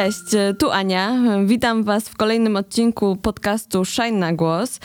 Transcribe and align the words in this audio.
Cześć, 0.00 0.24
tu 0.58 0.70
Ania. 0.70 1.16
Witam 1.44 1.84
Was 1.84 2.08
w 2.08 2.16
kolejnym 2.16 2.56
odcinku 2.56 3.16
podcastu 3.16 3.84
Shine 3.84 4.18
na 4.18 4.32
Głos. 4.32 4.80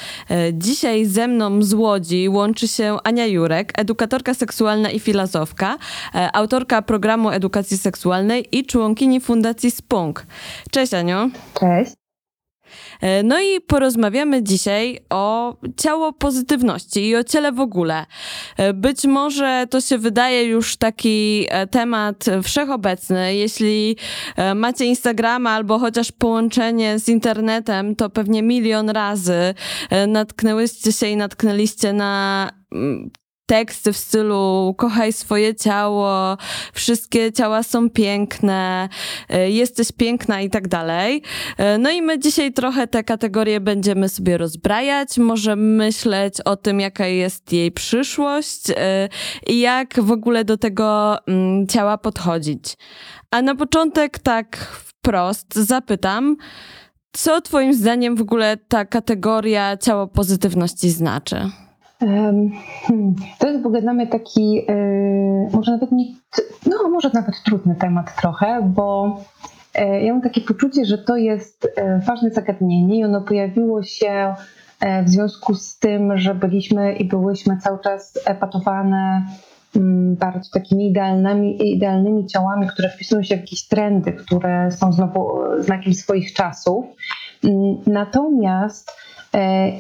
Dzisiaj 0.54 1.06
ze 1.06 1.28
mną 1.28 1.64
z 1.64 1.74
Łodzi 1.74 2.30
łączy 2.30 2.68
się 2.68 2.98
Ania 3.04 3.26
Jurek, 3.26 3.80
edukatorka 3.80 4.34
seksualna 4.34 4.90
i 4.90 5.00
filozofka, 5.00 5.78
autorka 6.34 6.82
programu 6.82 7.30
edukacji 7.30 7.78
seksualnej 7.78 8.48
i 8.52 8.66
członkini 8.66 9.22
Fundacji 9.22 9.72
Spunk. 9.72 10.26
Cześć 10.72 10.94
Aniu. 10.94 11.32
Cześć. 11.60 12.05
E, 13.02 13.24
no 13.24 13.40
i 13.40 13.62
porozmawiamy 13.62 14.44
dzisiaj 14.44 15.00
o 15.10 15.56
ciało 15.78 16.14
pozytywności 16.14 17.08
i 17.08 17.16
o 17.16 17.24
ciele 17.24 17.52
w 17.52 17.60
ogóle. 17.60 18.06
E, 18.58 18.74
być 18.74 19.06
może 19.06 19.68
to 19.70 19.82
się 19.82 19.98
wydaje 19.98 20.44
już 20.44 20.78
taki 20.78 21.46
e, 21.50 21.68
temat 21.68 22.26
wszechobecny. 22.44 23.36
Jeśli 23.36 23.98
macie 24.56 24.86
Instagrama 24.86 25.50
albo 25.50 25.80
chociaż 25.80 26.12
połączenie 26.12 27.00
z 27.00 27.10
internetem, 27.10 27.96
to 27.96 28.10
pewnie 28.10 28.44
milion 28.44 28.90
razy 28.90 29.54
natknęłyście 30.08 30.92
się 30.92 31.08
i 31.08 31.18
natknęliście 31.18 31.94
na 31.94 32.50
mm, 32.72 33.12
teksty 33.46 33.94
w 33.94 33.98
stylu 33.98 34.76
kochaj 34.78 35.14
swoje 35.14 35.56
ciało, 35.56 36.38
wszystkie 36.74 37.32
ciała 37.32 37.64
są 37.64 37.90
piękne, 37.90 38.90
e, 39.30 39.52
jesteś 39.52 39.92
piękna 39.92 40.42
i 40.42 40.50
tak 40.50 40.68
dalej. 40.68 41.22
E, 41.58 41.78
no 41.78 41.90
i 41.92 42.02
my 42.02 42.20
dzisiaj 42.20 42.54
trochę 42.54 42.88
te 42.88 43.04
kategorie 43.04 43.60
będziemy 43.60 44.10
sobie 44.10 44.38
rozbrajać, 44.38 45.18
może 45.18 45.56
myśleć 45.56 46.42
o 46.42 46.56
tym, 46.56 46.80
jaka 46.80 47.08
jest 47.08 47.54
jej 47.54 47.72
przyszłość 47.72 48.70
e, 48.70 49.10
i 49.48 49.60
jak 49.60 50.02
w 50.02 50.12
ogóle 50.12 50.46
do 50.46 50.58
tego 50.58 51.18
mm, 51.28 51.68
ciała 51.68 51.98
podchodzić. 51.98 52.78
A 53.32 53.42
na 53.42 53.56
początek 53.56 54.20
tak 54.20 54.58
wprost 54.58 55.56
zapytam, 55.56 56.36
co 57.12 57.42
twoim 57.42 57.74
zdaniem 57.74 58.16
w 58.16 58.22
ogóle 58.22 58.58
ta 58.58 58.86
kategoria 58.86 59.78
ciało 59.78 60.08
pozytywności 60.08 60.90
znaczy? 60.90 61.52
Hmm, 62.08 63.16
to 63.40 63.48
jest 63.48 63.64
w 63.64 63.66
ogóle 63.66 63.82
dla 63.82 63.94
mnie 63.94 64.08
taki, 64.08 64.66
y, 64.70 65.50
może 65.54 65.72
nawet 65.72 65.92
nie, 65.92 66.06
no 66.66 66.90
może 66.90 67.10
nawet 67.14 67.44
trudny 67.44 67.76
temat 67.76 68.16
trochę, 68.22 68.62
bo 68.76 69.18
e, 69.74 70.04
ja 70.04 70.14
mam 70.14 70.22
takie 70.22 70.42
poczucie, 70.42 70.86
że 70.86 70.98
to 70.98 71.18
jest 71.18 71.68
e, 71.76 72.00
ważne 72.08 72.30
zagadnienie 72.30 73.00
i 73.00 73.04
ono 73.04 73.22
pojawiło 73.22 73.84
się 73.84 74.36
e, 74.80 75.04
w 75.04 75.10
związku 75.10 75.54
z 75.54 75.80
tym, 75.80 76.18
że 76.18 76.36
byliśmy 76.36 76.94
i 76.94 77.06
byłyśmy 77.06 77.58
cały 77.58 77.80
czas 77.80 78.20
epatowane 78.26 79.26
mm, 79.76 80.16
bardzo 80.16 80.50
takimi 80.54 80.90
idealnymi, 80.90 81.72
idealnymi 81.76 82.26
ciałami, 82.26 82.68
które 82.68 82.90
wpisują 82.90 83.24
się 83.24 83.38
w 83.38 83.40
jakieś 83.40 83.68
trendy, 83.68 84.14
które 84.14 84.72
są 84.72 84.94
znowu 84.94 85.38
znakiem 85.60 85.94
swoich 85.94 86.34
czasów. 86.34 86.86
Mm, 87.44 87.78
natomiast 87.88 88.92
E, 88.92 89.15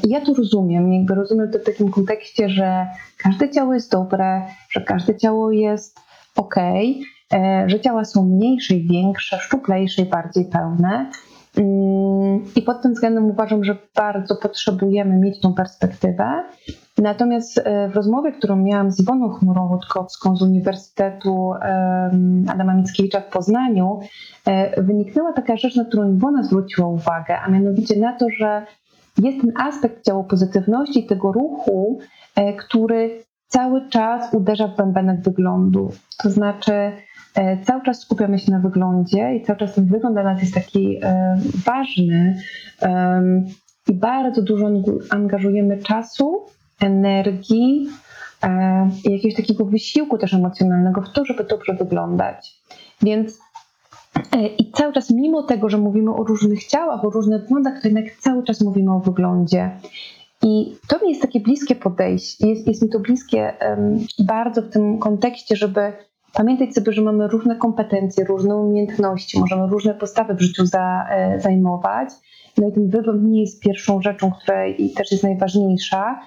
ja 0.07 0.21
to 0.25 0.33
rozumiem, 0.33 0.93
jakby 0.93 1.15
rozumiem 1.15 1.51
to 1.51 1.59
w 1.59 1.63
takim 1.63 1.91
kontekście, 1.91 2.49
że 2.49 2.87
każde 3.17 3.49
ciało 3.49 3.73
jest 3.73 3.91
dobre, 3.91 4.41
że 4.69 4.81
każde 4.81 5.15
ciało 5.15 5.51
jest 5.51 5.99
ok, 6.35 6.55
e, 7.33 7.63
że 7.67 7.79
ciała 7.79 8.05
są 8.05 8.25
mniejsze 8.25 8.75
i 8.75 8.87
większe, 8.87 9.37
szczuplejsze 9.39 10.01
i 10.01 10.05
bardziej 10.05 10.45
pełne. 10.45 11.11
Mm, 11.57 12.41
I 12.55 12.61
pod 12.61 12.81
tym 12.81 12.93
względem 12.93 13.25
uważam, 13.25 13.63
że 13.63 13.77
bardzo 13.95 14.35
potrzebujemy 14.35 15.17
mieć 15.17 15.41
tą 15.41 15.53
perspektywę. 15.53 16.43
Natomiast 16.97 17.57
e, 17.57 17.89
w 17.89 17.95
rozmowie, 17.95 18.31
którą 18.31 18.55
miałam 18.55 18.91
z 18.91 18.99
Iwoną 18.99 19.29
Chmurą-Rutkowską 19.29 20.35
z 20.35 20.41
Uniwersytetu 20.41 21.53
Adama 22.47 22.73
Mickiewicza 22.73 23.21
w 23.21 23.29
Poznaniu, 23.29 23.99
wyniknęła 24.77 25.33
taka 25.33 25.57
rzecz, 25.57 25.75
na 25.75 25.85
którą 25.85 26.15
Iwona 26.15 26.43
zwróciła 26.43 26.87
uwagę, 26.87 27.39
a 27.39 27.49
mianowicie 27.49 27.99
na 27.99 28.13
to, 28.13 28.25
że 28.39 28.65
jest 29.17 29.41
ten 29.41 29.51
aspekt 29.57 30.05
ciało 30.05 30.23
pozytywności, 30.23 31.05
tego 31.05 31.31
ruchu, 31.31 31.99
e, 32.35 32.53
który 32.53 33.23
cały 33.47 33.89
czas 33.89 34.33
uderza 34.33 34.67
w 34.67 34.75
bębenek 34.77 35.21
wyglądu. 35.21 35.91
To 36.23 36.29
znaczy, 36.29 36.91
e, 37.35 37.63
cały 37.63 37.83
czas 37.83 37.99
skupiamy 37.99 38.39
się 38.39 38.51
na 38.51 38.59
wyglądzie 38.59 39.35
i 39.35 39.43
cały 39.43 39.59
czas 39.59 39.75
ten 39.75 39.85
wygląd 39.85 40.15
dla 40.15 40.23
nas 40.23 40.41
jest 40.41 40.53
taki 40.53 40.97
e, 41.03 41.37
ważny 41.65 42.39
i 43.87 43.93
bardzo 43.93 44.41
dużo 44.41 44.69
angażujemy 45.09 45.77
czasu, 45.77 46.45
energii 46.81 47.87
i 49.05 49.11
jakiegoś 49.11 49.35
takiego 49.35 49.65
wysiłku 49.65 50.17
też 50.17 50.33
emocjonalnego 50.33 51.01
w 51.01 51.09
to, 51.09 51.25
żeby 51.25 51.43
dobrze 51.43 51.73
wyglądać. 51.73 52.61
Więc 53.01 53.39
I 54.57 54.71
cały 54.71 54.93
czas, 54.93 55.11
mimo 55.11 55.43
tego, 55.43 55.69
że 55.69 55.77
mówimy 55.77 56.15
o 56.15 56.23
różnych 56.23 56.65
ciałach, 56.65 57.05
o 57.05 57.09
różnych 57.09 57.41
wyglądach, 57.41 57.81
to 57.81 57.87
jednak 57.87 58.05
cały 58.19 58.43
czas 58.43 58.61
mówimy 58.61 58.95
o 58.95 58.99
wyglądzie. 58.99 59.71
I 60.43 60.75
to 60.87 60.99
mi 61.03 61.09
jest 61.09 61.21
takie 61.21 61.39
bliskie 61.39 61.75
podejście, 61.75 62.47
jest, 62.47 62.67
jest 62.67 62.81
mi 62.81 62.89
to 62.89 62.99
bliskie 62.99 63.53
um, 63.61 63.99
bardzo 64.19 64.61
w 64.61 64.69
tym 64.69 64.99
kontekście, 64.99 65.55
żeby 65.55 65.93
pamiętać 66.33 66.73
sobie, 66.73 66.93
że 66.93 67.01
mamy 67.01 67.27
różne 67.27 67.55
kompetencje, 67.55 68.25
różne 68.25 68.55
umiejętności, 68.55 69.39
możemy 69.39 69.67
różne 69.67 69.93
postawy 69.93 70.33
w 70.33 70.41
życiu 70.41 70.65
za, 70.65 71.07
e, 71.09 71.39
zajmować. 71.39 72.09
No 72.57 72.67
i 72.67 72.71
ten 72.73 72.89
wygląd 72.89 73.23
nie 73.23 73.41
jest 73.41 73.63
pierwszą 73.63 74.01
rzeczą, 74.01 74.31
która 74.31 74.67
i 74.67 74.89
też 74.89 75.11
jest 75.11 75.23
najważniejsza. 75.23 76.19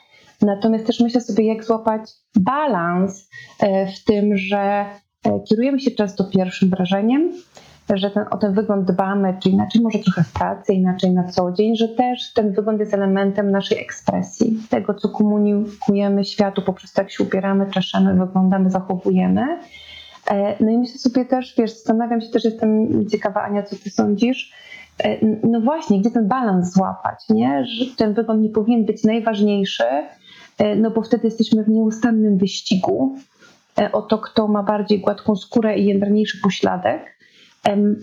Natomiast 0.42 0.86
też 0.86 1.00
myślę 1.00 1.20
sobie, 1.20 1.46
jak 1.46 1.64
złapać 1.64 2.10
balans 2.36 3.28
e, 3.60 3.86
w 3.92 4.04
tym, 4.04 4.36
że 4.36 4.84
e, 5.24 5.40
kierujemy 5.48 5.80
się 5.80 5.90
często 5.90 6.24
pierwszym 6.24 6.70
wrażeniem, 6.70 7.32
że 7.96 8.10
ten, 8.10 8.24
o 8.30 8.36
ten 8.36 8.54
wygląd 8.54 8.90
dbamy, 8.90 9.36
czy 9.42 9.48
inaczej 9.48 9.82
może 9.82 9.98
trochę 9.98 10.24
w 10.24 10.32
pracy, 10.32 10.72
inaczej 10.72 11.10
na 11.10 11.24
co 11.24 11.52
dzień, 11.52 11.76
że 11.76 11.88
też 11.88 12.32
ten 12.32 12.52
wygląd 12.52 12.80
jest 12.80 12.94
elementem 12.94 13.50
naszej 13.50 13.78
ekspresji, 13.78 14.58
tego 14.70 14.94
co 14.94 15.08
komunikujemy 15.08 16.24
światu 16.24 16.62
poprzez 16.62 16.92
to, 16.92 17.02
jak 17.02 17.10
się 17.10 17.24
ubieramy, 17.24 17.70
czeszemy, 17.70 18.26
wyglądamy, 18.26 18.70
zachowujemy. 18.70 19.58
E, 20.30 20.64
no 20.64 20.70
i 20.70 20.78
myślę 20.78 20.98
sobie 20.98 21.24
też, 21.24 21.54
wiesz, 21.58 21.70
zastanawiam 21.70 22.20
się 22.20 22.28
też, 22.28 22.44
jestem 22.44 22.88
ciekawa 23.08 23.42
Ania, 23.42 23.62
co 23.62 23.76
ty 23.76 23.90
sądzisz, 23.90 24.52
e, 25.04 25.26
no 25.46 25.60
właśnie, 25.60 26.00
gdzie 26.00 26.10
ten 26.10 26.28
balans 26.28 26.72
złapać, 26.72 27.28
nie? 27.30 27.64
Że 27.64 27.84
ten 27.96 28.14
wygląd 28.14 28.42
nie 28.42 28.50
powinien 28.50 28.84
być 28.84 29.04
najważniejszy, 29.04 29.84
e, 30.58 30.76
no 30.76 30.90
bo 30.90 31.02
wtedy 31.02 31.26
jesteśmy 31.26 31.64
w 31.64 31.68
nieustannym 31.68 32.38
wyścigu 32.38 33.16
o 33.92 34.02
to, 34.02 34.18
kto 34.18 34.48
ma 34.48 34.62
bardziej 34.62 35.00
gładką 35.00 35.36
skórę 35.36 35.78
i 35.78 35.86
jędrniejszy 35.86 36.40
pośladek, 36.42 37.17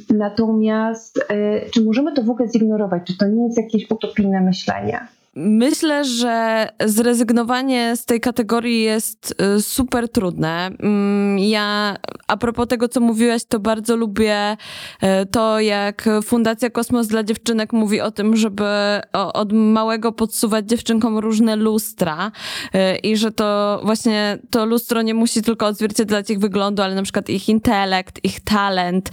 Natomiast 0.10 1.18
y, 1.18 1.70
czy 1.72 1.86
możemy 1.86 2.14
to 2.14 2.24
w 2.24 2.30
ogóle 2.30 2.50
zignorować? 2.50 3.04
Czy 3.08 3.18
to 3.18 3.28
nie 3.28 3.44
jest 3.44 3.58
jakieś 3.58 3.92
utopijne 3.92 4.42
myślenie? 4.42 5.08
Myślę, 5.38 6.06
że 6.06 6.68
zrezygnowanie 6.86 7.96
z 7.96 8.06
tej 8.06 8.20
kategorii 8.20 8.82
jest 8.82 9.36
y, 9.58 9.62
super 9.62 10.10
trudne. 10.10 10.70
Mm, 10.80 11.40
ja, 11.40 11.98
a 12.28 12.38
propos 12.38 12.68
tego, 12.68 12.88
co 12.88 13.00
mówiłaś, 13.00 13.46
to 13.46 13.60
bardzo 13.60 13.96
lubię 13.96 14.58
y, 15.04 15.26
to, 15.26 15.60
jak 15.60 16.10
Fundacja 16.24 16.70
Kosmos 16.70 17.08
dla 17.08 17.24
Dziewczynek 17.24 17.74
mówi 17.74 18.02
o 18.02 18.12
tym, 18.12 18.36
żeby 18.36 18.66
od 19.14 19.54
małego 19.54 20.12
podsuwać 20.12 20.70
dziewczynkom 20.70 21.18
różne 21.18 21.56
lustra 21.56 22.32
y, 22.76 22.98
i 22.98 23.18
że 23.18 23.32
to 23.32 23.82
właśnie 23.84 24.38
to 24.50 24.66
lustro 24.66 25.02
nie 25.02 25.14
musi 25.14 25.42
tylko 25.42 25.66
odzwierciedlać 25.66 26.30
ich 26.30 26.40
wyglądu, 26.40 26.84
ale 26.84 26.96
na 26.96 27.04
przykład 27.04 27.30
ich 27.30 27.50
intelekt, 27.50 28.26
ich 28.26 28.40
talent, 28.40 29.10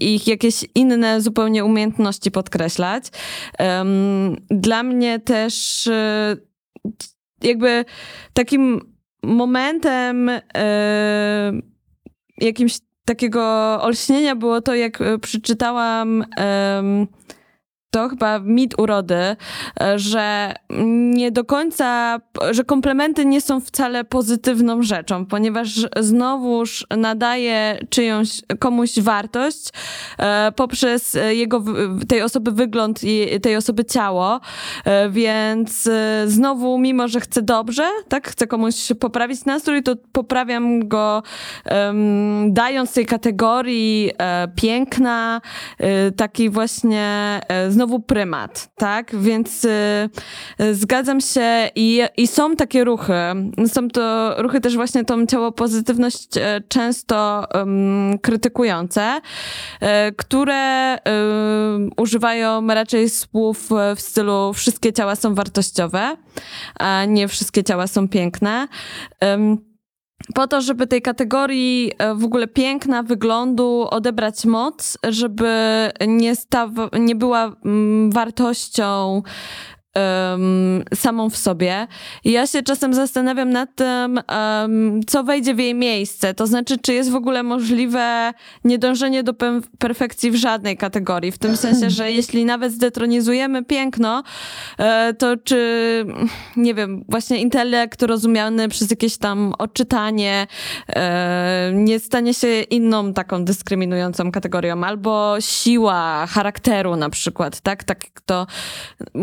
ich 0.00 0.28
jakieś 0.28 0.64
inne 0.74 1.20
zupełnie 1.20 1.64
umiejętności 1.64 2.30
podkreślać. 2.30 3.04
Dla 4.50 4.82
mnie 4.82 5.03
mnie 5.04 5.20
też 5.20 5.86
e, 5.86 6.36
jakby 7.42 7.84
takim 8.32 8.80
momentem 9.22 10.30
e, 10.54 11.52
jakimś 12.38 12.78
takiego 13.04 13.42
olśnienia 13.82 14.36
było 14.36 14.60
to, 14.60 14.74
jak 14.74 15.00
e, 15.00 15.18
przeczytałam 15.18 16.24
to 17.94 18.08
chyba 18.08 18.38
mit 18.38 18.74
urody, 18.78 19.14
e, 19.14 19.36
że 19.98 20.54
nie 21.14 21.30
do 21.30 21.44
końca, 21.44 22.18
że 22.50 22.64
komplementy 22.64 23.26
nie 23.26 23.40
są 23.40 23.60
wcale 23.60 24.04
pozytywną 24.04 24.82
rzeczą, 24.82 25.26
ponieważ 25.26 25.86
znowuż 26.00 26.86
nadaje 26.96 27.78
czyjąś, 27.90 28.40
komuś 28.58 29.00
wartość 29.00 29.68
e, 30.18 30.52
poprzez 30.56 31.18
jego, 31.30 31.62
tej 32.08 32.22
osoby 32.22 32.52
wygląd 32.52 33.04
i 33.04 33.40
tej 33.40 33.56
osoby 33.56 33.84
ciało, 33.84 34.40
e, 34.84 35.10
więc 35.10 35.88
znowu, 36.26 36.78
mimo 36.78 37.08
że 37.08 37.20
chcę 37.20 37.42
dobrze, 37.42 37.88
tak, 38.08 38.28
chcę 38.28 38.46
komuś 38.46 38.92
poprawić 39.00 39.44
nastrój, 39.44 39.82
to 39.82 39.96
poprawiam 40.12 40.88
go 40.88 41.22
um, 41.70 42.52
dając 42.54 42.92
tej 42.92 43.06
kategorii 43.06 44.10
piękna, 44.56 45.40
takiej 46.16 46.50
właśnie 46.50 47.40
znowu 47.68 47.83
znowu 47.84 48.00
prymat, 48.00 48.70
tak? 48.76 49.16
Więc 49.16 49.66
zgadzam 50.72 51.20
się 51.20 51.70
i, 51.74 52.02
i 52.16 52.26
są 52.26 52.56
takie 52.56 52.84
ruchy. 52.84 53.12
Są 53.66 53.88
to 53.88 54.34
ruchy 54.42 54.60
też 54.60 54.76
właśnie 54.76 55.04
tą 55.04 55.26
ciało 55.26 55.52
pozytywność 55.52 56.28
często 56.68 57.46
um, 57.54 58.18
krytykujące, 58.22 59.20
które 60.16 60.98
um, 60.98 61.90
używają 61.96 62.66
raczej 62.66 63.10
słów 63.10 63.70
w 63.96 64.00
stylu 64.00 64.52
wszystkie 64.52 64.92
ciała 64.92 65.16
są 65.16 65.34
wartościowe, 65.34 66.16
a 66.78 67.04
nie 67.04 67.28
wszystkie 67.28 67.64
ciała 67.64 67.86
są 67.86 68.08
piękne. 68.08 68.68
Po 70.34 70.46
to, 70.46 70.60
żeby 70.60 70.86
tej 70.86 71.02
kategorii 71.02 71.92
e, 71.98 72.14
w 72.14 72.24
ogóle 72.24 72.46
piękna 72.46 73.02
wyglądu 73.02 73.86
odebrać 73.90 74.44
moc, 74.44 74.98
żeby 75.08 75.50
nie, 76.06 76.34
staw- 76.36 76.98
nie 77.00 77.14
była 77.16 77.52
mm, 77.64 78.10
wartością 78.10 79.22
um, 79.94 80.84
samą 80.94 81.30
w 81.30 81.36
sobie. 81.36 81.86
I 82.24 82.32
ja 82.32 82.46
się 82.46 82.62
czasem 82.62 82.94
zastanawiam 82.94 83.50
nad 83.50 83.74
tym, 83.74 84.20
um, 84.60 85.00
co 85.06 85.24
wejdzie 85.24 85.54
w 85.54 85.58
jej 85.58 85.74
miejsce. 85.74 86.34
To 86.34 86.46
znaczy, 86.46 86.78
czy 86.78 86.92
jest 86.92 87.10
w 87.10 87.14
ogóle 87.14 87.42
możliwe 87.42 88.32
niedążenie 88.64 89.22
do 89.22 89.34
pe 89.34 89.60
perfekcji 89.78 90.30
w 90.30 90.36
żadnej 90.36 90.76
kategorii. 90.76 91.32
W 91.32 91.38
tym 91.38 91.56
sensie, 91.56 91.90
że 91.90 92.12
jeśli 92.20 92.44
nawet 92.44 92.72
zdetronizujemy 92.72 93.64
piękno, 93.64 94.22
e, 94.78 95.14
to 95.14 95.36
czy, 95.36 96.04
nie 96.56 96.74
wiem, 96.74 97.04
właśnie 97.08 97.38
intelekt 97.38 98.02
rozumiany 98.02 98.68
przez 98.68 98.90
jakieś 98.90 99.16
tam 99.16 99.54
odczytanie 99.58 100.46
e, 100.88 101.72
nie 101.74 102.00
stanie 102.00 102.34
się 102.34 102.60
inną 102.62 103.12
taką 103.12 103.44
dyskryminującą 103.44 104.32
kategorią. 104.32 104.84
Albo 104.84 105.36
siła 105.40 106.26
charakteru 106.26 106.96
na 106.96 107.10
przykład, 107.10 107.60
tak? 107.60 107.84
Tak 107.84 108.04
to 108.26 108.46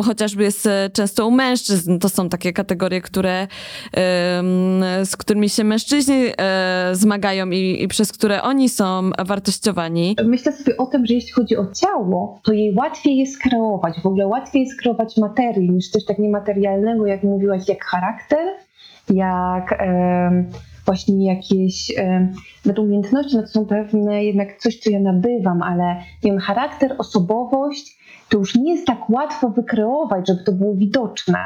chociażby 0.04 0.44
jest 0.44 0.61
E, 0.66 0.90
często 0.90 1.28
u 1.28 1.32
mężczyzn. 1.32 2.00
To 2.00 2.10
są 2.10 2.30
takie 2.30 2.54
kategorie, 2.54 3.02
które, 3.02 3.48
z 5.04 5.18
którymi 5.18 5.50
się 5.50 5.64
mężczyźni 5.64 6.16
e, 6.38 6.90
zmagają 6.94 7.50
i, 7.50 7.84
i 7.84 7.88
przez 7.88 8.12
które 8.12 8.42
oni 8.42 8.70
są 8.70 9.10
wartościowani. 9.26 10.16
Myślę 10.26 10.52
sobie 10.52 10.78
o 10.78 10.86
tym, 10.86 11.06
że 11.06 11.14
jeśli 11.14 11.32
chodzi 11.32 11.58
o 11.58 11.66
ciało, 11.72 12.40
to 12.44 12.54
jej 12.54 12.76
łatwiej 12.76 13.18
jest 13.18 13.42
kreować. 13.42 14.02
W 14.04 14.06
ogóle 14.06 14.28
łatwiej 14.28 14.62
jest 14.64 14.82
kreować 14.82 15.18
materię 15.18 15.70
niż 15.70 15.90
coś 15.90 16.06
tak 16.06 16.20
niematerialnego, 16.20 17.06
jak 17.06 17.24
mówiłaś, 17.24 17.68
jak 17.68 17.86
charakter, 17.86 18.48
jak 19.10 19.78
właśnie 20.86 21.34
jakieś 21.34 21.92
e, 21.98 22.34
umiejętności, 22.78 23.36
no 23.36 23.42
to 23.42 23.48
są 23.48 23.66
pewne 23.66 24.24
jednak 24.26 24.58
coś, 24.58 24.80
co 24.80 24.90
ja 24.90 25.00
nabywam, 25.00 25.62
ale 25.62 25.96
nie 26.24 26.32
wiem, 26.32 26.40
charakter, 26.40 26.96
osobowość 26.98 27.98
to 28.32 28.38
już 28.38 28.56
nie 28.56 28.74
jest 28.74 28.88
tak 28.88 29.10
łatwo 29.10 29.50
wykreować, 29.50 30.28
żeby 30.28 30.44
to 30.44 30.52
było 30.52 30.76
widoczne. 30.76 31.40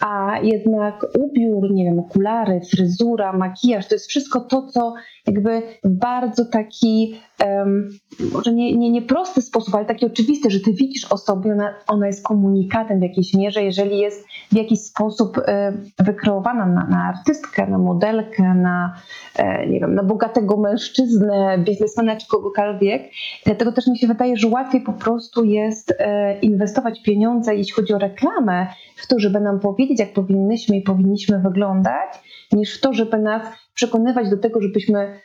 A 0.00 0.38
jednak 0.42 1.06
ubiór, 1.18 1.70
nie 1.70 1.84
wiem, 1.84 1.98
okulary, 1.98 2.60
fryzura, 2.70 3.32
makijaż, 3.32 3.88
to 3.88 3.94
jest 3.94 4.08
wszystko 4.08 4.40
to, 4.40 4.66
co 4.66 4.94
jakby 5.28 5.62
bardzo 5.84 6.44
taki, 6.44 7.20
um, 7.46 7.88
może 8.32 8.52
nie, 8.52 8.76
nie, 8.76 8.90
nie 8.90 9.02
prosty 9.02 9.42
sposób, 9.42 9.74
ale 9.74 9.84
taki 9.84 10.06
oczywisty, 10.06 10.50
że 10.50 10.60
ty 10.60 10.72
widzisz 10.72 11.12
osobę, 11.12 11.52
ona, 11.52 11.74
ona 11.86 12.06
jest 12.06 12.24
komunikatem 12.24 12.98
w 12.98 13.02
jakiejś 13.02 13.34
mierze, 13.34 13.62
jeżeli 13.62 13.98
jest 13.98 14.26
w 14.52 14.56
jakiś 14.56 14.80
sposób 14.80 15.38
e, 15.38 15.72
wykreowana 15.98 16.66
na, 16.66 16.86
na 16.86 17.04
artystkę, 17.04 17.66
na 17.66 17.78
modelkę, 17.78 18.54
na, 18.54 18.94
e, 19.36 19.66
nie 19.66 19.80
wiem, 19.80 19.94
na 19.94 20.02
bogatego 20.02 20.56
mężczyznę, 20.56 21.58
biznesmena 21.58 22.16
czy 22.16 22.26
kogokolwiek. 22.26 23.02
Dlatego 23.46 23.72
też 23.72 23.86
mi 23.86 23.98
się 23.98 24.06
wydaje, 24.06 24.36
że 24.36 24.48
łatwiej 24.48 24.80
po 24.80 24.92
prostu 24.92 25.44
jest 25.44 25.94
e, 25.98 26.38
inwestować 26.40 27.02
pieniądze, 27.02 27.54
jeśli 27.54 27.72
chodzi 27.72 27.94
o 27.94 27.98
reklamę, 27.98 28.66
w 28.96 29.06
to, 29.06 29.18
żeby 29.18 29.40
nam 29.40 29.60
powiedzieć, 29.60 30.00
jak 30.00 30.12
powinnyśmy 30.12 30.76
i 30.76 30.82
powinniśmy 30.82 31.38
wyglądać, 31.38 32.10
niż 32.52 32.78
w 32.78 32.80
to, 32.80 32.92
żeby 32.92 33.18
nas 33.18 33.42
przekonywać 33.78 34.30
do 34.30 34.36
tego, 34.36 34.60
żebyśmy 34.60 35.20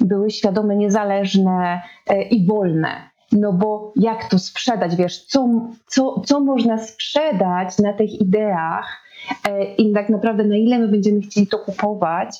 były 0.00 0.30
świadome, 0.30 0.76
niezależne 0.76 1.82
i 2.30 2.46
wolne. 2.46 3.10
No 3.32 3.52
bo 3.52 3.92
jak 3.96 4.28
to 4.30 4.38
sprzedać, 4.38 4.96
wiesz, 4.96 5.24
co, 5.24 5.48
co, 5.86 6.20
co 6.20 6.40
można 6.40 6.78
sprzedać 6.78 7.78
na 7.78 7.92
tych 7.92 8.20
ideach 8.20 9.02
e, 9.48 9.64
i 9.64 9.92
tak 9.92 10.08
naprawdę 10.08 10.44
na 10.44 10.56
ile 10.56 10.78
my 10.78 10.88
będziemy 10.88 11.20
chcieli 11.20 11.46
to 11.46 11.58
kupować, 11.58 12.36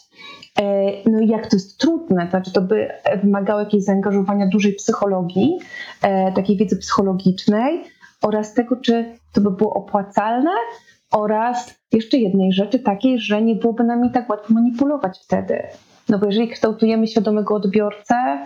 e, 0.58 0.62
no 1.10 1.20
i 1.20 1.28
jak 1.28 1.46
to 1.46 1.56
jest 1.56 1.78
trudne, 1.78 2.24
to 2.24 2.30
znaczy 2.30 2.52
to 2.52 2.60
by 2.60 2.88
wymagało 3.22 3.60
jakiegoś 3.60 3.84
zaangażowania 3.84 4.46
dużej 4.46 4.74
psychologii, 4.74 5.58
e, 6.02 6.32
takiej 6.32 6.56
wiedzy 6.56 6.76
psychologicznej 6.76 7.84
oraz 8.22 8.54
tego, 8.54 8.76
czy 8.76 9.18
to 9.32 9.40
by 9.40 9.50
było 9.50 9.74
opłacalne 9.74 10.50
oraz 11.12 11.74
jeszcze 11.92 12.18
jednej 12.18 12.52
rzeczy 12.52 12.78
takiej, 12.78 13.18
że 13.18 13.42
nie 13.42 13.54
byłoby 13.54 13.84
nami 13.84 14.10
tak 14.10 14.30
łatwo 14.30 14.54
manipulować 14.54 15.18
wtedy. 15.24 15.62
No 16.08 16.18
bo 16.18 16.26
jeżeli 16.26 16.48
kształtujemy 16.48 17.06
świadomego 17.06 17.54
odbiorcę, 17.54 18.38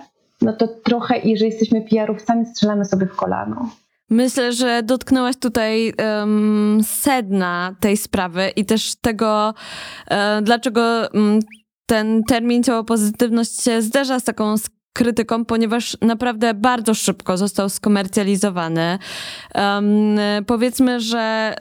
no 0.42 0.52
to 0.52 0.68
trochę, 0.68 1.18
jeżeli 1.18 1.50
jesteśmy 1.50 1.82
PR-owcami, 1.82 2.46
strzelamy 2.46 2.84
sobie 2.84 3.06
w 3.06 3.16
kolano. 3.16 3.70
Myślę, 4.10 4.52
że 4.52 4.82
dotknęłaś 4.82 5.36
tutaj 5.36 5.92
um, 5.98 6.78
sedna 6.84 7.76
tej 7.80 7.96
sprawy 7.96 8.48
i 8.56 8.64
też 8.64 8.94
tego, 8.96 9.54
um, 10.10 10.44
dlaczego 10.44 11.08
um, 11.14 11.40
ten 11.86 12.22
termin 12.24 12.62
ciało 12.62 12.84
pozytywność 12.84 13.62
się 13.62 13.82
zderza 13.82 14.20
z 14.20 14.24
taką 14.24 14.54
krytyką, 14.92 15.44
ponieważ 15.44 15.96
naprawdę 16.00 16.54
bardzo 16.54 16.94
szybko 16.94 17.36
został 17.36 17.68
skomercjalizowany. 17.68 18.98
Um, 19.54 20.16
powiedzmy, 20.46 21.00
że 21.00 21.54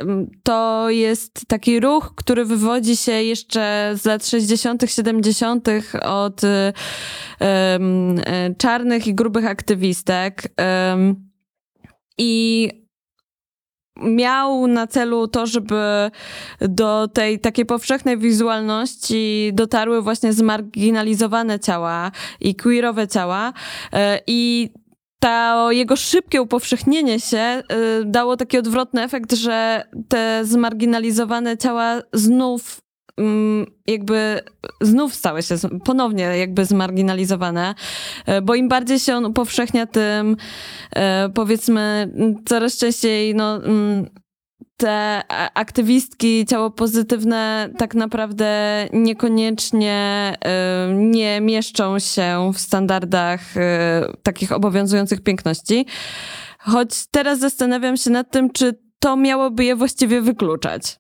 to 0.43 0.89
jest 0.89 1.47
taki 1.47 1.79
ruch, 1.79 2.13
który 2.15 2.45
wywodzi 2.45 2.97
się 2.97 3.11
jeszcze 3.11 3.93
z 3.95 4.05
lat 4.05 4.27
60., 4.27 4.83
70. 4.87 5.67
od 6.03 6.41
um, 6.43 8.21
czarnych 8.57 9.07
i 9.07 9.15
grubych 9.15 9.45
aktywistek. 9.45 10.53
Um, 10.91 11.29
I 12.17 12.69
miał 14.01 14.67
na 14.67 14.87
celu 14.87 15.27
to, 15.27 15.45
żeby 15.47 16.11
do 16.61 17.07
tej 17.13 17.39
takiej 17.39 17.65
powszechnej 17.65 18.18
wizualności 18.18 19.51
dotarły 19.53 20.01
właśnie 20.01 20.33
zmarginalizowane 20.33 21.59
ciała 21.59 22.11
i 22.39 22.56
queerowe 22.56 23.07
ciała 23.07 23.53
e, 23.94 24.19
i 24.27 24.69
to 25.19 25.71
jego 25.71 25.95
szybkie 25.95 26.41
upowszechnienie 26.41 27.19
się 27.19 27.37
e, 27.37 27.63
dało 28.06 28.37
taki 28.37 28.57
odwrotny 28.57 29.03
efekt, 29.03 29.33
że 29.33 29.83
te 30.09 30.45
zmarginalizowane 30.45 31.57
ciała 31.57 32.01
znów 32.13 32.81
jakby 33.88 34.40
znów 34.81 35.16
stały 35.16 35.44
się 35.44 35.56
ponownie 35.85 36.23
jakby 36.23 36.66
zmarginalizowane, 36.66 37.76
e, 38.26 38.42
bo 38.42 38.56
im 38.56 38.69
bardziej 38.69 38.99
się 38.99 39.16
on 39.16 39.26
upowszechnia, 39.26 39.88
tym 39.88 40.38
e, 40.95 41.30
powiedzmy 41.30 42.11
coraz 42.45 42.78
częściej 42.78 43.35
no, 43.35 43.56
mm, 43.56 44.09
te 44.78 45.21
aktywistki 45.54 46.45
ciało 46.45 46.71
pozytywne 46.71 47.69
tak 47.78 47.95
naprawdę 47.95 48.88
niekoniecznie 48.94 50.33
e, 50.45 50.94
nie 50.94 51.42
mieszczą 51.42 51.99
się 51.99 52.52
w 52.54 52.59
standardach 52.59 53.42
takich 54.23 54.52
obowiązujących 54.52 55.21
piękności. 55.23 55.85
Choć 56.59 56.90
teraz 57.11 57.40
zastanawiam 57.40 57.97
się 57.97 58.09
nad 58.09 58.31
tym, 58.31 58.52
czy 58.52 58.80
to 58.99 59.18
miałoby 59.18 59.64
je 59.66 59.76
właściwie 59.76 60.21
wykluczać 60.21 60.99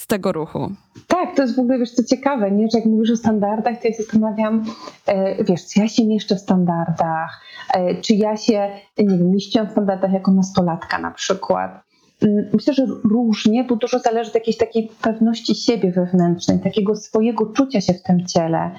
z 0.00 0.06
tego 0.06 0.32
ruchu. 0.32 0.72
Tak, 1.06 1.36
to 1.36 1.42
jest 1.42 1.56
w 1.56 1.58
ogóle, 1.58 1.78
wiesz, 1.78 1.90
co 1.90 2.04
ciekawe, 2.04 2.50
nie? 2.50 2.68
że 2.72 2.78
jak 2.78 2.86
mówisz 2.86 3.10
o 3.10 3.16
standardach, 3.16 3.80
to 3.80 3.88
ja 3.88 3.94
się 3.94 4.02
zastanawiam, 4.02 4.64
e, 5.06 5.44
wiesz, 5.44 5.66
czy 5.66 5.80
ja 5.80 5.88
się 5.88 6.06
mieszczę 6.06 6.36
w 6.36 6.40
standardach, 6.40 7.40
e, 7.74 7.94
czy 7.94 8.14
ja 8.14 8.36
się, 8.36 8.68
nie 8.98 9.18
wiem, 9.18 9.30
mieściłam 9.30 9.68
w 9.68 9.70
standardach 9.70 10.12
jako 10.12 10.32
nastolatka 10.32 10.98
na 10.98 11.10
przykład. 11.10 11.82
Mm, 12.22 12.44
myślę, 12.52 12.74
że 12.74 12.86
różnie, 13.04 13.64
bo 13.64 13.76
dużo 13.76 13.98
zależy 13.98 14.30
od 14.30 14.34
jakiejś 14.34 14.56
takiej 14.56 14.90
pewności 15.02 15.54
siebie 15.54 15.92
wewnętrznej, 15.92 16.58
takiego 16.58 16.96
swojego 16.96 17.46
czucia 17.46 17.80
się 17.80 17.92
w 17.94 18.02
tym 18.02 18.26
ciele. 18.26 18.70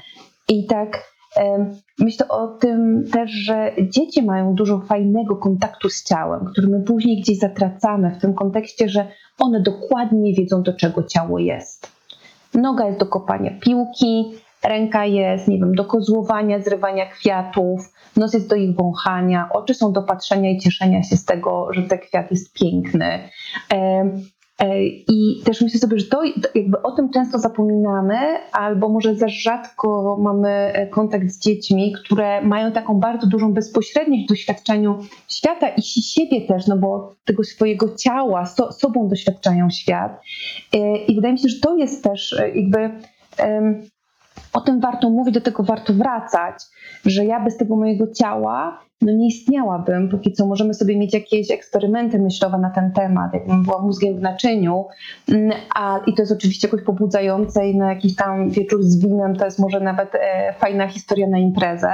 I 0.49 0.65
tak 0.65 1.11
Myślę 1.99 2.27
o 2.27 2.47
tym 2.47 3.03
też, 3.11 3.31
że 3.31 3.71
dzieci 3.89 4.23
mają 4.23 4.55
dużo 4.55 4.79
fajnego 4.79 5.35
kontaktu 5.35 5.89
z 5.89 6.03
ciałem, 6.03 6.45
który 6.45 6.67
my 6.67 6.83
później 6.83 7.21
gdzieś 7.21 7.39
zatracamy 7.39 8.15
w 8.15 8.21
tym 8.21 8.33
kontekście, 8.33 8.89
że 8.89 9.07
one 9.41 9.61
dokładnie 9.61 10.33
wiedzą, 10.33 10.63
do 10.63 10.73
czego 10.73 11.03
ciało 11.03 11.39
jest. 11.39 11.91
Noga 12.53 12.85
jest 12.85 12.99
do 12.99 13.05
kopania 13.05 13.51
piłki, 13.61 14.31
ręka 14.63 15.05
jest, 15.05 15.47
nie 15.47 15.59
wiem, 15.59 15.75
do 15.75 15.85
kozłowania, 15.85 16.61
zrywania 16.61 17.05
kwiatów, 17.05 17.93
nos 18.17 18.33
jest 18.33 18.49
do 18.49 18.55
ich 18.55 18.75
wąchania, 18.75 19.49
oczy 19.53 19.73
są 19.73 19.93
do 19.93 20.01
patrzenia 20.01 20.51
i 20.51 20.59
cieszenia 20.59 21.03
się 21.03 21.17
z 21.17 21.25
tego, 21.25 21.73
że 21.73 21.81
ten 21.81 21.99
kwiat 21.99 22.31
jest 22.31 22.53
piękny. 22.53 23.29
E, 24.61 24.85
I 24.87 25.41
też 25.45 25.61
myślę 25.61 25.79
sobie, 25.79 25.99
że 25.99 26.05
to 26.05 26.23
jakby 26.55 26.81
o 26.81 26.91
tym 26.91 27.09
często 27.09 27.39
zapominamy, 27.39 28.17
albo 28.51 28.89
może 28.89 29.15
za 29.15 29.27
rzadko 29.27 30.17
mamy 30.21 30.49
e, 30.49 30.87
kontakt 30.87 31.27
z 31.27 31.39
dziećmi, 31.39 31.93
które 31.93 32.41
mają 32.41 32.71
taką 32.71 32.99
bardzo 32.99 33.27
dużą 33.27 33.53
bezpośredniość 33.53 34.25
w 34.25 34.29
doświadczeniu 34.29 34.99
świata 35.27 35.67
i 35.69 35.81
siebie 35.81 36.47
też, 36.47 36.67
no 36.67 36.77
bo 36.77 37.15
tego 37.25 37.43
swojego 37.43 37.95
ciała, 37.95 38.45
so, 38.45 38.71
sobą 38.71 39.07
doświadczają 39.07 39.69
świat. 39.69 40.21
E, 40.73 40.97
I 40.97 41.15
wydaje 41.15 41.33
mi 41.33 41.39
się, 41.39 41.49
że 41.49 41.59
to 41.59 41.77
jest 41.77 42.03
też 42.03 42.41
jakby 42.55 42.89
o 44.53 44.61
tym 44.61 44.79
warto 44.79 45.09
mówić, 45.09 45.33
do 45.33 45.41
tego 45.41 45.63
warto 45.63 45.93
wracać, 45.93 46.55
że 47.05 47.25
ja 47.25 47.39
bez 47.39 47.57
tego 47.57 47.75
mojego 47.75 48.07
ciała 48.07 48.79
no 49.01 49.11
nie 49.11 49.27
istniałabym. 49.27 50.09
Póki 50.09 50.31
co 50.31 50.45
możemy 50.47 50.73
sobie 50.73 50.97
mieć 50.97 51.13
jakieś 51.13 51.51
eksperymenty 51.51 52.19
myślowe 52.19 52.57
na 52.57 52.69
ten 52.69 52.91
temat, 52.91 53.33
jakbym 53.33 53.63
była 53.63 53.81
mózgiem 53.81 54.17
w 54.17 54.21
naczyniu, 54.21 54.85
mm, 55.29 55.51
a, 55.75 55.99
i 56.07 56.13
to 56.13 56.21
jest 56.21 56.31
oczywiście 56.31 56.67
jakoś 56.67 56.83
pobudzające 56.83 57.69
i 57.69 57.77
na 57.77 57.93
jakiś 57.93 58.15
tam 58.15 58.49
wieczór 58.49 58.83
z 58.83 58.99
winem 58.99 59.35
to 59.35 59.45
jest 59.45 59.59
może 59.59 59.79
nawet 59.79 60.15
e, 60.15 60.53
fajna 60.59 60.87
historia 60.87 61.27
na 61.27 61.37
imprezę. 61.37 61.91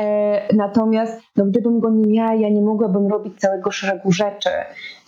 E, 0.00 0.54
natomiast 0.54 1.20
no, 1.36 1.44
gdybym 1.46 1.80
go 1.80 1.90
nie 1.90 2.06
miała, 2.06 2.34
ja 2.34 2.48
nie 2.48 2.62
mogłabym 2.62 3.06
robić 3.06 3.40
całego 3.40 3.70
szeregu 3.70 4.12
rzeczy. 4.12 4.50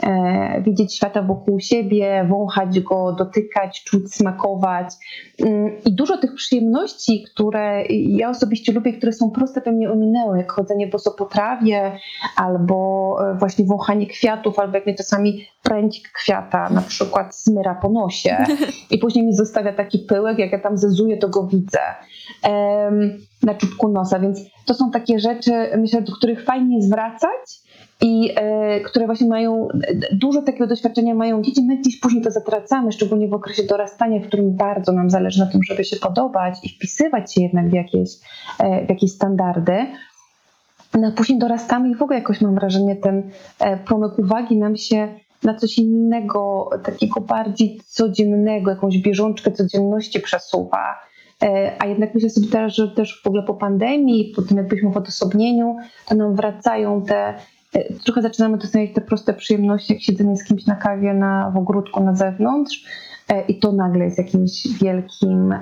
E, 0.02 0.62
widzieć 0.62 0.94
świata 0.94 1.22
wokół 1.22 1.60
siebie, 1.60 2.26
wąchać 2.28 2.80
go, 2.80 3.12
dotykać, 3.12 3.84
czuć, 3.84 4.14
smakować. 4.14 4.94
Mm, 5.44 5.70
I 5.86 5.92
dużo 5.92 6.18
tych 6.18 6.34
przyjemności, 6.34 7.24
które 7.34 7.84
ja 7.90 8.30
osobiście 8.30 8.72
lubię, 8.72 8.92
które 8.92 9.12
są 9.12 9.30
proste, 9.30 9.60
we 9.60 9.72
mnie 9.72 9.90
ominęły, 9.90 10.38
jak 10.38 10.52
chodzenie 10.52 10.86
boso 10.86 11.10
po 11.10 11.24
trawie, 11.24 11.92
albo 12.36 13.16
e, 13.30 13.38
właśnie 13.38 13.64
wąchanie 13.64 14.06
kwiatów, 14.06 14.58
albo 14.58 14.74
jak 14.74 14.86
mnie 14.86 14.94
czasami 14.94 15.44
pręcik 15.62 16.08
kwiata 16.12 16.70
na 16.70 16.82
przykład 16.82 17.36
smyra 17.36 17.74
po 17.74 17.88
nosie 17.88 18.36
i 18.90 18.98
później 18.98 19.26
mi 19.26 19.34
zostawia 19.34 19.72
taki 19.72 19.98
pyłek, 19.98 20.38
jak 20.38 20.52
ja 20.52 20.58
tam 20.58 20.78
zezuję, 20.78 21.16
to 21.16 21.28
go 21.28 21.46
widzę 21.46 21.80
na 23.42 23.54
czubku 23.54 23.88
nosa, 23.88 24.18
więc 24.18 24.40
to 24.66 24.74
są 24.74 24.90
takie 24.90 25.18
rzeczy, 25.18 25.52
myślę, 25.78 26.02
do 26.02 26.12
których 26.12 26.44
fajnie 26.44 26.82
zwracać, 26.82 27.67
i 28.00 28.32
e, 28.36 28.80
które 28.80 29.06
właśnie 29.06 29.28
mają 29.28 29.68
dużo 30.12 30.42
takiego 30.42 30.66
doświadczenia 30.66 31.14
mają 31.14 31.42
dzieci, 31.42 31.62
my 31.62 31.76
gdzieś 31.76 32.00
później 32.00 32.24
to 32.24 32.30
zatracamy, 32.30 32.92
szczególnie 32.92 33.28
w 33.28 33.34
okresie 33.34 33.62
dorastania, 33.62 34.20
w 34.20 34.26
którym 34.26 34.56
bardzo 34.56 34.92
nam 34.92 35.10
zależy 35.10 35.40
na 35.40 35.46
tym, 35.46 35.60
żeby 35.62 35.84
się 35.84 35.96
podobać 35.96 36.54
i 36.62 36.68
wpisywać 36.68 37.34
się 37.34 37.42
jednak 37.42 37.68
w 37.68 37.72
jakieś, 37.72 38.10
e, 38.58 38.86
w 38.86 38.88
jakieś 38.88 39.12
standardy. 39.12 39.86
No 40.94 41.08
a 41.08 41.10
później 41.10 41.38
dorastamy 41.38 41.90
i 41.90 41.94
w 41.94 42.02
ogóle 42.02 42.18
jakoś 42.18 42.40
mam 42.40 42.54
wrażenie, 42.54 42.96
ten 42.96 43.30
e, 43.60 43.76
promyk 43.76 44.18
uwagi 44.18 44.56
nam 44.56 44.76
się 44.76 45.08
na 45.44 45.54
coś 45.54 45.78
innego, 45.78 46.70
takiego 46.84 47.20
bardziej 47.20 47.80
codziennego, 47.86 48.70
jakąś 48.70 48.98
bieżączkę 48.98 49.52
codzienności 49.52 50.20
przesuwa. 50.20 51.08
A 51.78 51.86
jednak 51.86 52.14
myślę 52.14 52.30
sobie 52.30 52.46
teraz, 52.48 52.74
że 52.74 52.88
też 52.88 53.22
w 53.24 53.26
ogóle 53.26 53.42
po 53.42 53.54
pandemii, 53.54 54.32
po 54.36 54.42
tym 54.42 54.56
jak 54.56 54.68
byliśmy 54.68 54.90
w 54.90 54.96
odosobnieniu, 54.96 55.76
to 56.08 56.14
nam 56.14 56.34
wracają 56.34 57.02
te 57.02 57.34
trochę 58.04 58.22
zaczynamy 58.22 58.58
doceniać 58.58 58.90
te 58.94 59.00
proste 59.00 59.34
przyjemności, 59.34 59.92
jak 59.92 60.02
siedzenie 60.02 60.37
z 60.37 60.44
kimś 60.44 60.66
na 60.66 60.76
kawie 60.76 61.14
na, 61.14 61.50
w 61.50 61.56
ogródku 61.56 62.04
na 62.04 62.14
zewnątrz 62.14 62.84
e, 63.28 63.40
i 63.46 63.58
to 63.58 63.72
nagle 63.72 64.04
jest 64.04 64.18
jakimś 64.18 64.68
wielkim 64.82 65.54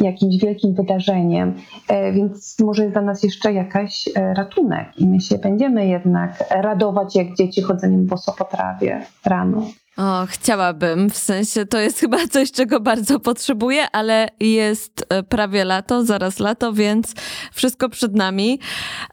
jakimś 0.00 0.36
wielkim 0.42 0.74
wydarzeniem, 0.74 1.54
e, 1.88 2.12
więc 2.12 2.60
może 2.60 2.82
jest 2.82 2.94
dla 2.94 3.02
nas 3.02 3.22
jeszcze 3.22 3.52
jakaś 3.52 4.08
ratunek 4.16 4.88
i 4.98 5.06
my 5.06 5.20
się 5.20 5.38
będziemy 5.38 5.86
jednak 5.86 6.44
radować 6.50 7.16
jak 7.16 7.34
dzieci 7.34 7.62
chodzeniem 7.62 8.06
boso 8.06 8.34
po 8.38 8.44
trawie 8.44 9.06
rano. 9.24 9.62
O, 9.96 10.26
chciałabym, 10.26 11.10
w 11.10 11.16
sensie 11.16 11.66
to 11.66 11.78
jest 11.78 11.98
chyba 11.98 12.26
coś, 12.32 12.52
czego 12.52 12.80
bardzo 12.80 13.20
potrzebuję, 13.20 13.90
ale 13.92 14.28
jest 14.40 15.06
e, 15.08 15.22
prawie 15.22 15.64
lato, 15.64 16.04
zaraz 16.04 16.38
lato, 16.38 16.72
więc 16.72 17.14
wszystko 17.52 17.88
przed 17.88 18.14
nami. 18.14 18.60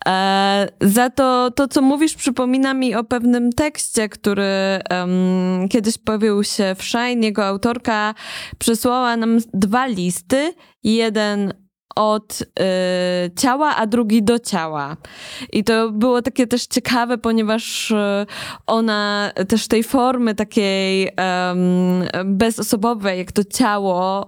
E, 0.07 0.67
za 0.81 1.09
to, 1.09 1.51
to, 1.51 1.67
co 1.67 1.81
mówisz, 1.81 2.15
przypomina 2.15 2.73
mi 2.73 2.95
o 2.95 3.03
pewnym 3.03 3.53
tekście, 3.53 4.09
który 4.09 4.79
um, 4.89 5.69
kiedyś 5.69 5.97
pojawił 5.97 6.43
się 6.43 6.75
w 6.77 6.83
Shine. 6.83 7.25
Jego 7.25 7.45
autorka 7.45 8.13
przysłała 8.57 9.17
nam 9.17 9.37
dwa 9.53 9.85
listy. 9.85 10.53
Jeden 10.83 11.53
od 11.95 12.41
y, 12.41 12.45
ciała, 13.35 13.75
a 13.75 13.85
drugi 13.85 14.23
do 14.23 14.39
ciała. 14.39 14.97
I 15.51 15.63
to 15.63 15.91
było 15.91 16.21
takie 16.21 16.47
też 16.47 16.67
ciekawe, 16.67 17.17
ponieważ 17.17 17.91
y, 17.91 17.95
ona 18.67 19.31
też 19.47 19.67
tej 19.67 19.83
formy 19.83 20.35
takiej 20.35 21.09
um, 21.17 22.03
bezosobowej, 22.25 23.17
jak 23.19 23.31
to 23.31 23.43
ciało 23.43 24.27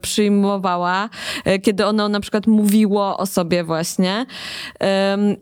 przyjmowała, 0.00 1.08
y, 1.46 1.58
kiedy 1.58 1.86
ono 1.86 2.08
na 2.08 2.20
przykład 2.20 2.46
mówiło 2.46 3.18
o 3.18 3.26
sobie 3.26 3.64
właśnie. 3.64 4.26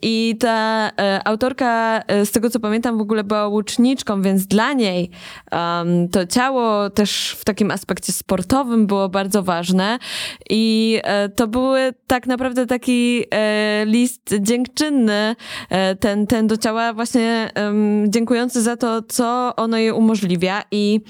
I 0.03 0.37
ta 0.41 0.89
y, 0.89 0.93
autorka, 1.25 2.03
z 2.25 2.31
tego 2.31 2.51
co 2.51 2.61
pamiętam, 2.61 2.99
w 2.99 3.01
ogóle 3.01 3.25
była 3.25 3.49
łuczniczką, 3.49 4.23
więc 4.23 4.47
dla 4.47 4.73
niej 4.73 5.11
to 6.13 6.27
ciało 6.27 6.91
też 6.91 7.37
w 7.39 7.45
takim 7.45 7.71
aspekcie 7.71 8.13
sportowym 8.13 8.87
było 8.87 9.09
bardzo 9.09 9.43
ważne 9.43 9.99
i 10.51 11.01
to 11.37 11.47
były 11.47 11.95
tak 12.07 12.27
naprawdę 12.27 12.67
taki 12.67 13.25
e, 13.31 13.85
list 13.87 14.35
dziękczynny, 14.41 15.37
e, 15.71 15.95
ten, 15.97 16.27
ten 16.27 16.47
do 16.47 16.57
ciała 16.57 16.93
właśnie 16.93 17.51
e, 17.57 17.75
dziękujący 18.09 18.63
za 18.63 18.77
to, 18.77 19.03
co 19.03 19.53
ono 19.57 19.77
je 19.77 19.95
umożliwia 19.95 20.63
i 20.71 21.01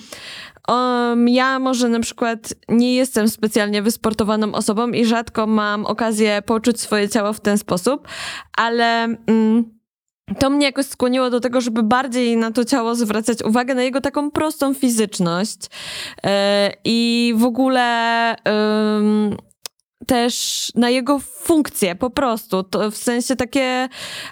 Um, 0.71 1.29
ja 1.29 1.59
może 1.59 1.89
na 1.89 2.01
przykład 2.01 2.55
nie 2.69 2.95
jestem 2.95 3.29
specjalnie 3.29 3.83
wysportowaną 3.83 4.53
osobą 4.53 4.89
i 4.89 5.05
rzadko 5.05 5.47
mam 5.47 5.87
okazję 5.87 6.43
poczuć 6.43 6.81
swoje 6.81 7.09
ciało 7.09 7.33
w 7.33 7.41
ten 7.41 7.59
sposób, 7.59 8.09
ale 8.57 9.05
mm, 9.05 9.81
to 10.39 10.51
mnie 10.51 10.67
jakoś 10.67 10.87
skłoniło 10.87 11.31
do 11.31 11.41
tego, 11.41 11.61
żeby 11.61 11.83
bardziej 11.83 12.37
na 12.37 12.51
to 12.51 12.65
ciało 12.65 12.95
zwracać 12.95 13.43
uwagę, 13.43 13.75
na 13.75 13.83
jego 13.83 14.01
taką 14.01 14.31
prostą 14.31 14.75
fizyczność. 14.75 15.59
Yy, 16.25 16.31
I 16.85 17.35
w 17.37 17.45
ogóle. 17.45 18.37
Yy, 18.47 19.51
też 20.07 20.73
na 20.75 20.91
jego 20.91 21.19
funkcje 21.19 21.95
po 21.95 22.11
prostu, 22.11 22.63
to 22.63 22.91
w 22.91 22.97
sensie 22.97 23.37
takie 23.37 23.89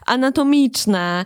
anatomiczne 0.06 1.24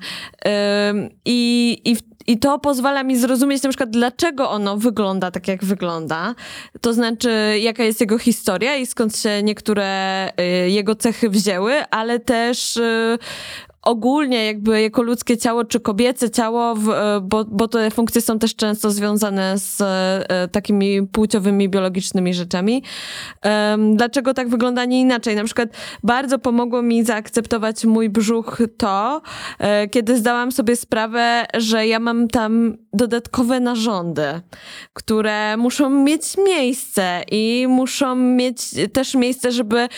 i, 1.25 1.81
i, 1.85 1.97
i 2.27 2.39
to 2.39 2.59
pozwala 2.59 3.03
mi 3.03 3.17
zrozumieć 3.17 3.63
na 3.63 3.69
przykład, 3.69 3.91
dlaczego 3.91 4.51
ono 4.51 4.77
wygląda 4.77 5.31
tak, 5.31 5.49
jak 5.49 5.65
wygląda. 5.65 6.35
To 6.81 6.93
znaczy, 6.93 7.59
jaka 7.61 7.85
jest 7.85 8.01
jego 8.01 8.19
historia 8.19 8.77
i 8.77 8.87
skąd 8.87 9.17
się 9.17 9.43
niektóre 9.43 10.29
y, 10.41 10.71
jego 10.71 10.95
cechy 10.95 11.31
wzięły, 11.31 11.85
ale 11.91 12.21
też 12.21 12.77
y, 12.77 13.19
ogólnie 13.83 14.47
jakby 14.47 14.83
jako 14.83 15.03
ludzkie 15.03 15.37
ciało 15.37 15.65
czy 15.65 15.81
kobiece 15.81 16.31
ciało, 16.31 16.73
e, 16.73 17.21
bo, 17.21 17.45
bo 17.45 17.69
te 17.69 17.91
funkcje 17.91 18.21
są 18.21 18.39
też 18.39 18.57
często 18.57 18.91
związane 18.91 19.59
z 19.59 19.81
e, 19.81 20.49
takimi 20.49 21.07
płciowymi, 21.07 21.69
biologicznymi 21.69 22.35
rzeczami. 22.35 22.83
Dlaczego 23.95 24.35
tak 24.35 24.49
wygląda, 24.49 24.85
nie 24.85 25.01
inaczej? 25.01 25.37
Na 25.37 25.45
przykład 25.45 25.69
bardzo 26.03 26.39
pomogło 26.39 26.83
mi 26.83 27.05
zaakceptować 27.05 27.85
mój 27.85 28.11
brzuch 28.11 28.59
to, 28.77 29.23
e, 29.59 29.89
kiedy 29.89 30.17
zdałam 30.17 30.53
sobie 30.53 30.77
sprawę, 30.77 31.47
że 31.55 31.87
ja 31.87 31.99
mam 31.99 32.29
tam 32.29 32.77
dodatkowe 32.93 33.61
narządy, 33.61 34.41
które 34.93 35.57
muszą 35.57 35.91
mieć 35.91 36.23
miejsce 36.39 37.23
i 37.31 37.67
muszą 37.69 38.17
mieć 38.17 38.59
też 38.93 39.15
miejsce, 39.15 39.53
żeby 39.53 39.89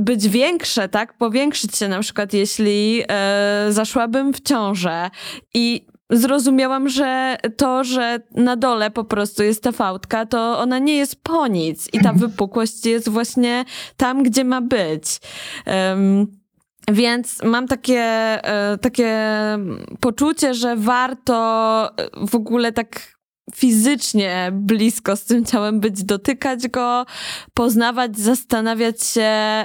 być 0.00 0.28
większe, 0.28 0.88
tak? 0.88 1.18
Powiększyć 1.18 1.76
się 1.76 1.88
na 1.88 2.00
przykład, 2.00 2.32
jeśli 2.32 3.02
e, 3.08 3.66
zaszłabym 3.70 4.32
w 4.32 4.40
ciążę 4.40 5.10
i 5.54 5.86
zrozumiałam, 6.10 6.88
że 6.88 7.36
to, 7.56 7.84
że 7.84 8.18
na 8.34 8.56
dole 8.56 8.90
po 8.90 9.04
prostu 9.04 9.42
jest 9.42 9.62
ta 9.62 9.72
fałdka, 9.72 10.26
to 10.26 10.58
ona 10.58 10.78
nie 10.78 10.96
jest 10.96 11.22
po 11.22 11.46
nic 11.46 11.88
i 11.92 12.00
ta 12.00 12.12
wypukłość 12.12 12.86
jest 12.86 13.08
właśnie 13.08 13.64
tam, 13.96 14.22
gdzie 14.22 14.44
ma 14.44 14.60
być. 14.60 15.20
Um, 15.66 16.26
więc 16.90 17.42
mam 17.42 17.68
takie, 17.68 18.00
e, 18.44 18.78
takie 18.78 19.18
poczucie, 20.00 20.54
że 20.54 20.76
warto 20.76 21.90
w 22.28 22.34
ogóle 22.34 22.72
tak 22.72 23.13
fizycznie 23.54 24.50
blisko 24.52 25.16
z 25.16 25.24
tym 25.24 25.44
ciałem 25.44 25.80
być, 25.80 26.04
dotykać 26.04 26.68
go, 26.68 27.06
poznawać, 27.54 28.18
zastanawiać 28.18 29.04
się. 29.04 29.22
E, 29.22 29.64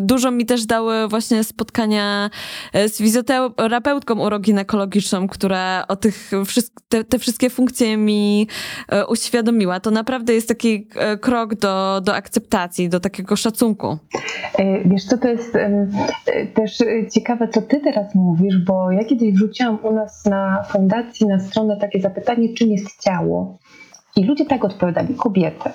dużo 0.00 0.30
mi 0.30 0.46
też 0.46 0.66
dały 0.66 1.08
właśnie 1.08 1.44
spotkania 1.44 2.30
e, 2.72 2.88
z 2.88 2.98
fizjoterapeutką 2.98 4.20
uroginekologiczną, 4.20 5.28
która 5.28 5.84
o 5.88 5.96
tych 5.96 6.30
te, 6.88 7.04
te 7.04 7.18
wszystkie 7.18 7.50
funkcje 7.50 7.96
mi 7.96 8.48
e, 8.88 9.06
uświadomiła. 9.06 9.80
To 9.80 9.90
naprawdę 9.90 10.32
jest 10.34 10.48
taki 10.48 10.86
krok 11.20 11.54
do, 11.54 12.00
do 12.00 12.14
akceptacji, 12.14 12.88
do 12.88 13.00
takiego 13.00 13.36
szacunku. 13.36 13.98
Wiesz 14.84 15.04
co, 15.04 15.18
to 15.18 15.28
jest 15.28 15.52
też 16.54 16.78
ciekawe, 17.14 17.48
co 17.48 17.62
ty 17.62 17.80
teraz 17.80 18.14
mówisz, 18.14 18.58
bo 18.66 18.90
ja 18.90 19.04
kiedyś 19.04 19.32
wrzuciłam 19.32 19.78
u 19.82 19.92
nas 19.92 20.24
na 20.24 20.64
fundacji 20.72 21.26
na 21.26 21.38
stronę 21.38 21.76
takie 21.76 22.00
zapytanie, 22.00 22.54
czym 22.54 22.68
jest 22.68 23.02
ciało 23.02 23.19
ciało. 23.20 23.58
I 24.16 24.24
ludzie 24.24 24.46
tak 24.46 24.64
odpowiadali, 24.64 25.14
kobiety. 25.14 25.70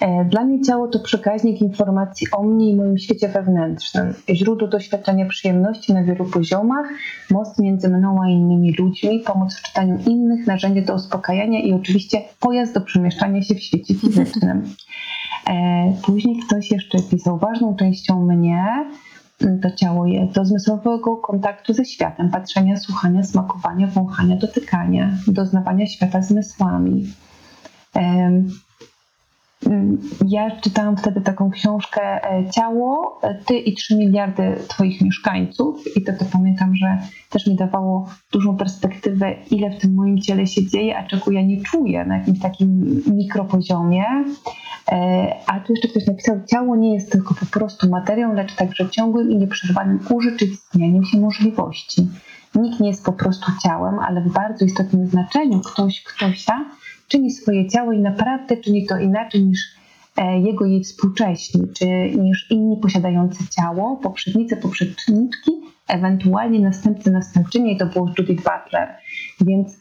E, 0.00 0.24
dla 0.24 0.44
mnie 0.44 0.62
ciało 0.62 0.88
to 0.88 0.98
przekaźnik 0.98 1.60
informacji 1.60 2.26
o 2.32 2.42
mnie 2.42 2.70
i 2.70 2.76
moim 2.76 2.98
świecie 2.98 3.28
wewnętrznym, 3.28 4.14
źródło 4.34 4.68
doświadczenia 4.68 5.26
przyjemności 5.26 5.94
na 5.94 6.04
wielu 6.04 6.24
poziomach, 6.24 6.86
most 7.30 7.58
między 7.58 7.88
mną 7.88 8.22
a 8.22 8.28
innymi 8.28 8.74
ludźmi, 8.78 9.20
pomoc 9.26 9.54
w 9.54 9.62
czytaniu 9.62 9.98
innych, 10.06 10.46
narzędzie 10.46 10.82
do 10.82 10.94
uspokajania 10.94 11.60
i 11.60 11.72
oczywiście 11.72 12.22
pojazd 12.40 12.74
do 12.74 12.80
przemieszczania 12.80 13.42
się 13.42 13.54
w 13.54 13.62
świecie 13.62 13.94
fizycznym. 13.94 14.62
E, 15.50 15.92
później 16.06 16.36
ktoś 16.46 16.70
jeszcze 16.70 16.98
pisał, 17.10 17.38
ważną 17.38 17.76
częścią 17.76 18.26
mnie 18.26 18.66
to 19.62 19.70
ciało 19.70 20.06
jest 20.06 20.32
do 20.32 20.44
zmysłowego 20.44 21.16
kontaktu 21.16 21.72
ze 21.72 21.84
światem, 21.84 22.30
patrzenia, 22.30 22.76
słuchania, 22.76 23.24
smakowania, 23.24 23.86
wąchania, 23.86 24.36
dotykania, 24.36 25.10
doznawania 25.26 25.86
świata 25.86 26.22
zmysłami. 26.22 27.06
Ja 30.28 30.50
czytałam 30.50 30.96
wtedy 30.96 31.20
taką 31.20 31.50
książkę 31.50 32.02
e, 32.02 32.50
Ciało, 32.50 33.18
e, 33.22 33.34
Ty 33.34 33.58
i 33.58 33.74
3 33.74 33.96
miliardy 33.96 34.56
Twoich 34.68 35.00
mieszkańców 35.00 35.96
i 35.96 36.02
to, 36.02 36.12
to 36.12 36.24
pamiętam, 36.32 36.76
że 36.76 36.98
też 37.30 37.46
mi 37.46 37.56
dawało 37.56 38.08
dużą 38.32 38.56
perspektywę, 38.56 39.34
ile 39.50 39.70
w 39.70 39.80
tym 39.80 39.94
moim 39.94 40.20
ciele 40.20 40.46
się 40.46 40.66
dzieje, 40.66 40.98
a 40.98 41.06
czego 41.06 41.30
ja 41.30 41.42
nie 41.42 41.62
czuję 41.62 42.04
na 42.04 42.18
jakimś 42.18 42.40
takim 42.40 43.02
mikropoziomie. 43.06 44.04
E, 44.92 45.34
a 45.46 45.60
tu 45.60 45.72
jeszcze 45.72 45.88
ktoś 45.88 46.06
napisał, 46.06 46.40
ciało 46.46 46.76
nie 46.76 46.94
jest 46.94 47.12
tylko 47.12 47.34
po 47.34 47.46
prostu 47.46 47.88
materią, 47.88 48.34
lecz 48.34 48.54
także 48.54 48.90
ciągłym 48.90 49.30
i 49.30 49.36
nieprzerwanym 49.36 50.00
urzeczywistnianiem 50.10 51.04
się 51.04 51.20
możliwości. 51.20 52.08
Nikt 52.54 52.80
nie 52.80 52.88
jest 52.88 53.04
po 53.04 53.12
prostu 53.12 53.52
ciałem, 53.62 53.98
ale 53.98 54.20
w 54.20 54.32
bardzo 54.32 54.64
istotnym 54.64 55.06
znaczeniu 55.06 55.60
ktoś, 55.60 56.02
ktoś 56.02 56.44
ta 56.44 56.64
czyni 57.10 57.30
swoje 57.30 57.68
ciało 57.68 57.92
i 57.92 57.98
naprawdę 57.98 58.56
czyni 58.56 58.86
to 58.86 58.98
inaczej 58.98 59.44
niż 59.44 59.60
e, 60.16 60.40
jego 60.40 60.66
jej 60.66 60.84
współcześni, 60.84 61.62
czy 61.78 61.86
niż 62.18 62.50
inni 62.50 62.76
posiadający 62.76 63.44
ciało, 63.48 63.96
poprzednicy, 63.96 64.56
poprzedniczki, 64.56 65.52
ewentualnie 65.88 66.60
następcy, 66.60 67.10
następczynie 67.10 67.72
i 67.72 67.76
to 67.76 67.86
było 67.86 68.10
Judith 68.18 68.42
Butler. 68.42 68.88
Więc 69.40 69.76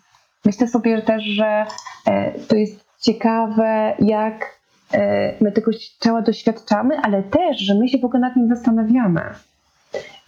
myślę 0.45 0.67
sobie 0.67 1.01
też, 1.01 1.23
że 1.23 1.65
e, 2.05 2.39
to 2.39 2.55
jest 2.55 2.85
ciekawe, 3.01 3.93
jak 3.99 4.59
E, 4.93 5.33
my 5.41 5.51
tego 5.51 5.71
ciała 6.01 6.21
doświadczamy, 6.21 6.97
ale 6.97 7.23
też, 7.23 7.59
że 7.59 7.75
my 7.75 7.87
się 7.87 7.97
w 7.97 8.05
ogóle 8.05 8.19
nad 8.19 8.35
nim 8.35 8.49
zastanawiamy. 8.49 9.21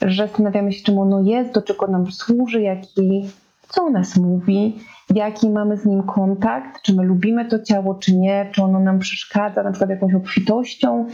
Że 0.01 0.27
zastanawiamy 0.27 0.71
się, 0.71 0.83
czym 0.83 0.97
ono 0.97 1.21
jest, 1.21 1.53
do 1.53 1.61
czego 1.61 1.87
nam 1.87 2.11
służy, 2.11 2.61
jaki, 2.61 3.29
co 3.71 3.83
o 3.83 3.89
nas 3.89 4.17
mówi, 4.17 4.79
jaki 5.15 5.49
mamy 5.49 5.77
z 5.77 5.85
nim 5.85 6.03
kontakt, 6.03 6.81
czy 6.81 6.95
my 6.95 7.03
lubimy 7.03 7.45
to 7.45 7.59
ciało, 7.59 7.95
czy 7.95 8.17
nie, 8.17 8.49
czy 8.51 8.63
ono 8.63 8.79
nam 8.79 8.99
przeszkadza, 8.99 9.63
na 9.63 9.71
przykład 9.71 9.89
jakąś 9.89 10.13
obfitością, 10.13 11.07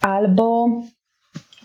albo 0.00 0.68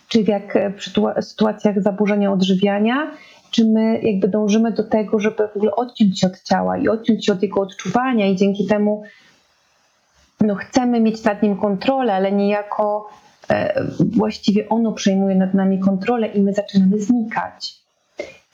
czy 0.08 0.22
jak 0.22 0.58
przy 0.76 0.90
sytuacjach 1.20 1.82
zaburzenia 1.82 2.32
odżywiania, 2.32 3.10
czy 3.50 3.64
my 3.64 4.00
jakby 4.02 4.28
dążymy 4.28 4.72
do 4.72 4.84
tego, 4.84 5.20
żeby 5.20 5.48
w 5.48 5.56
ogóle 5.56 5.74
odciąć 5.76 6.20
się 6.20 6.26
od 6.26 6.42
ciała 6.42 6.78
i 6.78 6.88
odciąć 6.88 7.26
się 7.26 7.32
od 7.32 7.42
jego 7.42 7.60
odczuwania 7.60 8.26
i 8.26 8.36
dzięki 8.36 8.66
temu 8.66 9.02
no 10.40 10.54
chcemy 10.54 11.00
mieć 11.00 11.24
nad 11.24 11.42
nim 11.42 11.56
kontrolę, 11.56 12.14
ale 12.14 12.32
niejako 12.32 13.08
e, 13.50 13.84
właściwie 14.16 14.68
ono 14.68 14.92
przejmuje 14.92 15.34
nad 15.34 15.54
nami 15.54 15.78
kontrolę 15.78 16.26
i 16.26 16.42
my 16.42 16.52
zaczynamy 16.52 17.00
znikać. 17.00 17.87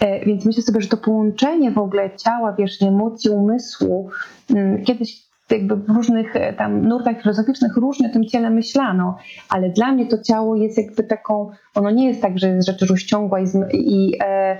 E, 0.00 0.26
więc 0.26 0.44
myślę 0.44 0.62
sobie, 0.62 0.80
że 0.80 0.88
to 0.88 0.96
połączenie 0.96 1.70
w 1.70 1.78
ogóle 1.78 2.16
ciała, 2.16 2.52
wiesz, 2.58 2.82
emocji, 2.82 3.30
umysłu, 3.30 4.10
mm, 4.50 4.84
kiedyś 4.84 5.24
jakby 5.50 5.76
w 5.76 5.88
różnych 5.88 6.36
e, 6.36 6.52
tam 6.52 6.88
nurtach 6.88 7.22
filozoficznych 7.22 7.76
różnie 7.76 8.08
o 8.08 8.12
tym 8.12 8.24
ciele 8.24 8.50
myślano, 8.50 9.18
ale 9.48 9.70
dla 9.70 9.92
mnie 9.92 10.06
to 10.06 10.18
ciało 10.18 10.56
jest 10.56 10.78
jakby 10.78 11.04
taką, 11.04 11.50
ono 11.74 11.90
nie 11.90 12.08
jest 12.08 12.22
tak, 12.22 12.38
że 12.38 12.48
jest 12.48 12.66
rzecz 12.66 12.90
rozciągła 12.90 13.40
i, 13.40 13.44
i 13.72 14.12
e, 14.24 14.58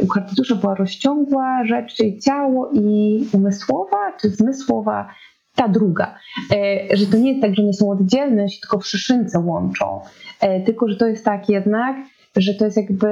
u 0.00 0.06
Kartezusza 0.06 0.54
była 0.54 0.74
rozciągła 0.74 1.64
rzecz, 1.64 1.94
czyli 1.94 2.18
ciało 2.18 2.70
i 2.72 3.18
umysłowa, 3.32 4.12
czy 4.20 4.28
zmysłowa, 4.28 5.08
ta 5.54 5.68
druga. 5.68 6.14
E, 6.52 6.96
że 6.96 7.06
to 7.06 7.16
nie 7.16 7.30
jest 7.30 7.42
tak, 7.42 7.54
że 7.54 7.62
one 7.62 7.72
są 7.72 7.90
oddzielne, 7.90 8.48
się 8.48 8.60
tylko 8.60 8.78
w 8.78 8.86
szyszynce 8.86 9.38
łączą, 9.38 10.00
e, 10.40 10.60
tylko 10.60 10.88
że 10.88 10.96
to 10.96 11.06
jest 11.06 11.24
tak 11.24 11.48
jednak, 11.48 11.96
że 12.36 12.54
to 12.54 12.64
jest 12.64 12.76
jakby 12.76 13.08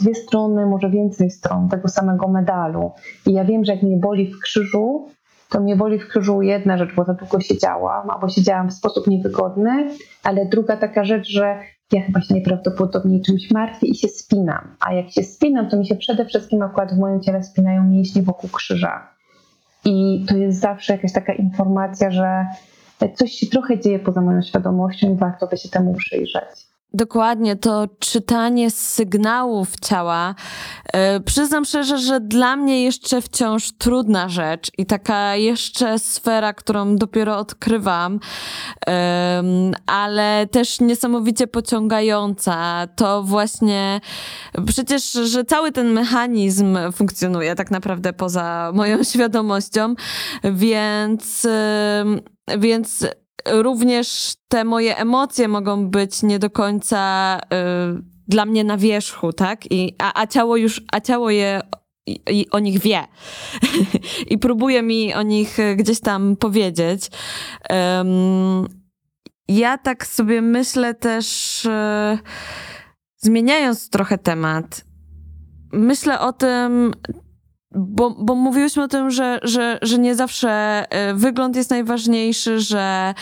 dwie 0.00 0.14
strony, 0.14 0.66
może 0.66 0.90
więcej 0.90 1.30
stron 1.30 1.68
tego 1.68 1.88
samego 1.88 2.28
medalu. 2.28 2.92
I 3.26 3.32
ja 3.32 3.44
wiem, 3.44 3.64
że 3.64 3.72
jak 3.72 3.82
mnie 3.82 3.96
boli 3.96 4.32
w 4.32 4.40
krzyżu, 4.40 5.08
to 5.50 5.60
mnie 5.60 5.76
boli 5.76 5.98
w 5.98 6.08
krzyżu 6.08 6.42
jedna 6.42 6.78
rzecz, 6.78 6.94
bo 6.94 7.04
za 7.04 7.14
długo 7.14 7.40
siedziałam, 7.40 8.10
albo 8.10 8.28
siedziałam 8.28 8.70
w 8.70 8.74
sposób 8.74 9.06
niewygodny, 9.06 9.88
ale 10.22 10.46
druga 10.46 10.76
taka 10.76 11.04
rzecz, 11.04 11.28
że 11.28 11.58
ja 11.92 12.02
chyba 12.02 12.20
się 12.20 12.34
najprawdopodobniej 12.34 13.22
czymś 13.22 13.50
martwię 13.50 13.86
i 13.86 13.94
się 13.94 14.08
spinam. 14.08 14.76
A 14.80 14.94
jak 14.94 15.10
się 15.10 15.22
spinam, 15.22 15.68
to 15.68 15.76
mi 15.76 15.86
się 15.86 15.96
przede 15.96 16.24
wszystkim 16.24 16.62
akurat 16.62 16.94
w 16.94 16.98
moim 16.98 17.20
ciele 17.20 17.42
spinają 17.42 17.84
mięśnie 17.84 18.22
wokół 18.22 18.50
krzyża. 18.50 19.08
I 19.84 20.24
to 20.28 20.36
jest 20.36 20.60
zawsze 20.60 20.92
jakaś 20.92 21.12
taka 21.12 21.32
informacja, 21.32 22.10
że 22.10 22.46
coś 23.14 23.32
się 23.32 23.46
trochę 23.46 23.78
dzieje 23.78 23.98
poza 23.98 24.20
moją 24.20 24.42
świadomością 24.42 25.14
i 25.14 25.16
warto 25.16 25.46
by 25.46 25.56
się 25.56 25.68
temu 25.68 25.94
przyjrzeć. 25.94 26.73
Dokładnie, 26.92 27.56
to 27.56 27.88
czytanie 27.98 28.70
sygnałów 28.70 29.68
ciała. 29.80 30.34
Yy, 30.94 31.20
przyznam 31.20 31.64
szczerze, 31.64 31.98
że 31.98 32.20
dla 32.20 32.56
mnie 32.56 32.84
jeszcze 32.84 33.20
wciąż 33.22 33.72
trudna 33.72 34.28
rzecz 34.28 34.70
i 34.78 34.86
taka 34.86 35.36
jeszcze 35.36 35.98
sfera, 35.98 36.52
którą 36.52 36.96
dopiero 36.96 37.38
odkrywam, 37.38 38.20
yy, 38.86 38.92
ale 39.86 40.46
też 40.50 40.80
niesamowicie 40.80 41.46
pociągająca. 41.46 42.86
To 42.96 43.22
właśnie 43.22 44.00
przecież, 44.66 45.12
że 45.12 45.44
cały 45.44 45.72
ten 45.72 45.92
mechanizm 45.92 46.78
funkcjonuje 46.92 47.54
tak 47.54 47.70
naprawdę 47.70 48.12
poza 48.12 48.72
moją 48.74 49.04
świadomością, 49.12 49.94
więc, 50.44 51.44
yy, 51.44 52.58
więc 52.58 53.06
również 53.46 54.34
te 54.48 54.64
moje 54.64 54.96
emocje 54.96 55.48
mogą 55.48 55.90
być 55.90 56.22
nie 56.22 56.38
do 56.38 56.50
końca 56.50 57.38
y, 57.98 58.02
dla 58.28 58.46
mnie 58.46 58.64
na 58.64 58.76
wierzchu, 58.76 59.32
tak? 59.32 59.72
I, 59.72 59.94
a, 59.98 60.20
a 60.22 60.26
ciało 60.26 60.56
już, 60.56 60.82
a 60.92 61.00
ciało 61.00 61.30
je 61.30 61.60
i, 62.06 62.20
i 62.30 62.50
o 62.50 62.58
nich 62.58 62.78
wie 62.80 63.04
i 64.32 64.38
próbuje 64.38 64.82
mi 64.82 65.14
o 65.14 65.22
nich 65.22 65.58
gdzieś 65.76 66.00
tam 66.00 66.36
powiedzieć. 66.36 67.10
Um, 67.70 68.68
ja 69.48 69.78
tak 69.78 70.06
sobie 70.06 70.42
myślę 70.42 70.94
też, 70.94 71.64
y, 71.64 72.18
zmieniając 73.16 73.90
trochę 73.90 74.18
temat, 74.18 74.84
myślę 75.72 76.20
o 76.20 76.32
tym, 76.32 76.92
bo, 77.74 78.10
bo 78.10 78.34
mówiłyśmy 78.34 78.82
o 78.82 78.88
tym, 78.88 79.10
że, 79.10 79.38
że, 79.42 79.78
że 79.82 79.98
nie 79.98 80.14
zawsze 80.14 80.50
e, 80.90 81.14
wygląd 81.14 81.56
jest 81.56 81.70
najważniejszy, 81.70 82.60
że 82.60 83.14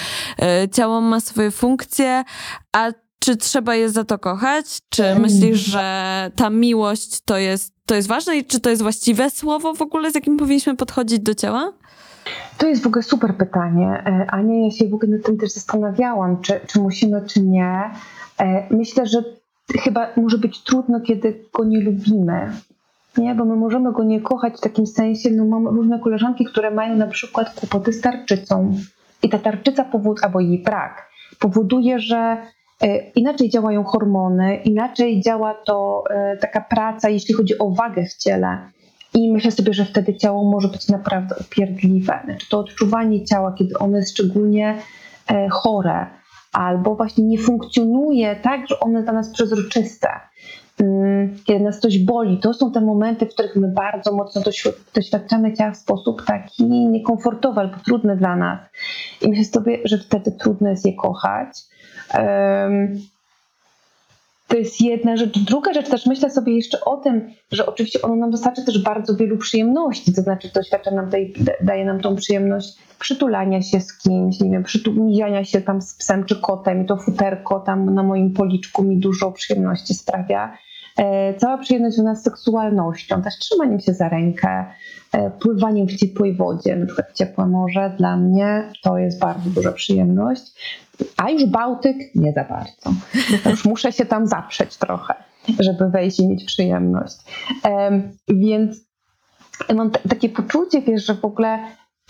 e, 0.42 0.68
ciało 0.68 1.00
ma 1.00 1.20
swoje 1.20 1.50
funkcje, 1.50 2.24
a 2.72 2.92
czy 3.18 3.36
trzeba 3.36 3.74
je 3.74 3.90
za 3.90 4.04
to 4.04 4.18
kochać? 4.18 4.78
Czy 4.88 5.14
myślisz, 5.14 5.58
że 5.58 6.30
ta 6.36 6.50
miłość 6.50 7.20
to 7.24 7.38
jest, 7.38 7.74
to 7.86 7.94
jest 7.94 8.08
ważne 8.08 8.36
i 8.36 8.44
czy 8.44 8.60
to 8.60 8.70
jest 8.70 8.82
właściwe 8.82 9.30
słowo 9.30 9.74
w 9.74 9.82
ogóle, 9.82 10.10
z 10.10 10.14
jakim 10.14 10.36
powinniśmy 10.36 10.76
podchodzić 10.76 11.20
do 11.20 11.34
ciała? 11.34 11.72
To 12.58 12.66
jest 12.66 12.82
w 12.82 12.86
ogóle 12.86 13.02
super 13.02 13.36
pytanie. 13.36 14.02
E, 14.06 14.26
Ania, 14.30 14.64
ja 14.64 14.70
się 14.70 14.88
w 14.88 14.94
ogóle 14.94 15.12
nad 15.12 15.26
tym 15.26 15.38
też 15.38 15.50
zastanawiałam, 15.50 16.40
czy, 16.40 16.60
czy 16.66 16.80
musimy, 16.80 17.22
czy 17.26 17.40
nie. 17.40 17.90
Myślę, 18.70 19.06
że 19.06 19.22
chyba 19.80 20.08
może 20.16 20.38
być 20.38 20.62
trudno, 20.62 21.00
kiedy 21.00 21.44
go 21.52 21.64
nie 21.64 21.80
lubimy 21.80 22.52
nie? 23.16 23.34
Bo 23.34 23.44
my 23.44 23.56
możemy 23.56 23.92
go 23.92 24.04
nie 24.04 24.20
kochać 24.20 24.54
w 24.54 24.60
takim 24.60 24.86
sensie, 24.86 25.30
no 25.30 25.44
mam 25.44 25.66
różne 25.66 25.98
koleżanki, 25.98 26.44
które 26.44 26.70
mają 26.70 26.96
na 26.96 27.06
przykład 27.06 27.54
kłopoty 27.54 27.92
z 27.92 28.00
tarczycą 28.00 28.74
i 29.22 29.28
ta 29.28 29.38
tarczyca 29.38 29.84
powód, 29.84 30.18
albo 30.22 30.40
jej 30.40 30.62
brak 30.62 31.12
powoduje, 31.42 31.98
że 31.98 32.36
e, 32.80 32.98
inaczej 32.98 33.50
działają 33.50 33.84
hormony, 33.84 34.56
inaczej 34.56 35.20
działa 35.20 35.54
to 35.54 36.04
e, 36.10 36.36
taka 36.36 36.60
praca, 36.60 37.08
jeśli 37.08 37.34
chodzi 37.34 37.58
o 37.58 37.70
wagę 37.70 38.04
w 38.04 38.14
ciele. 38.14 38.58
I 39.14 39.32
myślę 39.32 39.50
sobie, 39.50 39.72
że 39.72 39.84
wtedy 39.84 40.16
ciało 40.16 40.50
może 40.50 40.68
być 40.68 40.88
naprawdę 40.88 41.34
upierdliwe. 41.40 42.20
Znaczy 42.24 42.48
to 42.48 42.58
odczuwanie 42.58 43.24
ciała, 43.24 43.54
kiedy 43.58 43.78
ono 43.78 43.96
jest 43.96 44.10
szczególnie 44.10 44.78
e, 45.30 45.48
chore, 45.48 46.06
albo 46.52 46.94
właśnie 46.94 47.24
nie 47.24 47.38
funkcjonuje 47.38 48.36
tak, 48.36 48.68
że 48.68 48.80
ono 48.80 48.92
jest 48.92 49.06
dla 49.06 49.12
nas 49.12 49.32
przezroczyste. 49.32 50.08
Mm, 50.82 51.38
kiedy 51.44 51.64
nas 51.64 51.80
coś 51.80 51.98
boli, 51.98 52.38
to 52.38 52.54
są 52.54 52.72
te 52.72 52.80
momenty, 52.80 53.26
w 53.26 53.34
których 53.34 53.56
my 53.56 53.68
bardzo 53.68 54.12
mocno 54.12 54.42
doświadczamy 54.94 55.56
ciała 55.56 55.70
w 55.70 55.76
sposób 55.76 56.24
taki 56.24 56.64
niekomfortowy 56.66 57.60
albo 57.60 57.76
trudny 57.84 58.16
dla 58.16 58.36
nas. 58.36 58.60
I 59.20 59.28
myślę 59.28 59.44
sobie, 59.44 59.78
że 59.84 59.98
wtedy 59.98 60.32
trudno 60.32 60.70
jest 60.70 60.86
je 60.86 60.94
kochać. 60.94 61.48
to 64.48 64.56
jest 64.56 64.80
jedna 64.80 65.16
rzecz. 65.16 65.38
Druga 65.38 65.72
rzecz, 65.72 65.88
też 65.88 66.06
myślę 66.06 66.30
sobie 66.30 66.56
jeszcze 66.56 66.84
o 66.84 66.96
tym, 66.96 67.30
że 67.52 67.66
oczywiście 67.66 68.02
ono 68.02 68.16
nam 68.16 68.30
dostarcza 68.30 68.62
też 68.62 68.82
bardzo 68.82 69.16
wielu 69.16 69.38
przyjemności, 69.38 70.14
to 70.14 70.22
znaczy 70.22 70.50
to 70.50 70.62
świadczy 70.62 70.94
nam, 70.94 71.10
daje, 71.10 71.26
daje 71.62 71.84
nam 71.84 72.00
tą 72.00 72.16
przyjemność 72.16 72.78
przytulania 72.98 73.62
się 73.62 73.80
z 73.80 73.98
kimś, 73.98 74.40
nie 74.40 74.50
wiem, 74.50 74.62
przytulania 74.62 75.44
się 75.44 75.60
tam 75.60 75.82
z 75.82 75.94
psem 75.94 76.24
czy 76.24 76.40
kotem 76.40 76.82
i 76.82 76.86
to 76.86 76.96
futerko 76.96 77.60
tam 77.60 77.94
na 77.94 78.02
moim 78.02 78.32
policzku 78.32 78.82
mi 78.82 78.96
dużo 78.96 79.32
przyjemności 79.32 79.94
sprawia. 79.94 80.58
E, 80.96 81.34
cała 81.34 81.58
przyjemność 81.58 81.96
związana 81.96 82.14
z 82.14 82.22
seksualnością, 82.22 83.22
też 83.22 83.38
trzymaniem 83.38 83.80
się 83.80 83.94
za 83.94 84.08
rękę, 84.08 84.64
e, 85.12 85.30
pływaniem 85.30 85.86
w 85.86 85.96
ciepłej 85.96 86.36
wodzie, 86.36 86.76
na 86.76 86.86
przykład 86.86 87.12
ciepłe 87.14 87.46
morze, 87.46 87.94
dla 87.98 88.16
mnie 88.16 88.72
to 88.82 88.98
jest 88.98 89.18
bardzo 89.18 89.50
duża 89.50 89.72
przyjemność. 89.72 90.42
A 91.16 91.30
już 91.30 91.46
Bałtyk 91.46 91.96
nie 92.14 92.32
za 92.32 92.44
bardzo. 92.44 92.92
Już 93.50 93.64
muszę 93.64 93.92
się 93.92 94.06
tam 94.06 94.26
zaprzeć 94.26 94.76
trochę, 94.76 95.14
żeby 95.58 95.90
wejść 95.90 96.20
i 96.20 96.28
mieć 96.28 96.44
przyjemność. 96.44 97.16
Więc 98.28 98.76
mam 99.74 99.90
takie 99.90 100.28
poczucie, 100.28 100.82
wiesz, 100.82 101.06
że 101.06 101.14
w 101.14 101.24
ogóle 101.24 101.58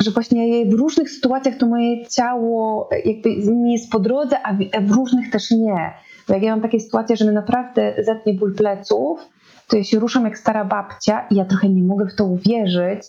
że 0.01 0.11
właśnie 0.11 0.67
w 0.67 0.73
różnych 0.73 1.11
sytuacjach 1.11 1.57
to 1.57 1.67
moje 1.67 2.07
ciało 2.07 2.89
jakby 3.05 3.53
mi 3.53 3.73
jest 3.73 3.91
po 3.91 4.01
drodze, 4.01 4.37
a 4.43 4.81
w 4.81 4.91
różnych 4.91 5.31
też 5.31 5.51
nie. 5.51 5.93
Bo 6.33 6.37
jak 6.37 6.45
ja 6.45 6.51
mam 6.51 6.63
takie 6.63 6.81
sytuacje, 6.81 7.17
że 7.17 7.25
mnie 7.25 7.35
naprawdę 7.35 7.95
zetnie 7.99 8.35
ból 8.35 8.55
pleców, 8.55 9.29
to 9.69 9.77
ja 9.77 9.85
się 9.85 9.99
ruszam 9.99 10.25
jak 10.25 10.39
stara 10.39 10.65
babcia 10.65 11.27
i 11.31 11.35
ja 11.35 11.45
trochę 11.45 11.69
nie 11.69 11.83
mogę 11.83 12.07
w 12.07 12.15
to 12.15 12.25
uwierzyć, 12.25 13.03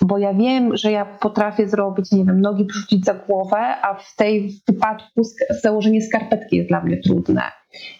bo 0.00 0.18
ja 0.18 0.34
wiem, 0.34 0.76
że 0.76 0.92
ja 0.92 1.04
potrafię 1.04 1.68
zrobić, 1.68 2.12
nie 2.12 2.24
wiem, 2.24 2.40
nogi 2.40 2.64
przerzucić 2.64 3.04
za 3.04 3.14
głowę, 3.14 3.56
a 3.58 3.94
w 3.94 4.16
tej 4.16 4.60
wypadku 4.68 5.22
założenie 5.62 6.02
skarpetki 6.02 6.56
jest 6.56 6.68
dla 6.68 6.80
mnie 6.80 6.96
trudne. 6.96 7.42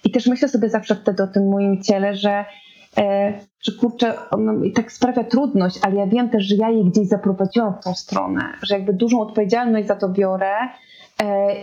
I 0.04 0.10
też 0.10 0.26
myślę 0.26 0.48
sobie 0.48 0.68
zawsze 0.68 0.94
wtedy 0.94 1.22
o 1.22 1.26
tym 1.26 1.48
moim 1.48 1.82
ciele, 1.82 2.14
że, 2.14 2.44
e, 2.98 3.32
że 3.62 3.72
kurczę, 3.80 4.30
ono 4.30 4.52
mi 4.52 4.72
tak 4.72 4.92
sprawia 4.92 5.24
trudność, 5.24 5.78
ale 5.82 5.96
ja 5.96 6.06
wiem 6.06 6.30
też, 6.30 6.44
że 6.44 6.56
ja 6.56 6.70
je 6.70 6.84
gdzieś 6.84 7.08
zaprowadziłam 7.08 7.74
w 7.80 7.84
tą 7.84 7.94
stronę, 7.94 8.40
że 8.62 8.74
jakby 8.74 8.92
dużą 8.92 9.20
odpowiedzialność 9.20 9.88
za 9.88 9.96
to 9.96 10.08
biorę 10.08 10.52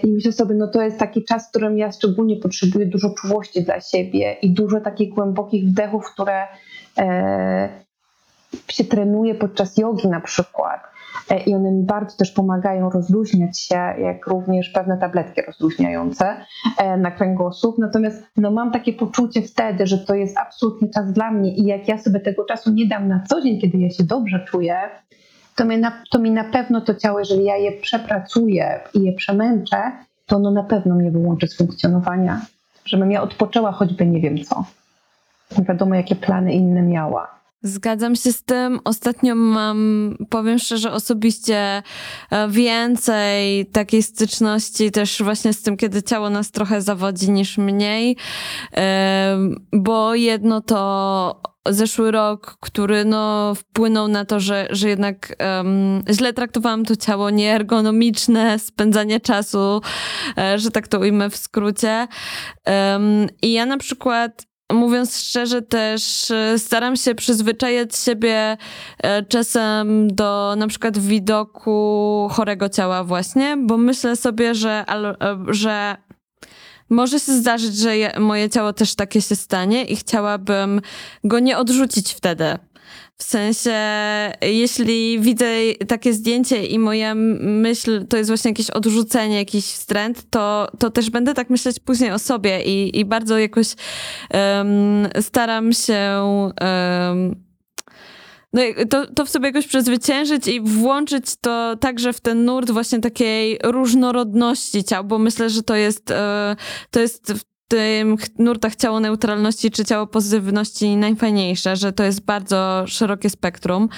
i 0.04 0.08
myślę 0.08 0.32
sobie, 0.32 0.56
no 0.56 0.68
to 0.68 0.82
jest 0.82 1.00
taki 1.00 1.24
czas, 1.24 1.48
w 1.48 1.50
którym 1.50 1.78
ja 1.78 1.92
szczególnie 1.92 2.36
potrzebuję 2.36 2.86
dużo 2.86 3.10
czułości 3.10 3.64
dla 3.64 3.82
siebie 3.82 4.34
i 4.42 4.54
dużo 4.54 4.82
takich 4.82 5.14
głębokich 5.14 5.66
wdechów, 5.66 6.14
które 6.14 6.48
e, 6.98 7.70
się 8.68 8.84
trenuje 8.84 9.36
podczas 9.36 9.78
jogi 9.78 10.08
na 10.08 10.22
przykład 10.22 10.82
e, 11.30 11.44
i 11.44 11.56
one 11.56 11.72
mi 11.72 11.84
bardzo 11.84 12.18
też 12.18 12.32
pomagają 12.32 12.90
rozluźniać 12.90 13.60
się, 13.60 13.76
jak 13.76 14.28
również 14.28 14.70
pewne 14.70 14.98
tabletki 14.98 15.42
rozluźniające 15.42 16.46
e, 16.78 16.98
na 16.98 17.12
kręgosłup. 17.12 17.78
Natomiast 17.78 18.24
no, 18.38 18.52
mam 18.52 18.72
takie 18.72 18.94
poczucie 18.94 19.42
wtedy, 19.42 19.88
że 19.88 19.98
to 19.98 20.16
jest 20.16 20.38
absolutnie 20.38 20.90
czas 20.90 21.14
dla 21.14 21.32
mnie 21.32 21.56
i 21.56 21.66
jak 21.66 21.88
ja 21.88 21.98
sobie 21.98 22.20
tego 22.20 22.46
czasu 22.46 22.72
nie 22.72 22.88
dam 22.88 23.08
na 23.08 23.24
co 23.30 23.42
dzień, 23.42 23.62
kiedy 23.62 23.78
ja 23.78 23.90
się 23.90 24.04
dobrze 24.04 24.46
czuję, 24.48 24.80
to 25.60 25.66
mi 25.66 25.78
na, 25.78 25.92
to 26.10 26.20
mi 26.20 26.32
na 26.32 26.44
pewno 26.44 26.82
to 26.82 26.96
ciało, 26.96 27.20
jeżeli 27.20 27.44
ja 27.44 27.58
je 27.58 27.72
przepracuję 27.72 28.80
i 28.94 29.04
je 29.04 29.14
przemęczę, 29.14 29.92
to 30.26 30.36
ono 30.36 30.52
na 30.52 30.64
pewno 30.64 30.96
mnie 30.96 31.12
wyłączy 31.12 31.48
z 31.48 31.58
funkcjonowania. 31.58 32.42
Żebym 32.86 33.12
ja 33.12 33.22
odpoczęła 33.22 33.72
choćby 33.72 34.06
nie 34.06 34.22
wiem 34.22 34.44
co. 34.44 34.64
Nie 35.58 35.64
wiadomo, 35.64 35.96
jakie 35.96 36.16
plany 36.16 36.54
inne 36.54 36.82
miała. 36.82 37.39
Zgadzam 37.62 38.16
się 38.16 38.32
z 38.32 38.44
tym. 38.44 38.80
Ostatnio 38.84 39.36
mam, 39.36 40.16
powiem 40.30 40.60
szczerze, 40.60 40.92
osobiście 40.92 41.84
e, 42.32 42.50
więcej 42.50 43.66
takiej 43.66 44.04
styczności 44.04 44.92
też 44.92 45.24
właśnie 45.24 45.54
z 45.54 45.62
tym, 45.62 45.78
kiedy 45.78 46.04
ciało 46.04 46.30
nas 46.30 46.52
trochę 46.52 46.82
zawodzi 46.82 47.32
niż 47.32 47.58
mniej, 47.58 48.18
bo 49.74 50.16
jedno 50.16 50.62
to 50.62 51.42
zeszły 51.70 52.12
rok, 52.12 52.58
który 52.60 53.06
no, 53.06 53.56
wpłynął 53.56 54.08
na 54.08 54.26
to, 54.26 54.40
że, 54.40 54.68
że 54.70 54.90
jednak 54.90 55.36
um, 55.58 56.04
źle 56.12 56.34
traktowałam 56.34 56.86
to 56.86 56.96
ciało 56.96 57.30
nieergonomiczne, 57.30 58.60
spędzanie 58.60 59.20
czasu, 59.20 59.82
e, 60.38 60.60
że 60.60 60.72
tak 60.72 60.88
to 60.88 61.00
ujmę 61.00 61.30
w 61.30 61.38
skrócie. 61.38 62.08
Um, 62.66 63.28
I 63.42 63.54
ja 63.54 63.66
na 63.66 63.78
przykład 63.78 64.49
mówiąc 64.74 65.18
szczerze, 65.20 65.62
też 65.62 66.32
e, 66.32 66.60
staram 66.60 66.96
się 66.96 67.16
przyzwyczajać 67.16 67.96
siebie 67.96 68.58
e, 68.98 69.24
czasem 69.24 70.08
do 70.16 70.56
na 70.58 70.68
przykład 70.68 70.98
widoku 70.98 72.28
chorego 72.32 72.70
ciała 72.70 73.04
właśnie, 73.04 73.58
bo 73.58 73.78
myślę 73.78 74.16
sobie, 74.16 74.56
że, 74.56 74.86
e, 74.88 75.16
że 75.48 75.98
może 76.90 77.20
się 77.20 77.32
zdarzyć, 77.32 77.76
że 77.76 78.20
moje 78.20 78.50
ciało 78.50 78.74
też 78.74 78.96
takie 78.96 79.22
się 79.22 79.36
stanie 79.36 79.86
i 79.86 79.96
chciałabym 79.96 80.82
go 81.24 81.40
nie 81.40 81.58
odrzucić 81.58 82.14
wtedy. 82.14 82.58
W 83.22 83.24
sensie, 83.24 83.76
jeśli 84.42 85.20
widzę 85.20 85.46
takie 85.88 86.14
zdjęcie 86.14 86.66
i 86.66 86.80
moja 86.80 87.16
myśl 87.16 88.06
to 88.08 88.18
jest 88.18 88.30
właśnie 88.30 88.52
jakieś 88.52 88.70
odrzucenie, 88.70 89.38
jakiś 89.38 89.66
wstręt, 89.66 90.30
to, 90.30 90.68
to 90.80 90.90
też 90.90 91.10
będę 91.10 91.34
tak 91.34 91.50
myśleć 91.50 91.80
później 91.80 92.12
o 92.12 92.20
sobie 92.20 92.64
i, 92.64 93.00
i 93.00 93.06
bardzo 93.06 93.38
jakoś 93.38 93.68
um, 94.34 95.08
staram 95.22 95.74
się 95.74 96.22
um, 96.62 97.50
no, 98.54 98.62
to, 98.90 99.06
to 99.06 99.26
w 99.26 99.30
sobie 99.30 99.48
jakoś 99.48 99.68
przezwyciężyć 99.68 100.48
i 100.48 100.62
włączyć 100.62 101.26
to 101.42 101.76
także 101.76 102.14
w 102.14 102.22
ten 102.22 102.46
nurt 102.46 102.72
właśnie 102.72 103.00
takiej 103.00 103.60
różnorodności 103.64 104.84
ciał, 104.84 105.04
bo 105.04 105.20
myślę, 105.20 105.50
że 105.50 105.64
to 105.64 105.76
jest, 105.76 106.12
e, 106.12 106.56
to 106.92 107.00
jest 107.00 107.34
tym 107.70 108.18
nurtach 108.40 108.76
ciało 108.76 109.00
neutralności 109.00 109.72
czy 109.72 109.86
ciało 109.86 110.08
pozytywności 110.08 110.96
najfajniejsze, 110.96 111.76
że 111.76 111.94
to 111.94 112.04
jest 112.04 112.22
bardzo 112.22 112.84
szerokie 112.88 113.30
spektrum. 113.30 113.90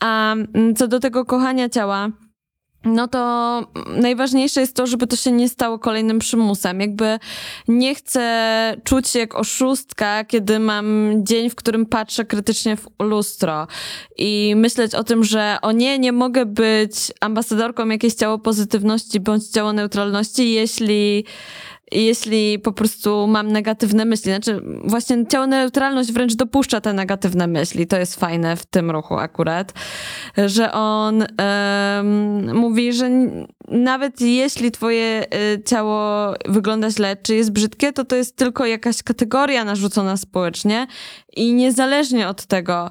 A 0.00 0.32
mm, 0.32 0.74
co 0.76 0.88
do 0.88 1.00
tego 1.00 1.24
kochania 1.24 1.68
ciała, 1.68 2.10
no 2.86 3.08
to 3.08 3.62
najważniejsze 3.96 4.60
jest 4.60 4.76
to, 4.76 4.86
żeby 4.86 5.06
to 5.06 5.16
się 5.16 5.32
nie 5.32 5.48
stało 5.48 5.78
kolejnym 5.78 6.18
przymusem. 6.18 6.80
Jakby 6.80 7.18
nie 7.68 7.94
chcę 7.94 8.76
czuć 8.84 9.08
się 9.08 9.18
jak 9.18 9.34
oszustka, 9.34 10.24
kiedy 10.24 10.58
mam 10.58 11.12
dzień, 11.16 11.50
w 11.50 11.54
którym 11.54 11.86
patrzę 11.86 12.24
krytycznie 12.24 12.76
w 12.76 12.88
lustro 12.98 13.66
i 14.16 14.54
myśleć 14.56 14.94
o 14.94 15.04
tym, 15.04 15.24
że 15.24 15.58
o 15.62 15.72
nie, 15.72 15.98
nie 15.98 16.12
mogę 16.12 16.46
być 16.46 16.94
ambasadorką 17.20 17.88
jakiejś 17.88 18.14
ciało 18.14 18.38
pozytywności 18.38 19.20
bądź 19.20 19.48
ciało 19.48 19.72
neutralności, 19.72 20.52
jeśli 20.52 21.24
jeśli 21.92 22.58
po 22.58 22.72
prostu 22.72 23.26
mam 23.26 23.52
negatywne 23.52 24.04
myśli. 24.04 24.32
Znaczy, 24.32 24.60
właśnie 24.84 25.26
ciało 25.26 25.46
neutralność 25.46 26.12
wręcz 26.12 26.34
dopuszcza 26.34 26.80
te 26.80 26.92
negatywne 26.92 27.46
myśli. 27.46 27.86
To 27.86 27.96
jest 27.96 28.20
fajne 28.20 28.56
w 28.56 28.66
tym 28.66 28.90
ruchu 28.90 29.14
akurat, 29.14 29.72
że 30.46 30.72
on 30.72 31.20
um, 31.20 32.56
mówi, 32.56 32.92
że 32.92 33.10
nawet 33.68 34.20
jeśli 34.20 34.70
twoje 34.70 35.26
y, 35.54 35.62
ciało 35.62 36.32
wygląda 36.48 36.90
źle, 36.90 37.16
czy 37.16 37.34
jest 37.34 37.52
brzydkie, 37.52 37.92
to 37.92 38.04
to 38.04 38.16
jest 38.16 38.36
tylko 38.36 38.66
jakaś 38.66 39.02
kategoria 39.02 39.64
narzucona 39.64 40.16
społecznie 40.16 40.86
i 41.36 41.52
niezależnie 41.52 42.28
od 42.28 42.46
tego, 42.46 42.90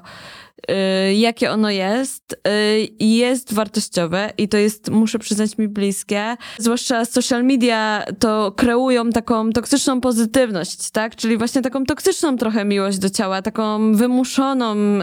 jakie 1.14 1.50
ono 1.50 1.70
jest, 1.70 2.32
y, 2.32 2.88
jest 3.00 3.54
wartościowe 3.54 4.32
i 4.38 4.48
to 4.48 4.56
jest, 4.56 4.90
muszę 4.90 5.18
przyznać, 5.18 5.58
mi 5.58 5.68
bliskie. 5.68 6.36
Zwłaszcza 6.58 7.04
social 7.04 7.44
media 7.44 8.04
to 8.18 8.52
kreują 8.52 9.10
taką 9.10 9.50
toksyczną 9.50 10.00
pozytywność, 10.00 10.90
tak? 10.90 11.16
Czyli 11.16 11.36
właśnie 11.36 11.62
taką 11.62 11.84
toksyczną 11.84 12.36
trochę 12.36 12.64
miłość 12.64 12.98
do 12.98 13.10
ciała, 13.10 13.42
taką 13.42 13.92
wymuszoną, 13.94 14.74
y, 14.76 15.02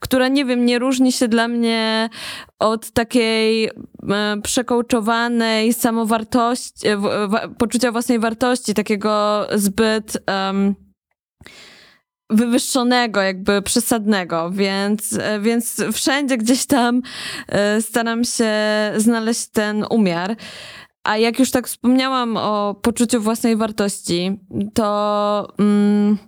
która, 0.00 0.28
nie 0.28 0.44
wiem, 0.44 0.66
nie 0.66 0.78
różni 0.78 1.12
się 1.12 1.28
dla 1.28 1.48
mnie 1.48 2.08
od 2.58 2.90
takiej 2.90 3.70
przekołczowanej 4.42 5.72
samowartości, 5.72 6.86
poczucia 7.58 7.92
własnej 7.92 8.18
wartości, 8.18 8.74
takiego 8.74 9.46
zbyt... 9.54 10.18
Um, 10.28 10.85
wywyższonego, 12.30 13.22
jakby 13.22 13.62
przesadnego, 13.62 14.50
więc, 14.50 15.18
e, 15.20 15.40
więc 15.40 15.84
wszędzie 15.92 16.36
gdzieś 16.36 16.66
tam 16.66 17.02
e, 17.48 17.82
staram 17.82 18.24
się 18.24 18.52
znaleźć 18.96 19.46
ten 19.46 19.84
umiar. 19.90 20.36
A 21.04 21.16
jak 21.16 21.38
już 21.38 21.50
tak 21.50 21.66
wspomniałam 21.66 22.36
o 22.36 22.74
poczuciu 22.82 23.20
własnej 23.20 23.56
wartości, 23.56 24.40
to 24.74 25.48
mm, 25.58 26.18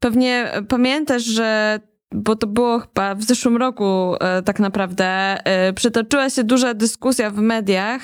pewnie 0.00 0.52
pamiętasz, 0.68 1.22
że 1.22 1.80
bo 2.14 2.36
to 2.36 2.46
było 2.46 2.78
chyba 2.78 3.14
w 3.14 3.22
zeszłym 3.22 3.56
roku 3.56 4.14
e, 4.20 4.42
tak 4.42 4.60
naprawdę, 4.60 5.38
przytoczyła 5.74 6.30
się 6.30 6.44
duża 6.44 6.74
dyskusja 6.74 7.30
w 7.30 7.38
mediach 7.38 8.02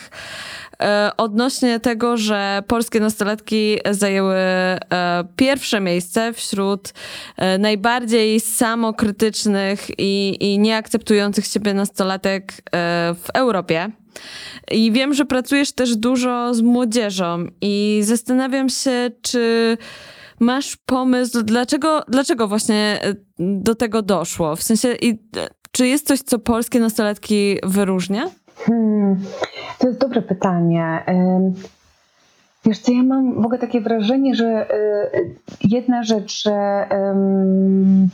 odnośnie 1.17 1.81
tego, 1.81 2.17
że 2.17 2.63
polskie 2.67 3.01
nastolatki 3.01 3.79
zajęły 3.91 4.35
e, 4.35 4.79
pierwsze 5.37 5.81
miejsce 5.81 6.33
wśród 6.33 6.93
e, 7.37 7.59
najbardziej 7.59 8.41
samokrytycznych 8.41 9.89
i, 9.99 10.37
i 10.41 10.59
nieakceptujących 10.59 11.47
siebie 11.47 11.75
nastolatek 11.75 12.53
e, 12.53 12.59
w 13.15 13.31
Europie. 13.35 13.91
I 14.71 14.93
wiem, 14.93 15.15
że 15.15 15.25
pracujesz 15.25 15.73
też 15.73 15.97
dużo 15.97 16.55
z 16.55 16.61
młodzieżą 16.61 17.47
i 17.61 18.01
zastanawiam 18.05 18.69
się, 18.69 19.11
czy 19.23 19.77
masz 20.41 20.77
pomysł, 20.77 21.43
dlaczego, 21.43 22.03
dlaczego 22.09 22.49
właśnie 22.49 23.01
e, 23.03 23.15
do 23.39 23.75
tego 23.75 24.03
doszło? 24.03 24.57
W 24.57 24.63
sensie, 24.63 24.95
i, 25.01 25.19
czy 25.71 25.89
jest 25.89 26.07
coś, 26.07 26.21
co 26.21 26.39
polskie 26.39 26.81
nastolatki 26.81 27.59
wyróżnia? 27.63 28.31
Hmm, 28.67 29.17
to 29.79 29.89
jest 29.89 30.01
dobre 30.01 30.23
pytanie. 30.23 31.05
Wiesz 32.65 32.79
co, 32.79 32.93
ja 32.93 33.03
mam 33.03 33.43
w 33.43 33.45
ogóle 33.45 33.59
takie 33.59 33.81
wrażenie, 33.81 34.35
że 34.35 34.67
y, 35.15 35.37
jedna 35.65 36.03
rzecz, 36.03 36.43
że 36.43 36.87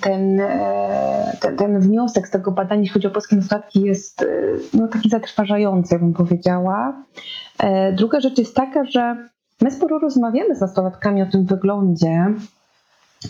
ten, 0.00 0.40
e, 0.40 1.36
ten, 1.40 1.56
ten 1.56 1.80
wniosek 1.80 2.28
z 2.28 2.30
tego 2.30 2.52
badania, 2.52 2.80
jeśli 2.80 2.94
chodzi 2.94 3.06
o 3.06 3.10
polskie 3.10 3.36
nastolatki, 3.36 3.80
jest 3.80 4.22
y, 4.22 4.58
no, 4.74 4.88
taki 4.88 5.10
zatrważający, 5.10 5.98
bym 5.98 6.12
powiedziała. 6.12 7.02
E, 7.58 7.92
druga 7.92 8.20
rzecz 8.20 8.38
jest 8.38 8.54
taka, 8.54 8.84
że 8.84 9.16
my 9.60 9.70
sporo 9.70 9.98
rozmawiamy 9.98 10.56
z 10.56 10.60
nastolatkami 10.60 11.22
o 11.22 11.26
tym 11.26 11.44
wyglądzie, 11.44 12.26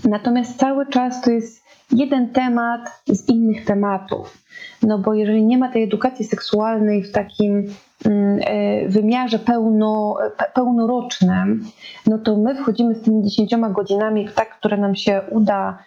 natomiast 0.09 0.59
cały 0.59 0.87
czas 0.87 1.23
to 1.23 1.31
jest 1.31 1.65
jeden 1.93 2.29
temat 2.29 3.03
z 3.07 3.29
innych 3.29 3.65
tematów. 3.65 4.39
No 4.83 4.99
bo 4.99 5.15
jeżeli 5.15 5.47
nie 5.47 5.59
ma 5.59 5.69
tej 5.69 5.83
edukacji 5.83 6.25
seksualnej 6.25 7.03
w 7.03 7.13
takim 7.13 7.75
mm, 8.05 8.41
e, 8.45 8.89
wymiarze 8.89 9.39
pełno, 9.39 10.17
pełnorocznym, 10.55 11.65
no 12.07 12.19
to 12.19 12.37
my 12.37 12.55
wchodzimy 12.55 12.95
z 12.95 13.03
tymi 13.03 13.23
dziesięcioma 13.23 13.71
godzinami 13.71 14.29
w 14.29 14.35
tak, 14.35 14.59
które 14.59 14.77
nam 14.77 14.95
się 14.95 15.21
uda 15.31 15.79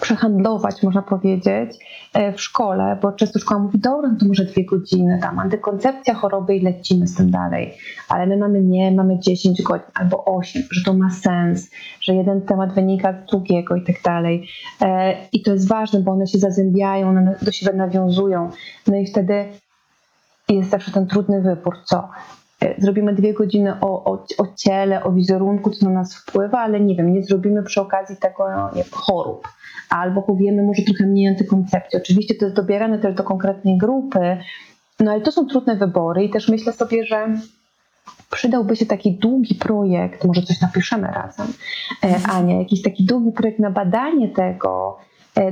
przehandlować, 0.00 0.82
można 0.82 1.02
powiedzieć, 1.02 1.70
e, 2.14 2.32
w 2.32 2.40
szkole, 2.40 2.98
bo 3.02 3.12
często 3.12 3.38
szkoła 3.38 3.60
mówi, 3.60 3.78
dobra, 3.78 4.10
no 4.10 4.18
to 4.20 4.26
może 4.26 4.44
dwie 4.44 4.64
godziny, 4.64 5.18
tam 5.22 5.38
antykoncepcja 5.38 6.14
choroby 6.14 6.56
i 6.56 6.60
lecimy 6.60 7.06
z 7.06 7.14
tym 7.14 7.30
dalej. 7.30 7.74
Ale 8.08 8.26
my 8.26 8.36
mamy 8.36 8.60
nie, 8.60 8.92
mamy 8.92 9.18
10 9.18 9.62
godzin 9.62 9.86
albo 9.94 10.24
8, 10.24 10.62
że 10.70 10.84
to 10.84 10.94
ma 10.94 11.10
sens, 11.10 11.70
że 12.00 12.14
jeden 12.14 12.42
temat 12.42 12.74
wynika 12.74 13.12
z 13.12 13.30
drugiego 13.30 13.76
i 13.76 13.84
tak 13.84 13.96
dalej. 14.04 14.48
E, 14.80 15.14
I 15.32 15.42
to 15.42 15.52
jest 15.52 15.68
ważne, 15.68 16.00
bo 16.00 16.12
one 16.12 16.26
się 16.26 16.38
zazębiają, 16.38 17.08
one 17.08 17.34
do 17.42 17.52
siebie 17.52 17.72
nawiązują. 17.72 18.50
No 18.86 18.96
i 18.96 19.06
wtedy 19.06 19.44
jest 20.48 20.70
zawsze 20.70 20.90
ten 20.90 21.06
trudny 21.06 21.42
wybór, 21.42 21.76
co? 21.84 22.08
E, 22.64 22.74
zrobimy 22.78 23.14
dwie 23.14 23.34
godziny 23.34 23.80
o, 23.80 24.04
o, 24.04 24.24
o 24.38 24.46
ciele, 24.56 25.04
o 25.04 25.12
wizerunku, 25.12 25.70
co 25.70 25.86
na 25.86 25.92
nas 25.92 26.16
wpływa, 26.16 26.58
ale 26.58 26.80
nie 26.80 26.96
wiem, 26.96 27.12
nie 27.12 27.22
zrobimy 27.22 27.62
przy 27.62 27.80
okazji 27.80 28.16
tego 28.16 28.44
nie, 28.74 28.84
chorób 28.90 29.48
albo 29.90 30.22
powiemy 30.22 30.62
może 30.62 30.82
trochę 30.82 31.06
mniej 31.06 31.28
antykoncepcji. 31.28 31.98
Oczywiście 31.98 32.34
to 32.34 32.44
jest 32.44 32.56
dobierane 32.56 32.98
też 32.98 33.14
do 33.14 33.24
konkretnej 33.24 33.78
grupy, 33.78 34.36
no 35.00 35.10
ale 35.10 35.20
to 35.20 35.32
są 35.32 35.46
trudne 35.46 35.76
wybory 35.76 36.24
i 36.24 36.30
też 36.30 36.48
myślę 36.48 36.72
sobie, 36.72 37.04
że 37.04 37.28
przydałby 38.30 38.76
się 38.76 38.86
taki 38.86 39.12
długi 39.12 39.54
projekt, 39.54 40.24
może 40.24 40.42
coś 40.42 40.60
napiszemy 40.60 41.08
razem, 41.08 41.46
e. 42.04 42.14
Ania, 42.32 42.58
jakiś 42.58 42.82
taki 42.82 43.04
długi 43.04 43.32
projekt 43.32 43.58
na 43.58 43.70
badanie 43.70 44.28
tego, 44.28 44.98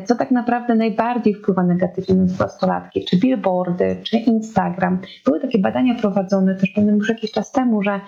co 0.04 0.14
tak 0.14 0.30
naprawdę 0.30 0.74
najbardziej 0.74 1.34
wpływa 1.34 1.62
negatywnie 1.62 2.14
na 2.14 2.24
nastolatki, 2.38 3.04
czy 3.04 3.16
billboardy, 3.16 3.96
czy 4.02 4.16
Instagram. 4.16 4.98
Były 5.24 5.40
takie 5.40 5.58
badania 5.58 5.94
prowadzone 5.94 6.54
też 6.54 6.76
już 6.76 7.08
jakiś 7.08 7.30
czas 7.32 7.52
temu, 7.52 7.82
że 7.82 8.00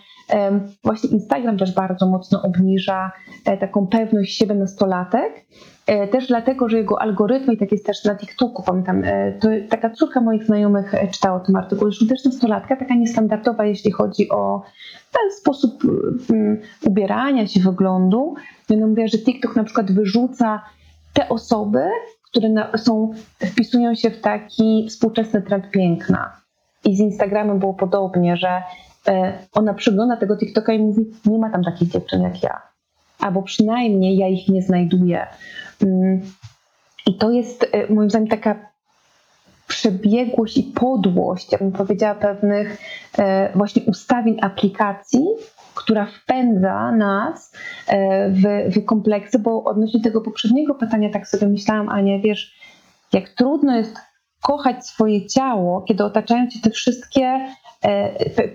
właśnie 0.85 1.11
Instagram 1.11 1.59
też 1.59 1.75
bardzo 1.75 2.07
mocno 2.07 2.43
obniża 2.43 3.13
e, 3.47 3.57
taką 3.57 3.87
pewność 3.87 4.37
siebie 4.37 4.55
nastolatek, 4.55 5.47
E, 5.91 6.09
też 6.09 6.27
dlatego, 6.27 6.69
że 6.69 6.77
jego 6.77 7.03
algorytmy, 7.03 7.55
i 7.55 7.57
tak 7.57 7.73
jest 7.73 7.87
też 7.87 8.05
na 8.05 8.17
TikToku, 8.17 8.63
pamiętam, 8.63 9.03
e, 9.05 9.33
to 9.33 9.49
taka 9.69 9.91
córka 9.91 10.21
moich 10.21 10.45
znajomych 10.45 10.95
e, 10.95 11.09
czytała 11.09 11.37
o 11.37 11.41
tym 11.41 11.57
artykule, 11.57 11.93
że 11.93 12.07
też 12.07 12.25
nastolatka, 12.25 12.77
taka 12.77 12.95
niestandardowa, 12.95 13.65
jeśli 13.65 13.93
chodzi 13.93 14.29
o 14.29 14.63
ten 15.13 15.33
sposób 15.39 15.85
um, 15.85 16.61
ubierania 16.85 17.47
się, 17.47 17.61
wyglądu. 17.61 18.35
Ona 18.73 18.87
mówiła, 18.87 19.09
że 19.09 19.19
TikTok 19.19 19.57
na 19.57 19.65
przykład 19.65 19.93
wyrzuca 19.93 20.63
te 21.13 21.29
osoby, 21.29 21.83
które 22.23 22.49
są, 22.77 23.11
wpisują 23.41 23.95
się 23.95 24.11
w 24.11 24.21
taki 24.21 24.87
współczesny 24.89 25.43
trend 25.43 25.71
piękna. 25.71 26.41
I 26.85 26.97
z 26.97 27.01
Instagramem 27.01 27.59
było 27.59 27.75
podobnie, 27.75 28.37
że 28.37 28.63
e, 29.09 29.33
ona 29.53 29.75
przygląda 29.75 30.17
tego 30.17 30.37
TikToka 30.37 30.73
i 30.73 30.79
mówi, 30.79 31.07
nie 31.27 31.39
ma 31.39 31.51
tam 31.51 31.65
takich 31.65 31.89
dziewczyn 31.89 32.23
jak 32.23 32.43
ja. 32.43 32.63
Albo 33.19 33.43
przynajmniej 33.43 34.17
ja 34.17 34.29
ich 34.29 34.49
nie 34.49 34.63
znajduję. 34.63 35.27
Mm, 35.83 36.21
I 37.07 37.15
to 37.15 37.31
jest 37.31 37.63
y, 37.63 37.95
moim 37.95 38.11
zdaniem 38.11 38.29
taka 38.29 38.71
przebiegłość 39.67 40.57
i 40.57 40.63
podłość, 40.63 41.53
ja 41.53 41.59
bym 41.59 41.73
powiedziała, 41.73 42.15
pewnych 42.15 42.79
y, 43.19 43.23
właśnie 43.55 43.83
ustawień 43.83 44.39
aplikacji, 44.43 45.27
która 45.85 46.07
wpędza 46.07 46.93
nas 46.93 47.53
y, 47.53 47.95
w, 48.31 48.75
w 48.77 48.85
kompleksy, 48.85 49.39
bo 49.39 49.65
odnośnie 49.65 50.01
tego 50.01 50.21
poprzedniego 50.21 50.75
pytania 50.75 51.11
tak 51.11 51.29
sobie 51.29 51.47
myślałam, 51.47 51.89
Ania, 51.89 52.19
wiesz, 52.19 52.55
jak 53.13 53.29
trudno 53.29 53.77
jest 53.77 53.97
kochać 54.43 54.87
swoje 54.87 55.27
ciało, 55.27 55.83
kiedy 55.83 56.05
otaczają 56.05 56.49
cię 56.49 56.59
te 56.63 56.71
wszystkie 56.71 57.41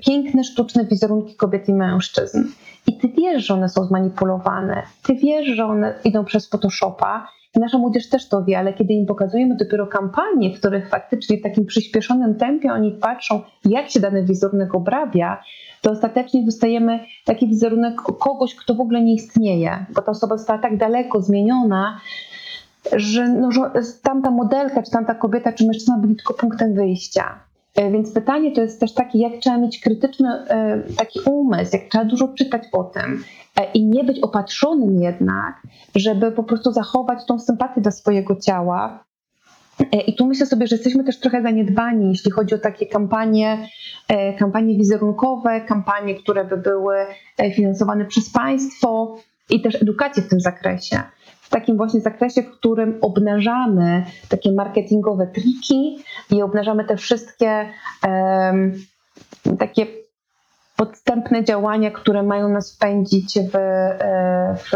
piękne, 0.06 0.44
sztuczne 0.44 0.86
wizerunki 0.86 1.36
kobiet 1.36 1.70
i 1.70 1.74
mężczyzn. 1.74 2.44
I 2.88 2.98
ty 2.98 3.08
wiesz, 3.08 3.46
że 3.46 3.54
one 3.54 3.70
są 3.70 3.84
zmanipulowane, 3.86 4.84
ty 5.04 5.16
wiesz, 5.16 5.48
że 5.48 5.66
one 5.66 6.00
idą 6.04 6.26
przez 6.26 6.50
Photoshopa. 6.50 7.28
Nasza 7.56 7.78
młodzież 7.78 8.10
też 8.10 8.30
to 8.30 8.44
wie, 8.44 8.60
ale 8.60 8.74
kiedy 8.74 8.94
im 8.94 9.06
pokazujemy 9.06 9.56
dopiero 9.56 9.88
kampanie, 9.88 10.56
w 10.56 10.60
których 10.60 10.90
faktycznie 10.90 11.38
w 11.38 11.42
takim 11.42 11.66
przyspieszonym 11.66 12.36
tempie 12.36 12.72
oni 12.72 12.92
patrzą, 12.92 13.42
jak 13.66 13.90
się 13.90 14.00
dany 14.00 14.24
wizerunek 14.26 14.76
obrabia, 14.76 15.44
to 15.82 15.92
ostatecznie 15.92 16.44
dostajemy 16.44 17.00
taki 17.26 17.48
wizerunek 17.48 17.96
kogoś, 18.02 18.56
kto 18.56 18.76
w 18.76 18.80
ogóle 18.80 19.02
nie 19.02 19.14
istnieje, 19.14 19.86
bo 19.96 20.02
ta 20.02 20.12
osoba 20.12 20.38
została 20.38 20.60
tak 20.60 20.78
daleko 20.78 21.22
zmieniona, 21.22 22.00
że, 22.94 23.28
no, 23.28 23.52
że 23.52 23.62
tamta 24.02 24.32
modelka, 24.32 24.84
czy 24.84 24.92
tamta 24.92 25.16
kobieta, 25.16 25.54
czy 25.54 25.66
mężczyzna 25.66 25.98
byli 25.98 26.16
tylko 26.16 26.34
punktem 26.34 26.74
wyjścia. 26.74 27.45
E, 27.76 27.92
więc 27.92 28.14
pytanie 28.14 28.52
to 28.52 28.62
jest 28.62 28.80
też 28.80 28.94
takie, 28.94 29.20
jak 29.20 29.34
trzeba 29.42 29.58
mieć 29.58 29.80
krytyczny 29.80 30.30
e, 30.30 30.84
taki 30.98 31.20
umysł, 31.20 31.72
jak 31.74 31.90
trzeba 31.90 32.06
dużo 32.06 32.28
czytać 32.28 32.64
o 32.72 32.84
tym 32.84 33.24
e, 33.56 33.72
i 33.74 33.86
nie 33.86 34.04
być 34.04 34.20
opatrzonym 34.20 35.02
jednak, 35.02 35.62
żeby 35.96 36.32
po 36.32 36.44
prostu 36.44 36.72
zachować 36.72 37.26
tą 37.28 37.40
sympatię 37.40 37.82
do 37.82 37.92
swojego 37.92 38.36
ciała. 38.36 39.06
I 40.08 40.16
tu 40.16 40.28
myślę 40.28 40.46
sobie, 40.46 40.68
że 40.68 40.76
jesteśmy 40.76 41.04
też 41.04 41.20
trochę 41.20 41.42
zaniedbani, 41.42 42.10
jeśli 42.10 42.32
chodzi 42.32 42.56
o 42.56 42.58
takie 42.58 42.86
kampanie, 42.86 43.68
kampanie 44.40 44.78
wizerunkowe, 44.78 45.62
kampanie, 45.62 46.16
które 46.16 46.46
by 46.46 46.58
były 46.58 46.96
finansowane 47.56 48.06
przez 48.06 48.30
państwo 48.30 49.18
i 49.50 49.62
też 49.62 49.82
edukację 49.82 50.24
w 50.24 50.30
tym 50.30 50.40
zakresie 50.40 51.04
w 51.46 51.50
takim 51.50 51.78
właśnie 51.78 52.02
zakresie, 52.02 52.42
w 52.42 52.52
którym 52.52 52.98
obnażamy 53.02 54.06
takie 54.30 54.52
marketingowe 54.52 55.28
triki 55.28 56.04
i 56.32 56.42
obnażamy 56.42 56.86
te 56.86 56.98
wszystkie 56.98 57.70
um, 58.08 58.74
takie 59.60 59.88
podstępne 60.76 61.44
działania, 61.44 61.92
które 61.92 62.24
mają 62.24 62.50
nas 62.50 62.76
wpędzić 62.76 63.40
w, 63.52 63.56
e, 63.56 64.56
w, 64.58 64.72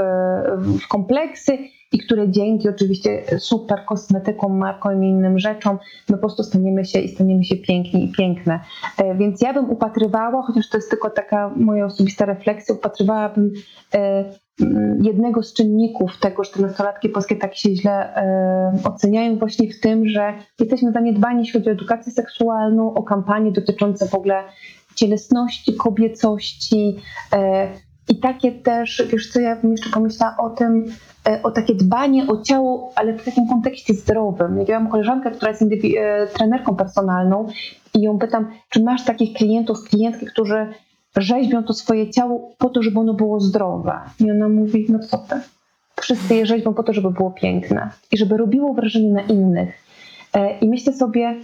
w 0.84 0.88
kompleksy 0.88 1.58
i 1.92 2.00
które 2.00 2.32
dzięki 2.32 2.70
oczywiście 2.70 3.24
super 3.40 3.86
kosmetykom, 3.86 4.58
markom 4.58 5.04
i 5.04 5.08
innym 5.08 5.40
rzeczom, 5.40 5.78
my 6.10 6.16
po 6.16 6.20
prostu 6.20 6.44
staniemy 6.44 6.86
się 6.86 7.00
i 7.00 7.08
staniemy 7.08 7.44
się 7.44 7.56
piękni 7.56 8.06
i 8.06 8.12
piękne. 8.12 8.60
E, 8.98 9.16
więc 9.16 9.42
ja 9.42 9.54
bym 9.54 9.70
upatrywała, 9.70 10.42
chociaż 10.42 10.70
to 10.70 10.78
jest 10.78 10.90
tylko 10.90 11.10
taka 11.10 11.54
moja 11.56 11.86
osobista 11.86 12.26
refleksja, 12.26 12.76
upatrywałabym 12.76 13.52
e, 13.94 14.26
jednego 15.02 15.44
z 15.44 15.54
czynników 15.54 16.20
tego, 16.20 16.44
że 16.44 16.52
te 16.52 16.62
nastolatki 16.62 17.10
polskie 17.10 17.36
tak 17.36 17.56
się 17.56 17.76
źle 17.76 18.16
e, 18.16 18.72
oceniają 18.84 19.38
właśnie 19.38 19.74
w 19.74 19.80
tym, 19.80 20.08
że 20.08 20.34
jesteśmy 20.60 20.92
zaniedbani, 20.92 21.40
jeśli 21.40 21.60
chodzi 21.60 21.70
o 21.70 21.74
edukację 21.74 22.12
seksualną, 22.12 22.94
o 22.94 23.04
kampanie 23.04 23.52
dotyczące 23.52 24.08
w 24.08 24.16
ogóle 24.16 24.44
cielesności, 24.96 25.76
kobiecości, 25.76 26.96
i 28.10 28.20
takie 28.20 28.52
też, 28.52 29.04
wiesz 29.12 29.32
co, 29.32 29.40
ja 29.40 29.56
bym 29.56 29.72
jeszcze 29.72 29.90
pomyślała 29.90 30.38
o 30.38 30.50
tym, 30.50 30.86
e, 31.28 31.44
o 31.44 31.52
takie 31.52 31.76
dbanie 31.76 32.28
o 32.28 32.42
ciało, 32.42 32.92
ale 32.96 33.14
w 33.14 33.26
takim 33.26 33.48
kontekście 33.48 33.94
zdrowym. 33.94 34.66
Ja 34.68 34.80
mam 34.80 34.92
koleżankę, 34.92 35.32
która 35.32 35.52
jest 35.52 35.62
e, 35.62 36.28
trenerką 36.28 36.76
personalną 36.76 37.48
i 37.96 38.02
ją 38.02 38.20
pytam, 38.20 38.52
czy 38.70 38.84
masz 38.84 39.06
takich 39.06 39.34
klientów, 39.34 39.84
klientki, 39.90 40.26
którzy 40.26 40.68
rzeźbią 41.18 41.64
to 41.64 41.74
swoje 41.74 42.12
ciało 42.12 42.56
po 42.58 42.70
to, 42.70 42.84
żeby 42.84 43.00
ono 43.00 43.14
było 43.14 43.40
zdrowe. 43.40 44.00
I 44.20 44.32
ona 44.32 44.50
mówi, 44.50 44.86
no 44.90 45.00
co 45.00 45.18
ty, 45.18 45.36
wszyscy 46.02 46.36
je 46.36 46.46
rzeźbią 46.46 46.74
po 46.74 46.84
to, 46.84 46.94
żeby 46.94 47.12
było 47.12 47.32
piękne 47.32 47.90
i 48.12 48.18
żeby 48.18 48.38
robiło 48.38 48.74
wrażenie 48.74 49.14
na 49.14 49.22
innych. 49.22 49.74
E, 50.34 50.60
I 50.60 50.70
myślę 50.70 50.94
sobie, 50.94 51.36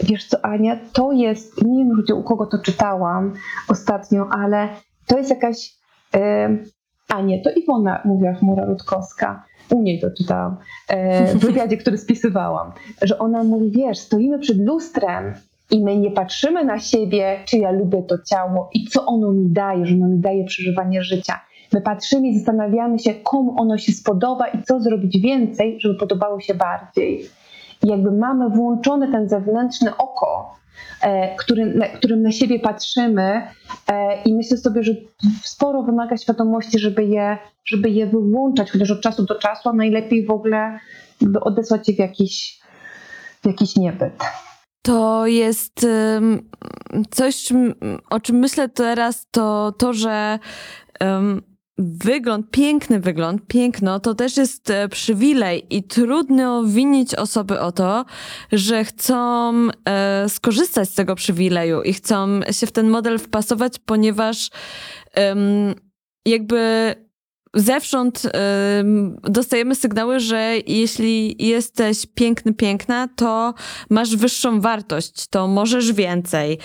wiesz 0.00 0.26
co 0.26 0.44
Ania, 0.44 0.78
to 0.92 1.12
jest, 1.12 1.64
nie 1.64 1.84
wiem 1.84 2.18
u 2.18 2.22
kogo 2.22 2.46
to 2.46 2.58
czytałam 2.58 3.34
ostatnio, 3.68 4.28
ale 4.30 4.68
to 5.06 5.18
jest 5.18 5.30
jakaś 5.30 5.77
a 7.08 7.20
nie, 7.20 7.42
to 7.42 7.50
Iwona 7.50 8.02
mówiła 8.04 8.34
Chmura 8.34 8.64
Rutkowska. 8.64 9.44
U 9.70 9.82
niej 9.82 10.00
to 10.00 10.10
czytałam 10.10 10.56
e, 10.88 11.26
w 11.34 11.38
wywiadzie, 11.38 11.76
który 11.76 11.98
spisywałam, 11.98 12.72
że 13.02 13.18
ona 13.18 13.44
mówi, 13.44 13.70
wiesz, 13.70 13.98
stoimy 13.98 14.38
przed 14.38 14.58
lustrem 14.58 15.34
i 15.70 15.84
my 15.84 15.96
nie 15.96 16.10
patrzymy 16.10 16.64
na 16.64 16.78
siebie, 16.78 17.38
czy 17.44 17.58
ja 17.58 17.70
lubię 17.70 18.02
to 18.02 18.18
ciało 18.18 18.70
i 18.74 18.84
co 18.84 19.06
ono 19.06 19.32
mi 19.32 19.50
daje, 19.50 19.86
że 19.86 19.94
ono 19.94 20.08
mi 20.08 20.18
daje 20.18 20.44
przeżywanie 20.44 21.02
życia. 21.02 21.40
My 21.72 21.80
patrzymy 21.80 22.28
i 22.28 22.38
zastanawiamy 22.38 22.98
się, 22.98 23.14
komu 23.14 23.54
ono 23.60 23.78
się 23.78 23.92
spodoba 23.92 24.48
i 24.48 24.62
co 24.62 24.80
zrobić 24.80 25.20
więcej, 25.20 25.80
żeby 25.80 25.94
podobało 25.94 26.40
się 26.40 26.54
bardziej. 26.54 27.26
I 27.82 27.88
jakby 27.88 28.12
mamy 28.12 28.50
włączony 28.50 29.12
ten 29.12 29.28
zewnętrzny 29.28 29.96
oko, 29.96 30.54
e, 31.02 31.36
którym, 31.36 31.82
którym 31.96 32.22
na 32.22 32.32
siebie 32.32 32.58
patrzymy 32.58 33.42
e, 33.88 34.22
i 34.22 34.34
myślę 34.34 34.56
sobie, 34.56 34.82
że 34.82 34.92
sporo 35.42 35.82
wymaga 35.82 36.16
świadomości, 36.16 36.78
żeby 36.78 37.04
je, 37.04 37.38
żeby 37.64 37.90
je 37.90 38.06
wyłączać, 38.06 38.70
chociaż 38.70 38.90
od 38.90 39.00
czasu 39.00 39.24
do 39.24 39.34
czasu, 39.34 39.68
a 39.68 39.72
najlepiej 39.72 40.26
w 40.26 40.30
ogóle 40.30 40.78
odesłać 41.40 41.88
je 41.88 41.94
w 41.94 41.98
jakiś, 41.98 42.60
w 43.42 43.46
jakiś 43.46 43.76
niebyt. 43.76 44.12
To 44.82 45.26
jest 45.26 45.86
coś, 47.10 47.52
o 48.10 48.20
czym 48.20 48.36
myślę 48.36 48.68
teraz, 48.68 49.26
to 49.30 49.72
to, 49.78 49.92
że 49.92 50.38
um, 51.00 51.42
wygląd, 51.78 52.50
piękny 52.50 53.00
wygląd, 53.00 53.46
piękno, 53.46 54.00
to 54.00 54.14
też 54.14 54.36
jest 54.36 54.70
e, 54.70 54.88
przywilej 54.88 55.76
i 55.76 55.82
trudno 55.82 56.64
winić 56.64 57.14
osoby 57.14 57.60
o 57.60 57.72
to, 57.72 58.04
że 58.52 58.84
chcą 58.84 59.52
e, 59.88 60.28
skorzystać 60.28 60.88
z 60.88 60.94
tego 60.94 61.14
przywileju 61.14 61.82
i 61.82 61.92
chcą 61.92 62.40
się 62.50 62.66
w 62.66 62.72
ten 62.72 62.88
model 62.88 63.18
wpasować, 63.18 63.78
ponieważ 63.78 64.50
jakby 66.26 66.94
zewsząd 67.54 68.24
y, 68.24 68.30
dostajemy 69.22 69.74
sygnały, 69.74 70.20
że 70.20 70.54
jeśli 70.66 71.46
jesteś 71.46 72.06
piękny, 72.14 72.54
piękna, 72.54 73.08
to 73.16 73.54
masz 73.90 74.16
wyższą 74.16 74.60
wartość, 74.60 75.26
to 75.26 75.46
możesz 75.46 75.92
więcej, 75.92 76.58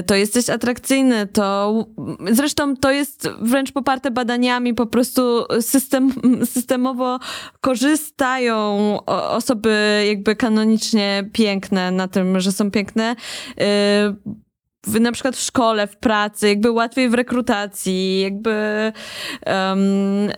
y, 0.00 0.02
to 0.02 0.14
jesteś 0.14 0.50
atrakcyjny, 0.50 1.26
to 1.26 1.86
zresztą 2.30 2.76
to 2.76 2.90
jest 2.90 3.28
wręcz 3.40 3.72
poparte 3.72 4.10
badaniami, 4.10 4.74
po 4.74 4.86
prostu 4.86 5.44
system, 5.60 6.12
systemowo 6.54 7.18
korzystają 7.60 8.98
osoby 9.06 10.04
jakby 10.08 10.36
kanonicznie 10.36 11.30
piękne 11.32 11.90
na 11.90 12.08
tym, 12.08 12.40
że 12.40 12.52
są 12.52 12.70
piękne, 12.70 13.16
y, 13.60 14.36
w, 14.86 15.00
na 15.00 15.12
przykład 15.12 15.36
w 15.36 15.40
szkole, 15.40 15.86
w 15.86 15.96
pracy, 15.96 16.48
jakby 16.48 16.70
łatwiej 16.70 17.08
w 17.08 17.14
rekrutacji, 17.14 18.20
jakby 18.20 18.92
um, 19.46 20.32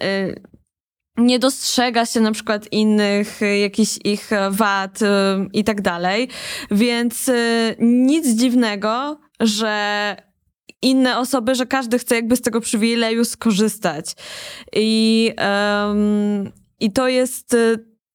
nie 1.16 1.38
dostrzega 1.38 2.06
się 2.06 2.20
na 2.20 2.32
przykład 2.32 2.72
innych, 2.72 3.42
y, 3.42 3.58
jakichś 3.58 3.98
ich 4.04 4.30
wad 4.50 5.02
y, 5.02 5.06
i 5.52 5.64
tak 5.64 5.80
dalej. 5.80 6.28
Więc 6.70 7.30
nic 7.78 8.28
dziwnego, 8.28 9.20
że 9.40 10.16
inne 10.82 11.18
osoby, 11.18 11.54
że 11.54 11.66
każdy 11.66 11.98
chce 11.98 12.14
jakby 12.14 12.36
z 12.36 12.42
tego 12.42 12.60
przywileju 12.60 13.24
skorzystać. 13.24 14.14
I, 14.72 15.32
um, 15.38 16.52
i 16.80 16.92
to 16.92 17.08
jest 17.08 17.56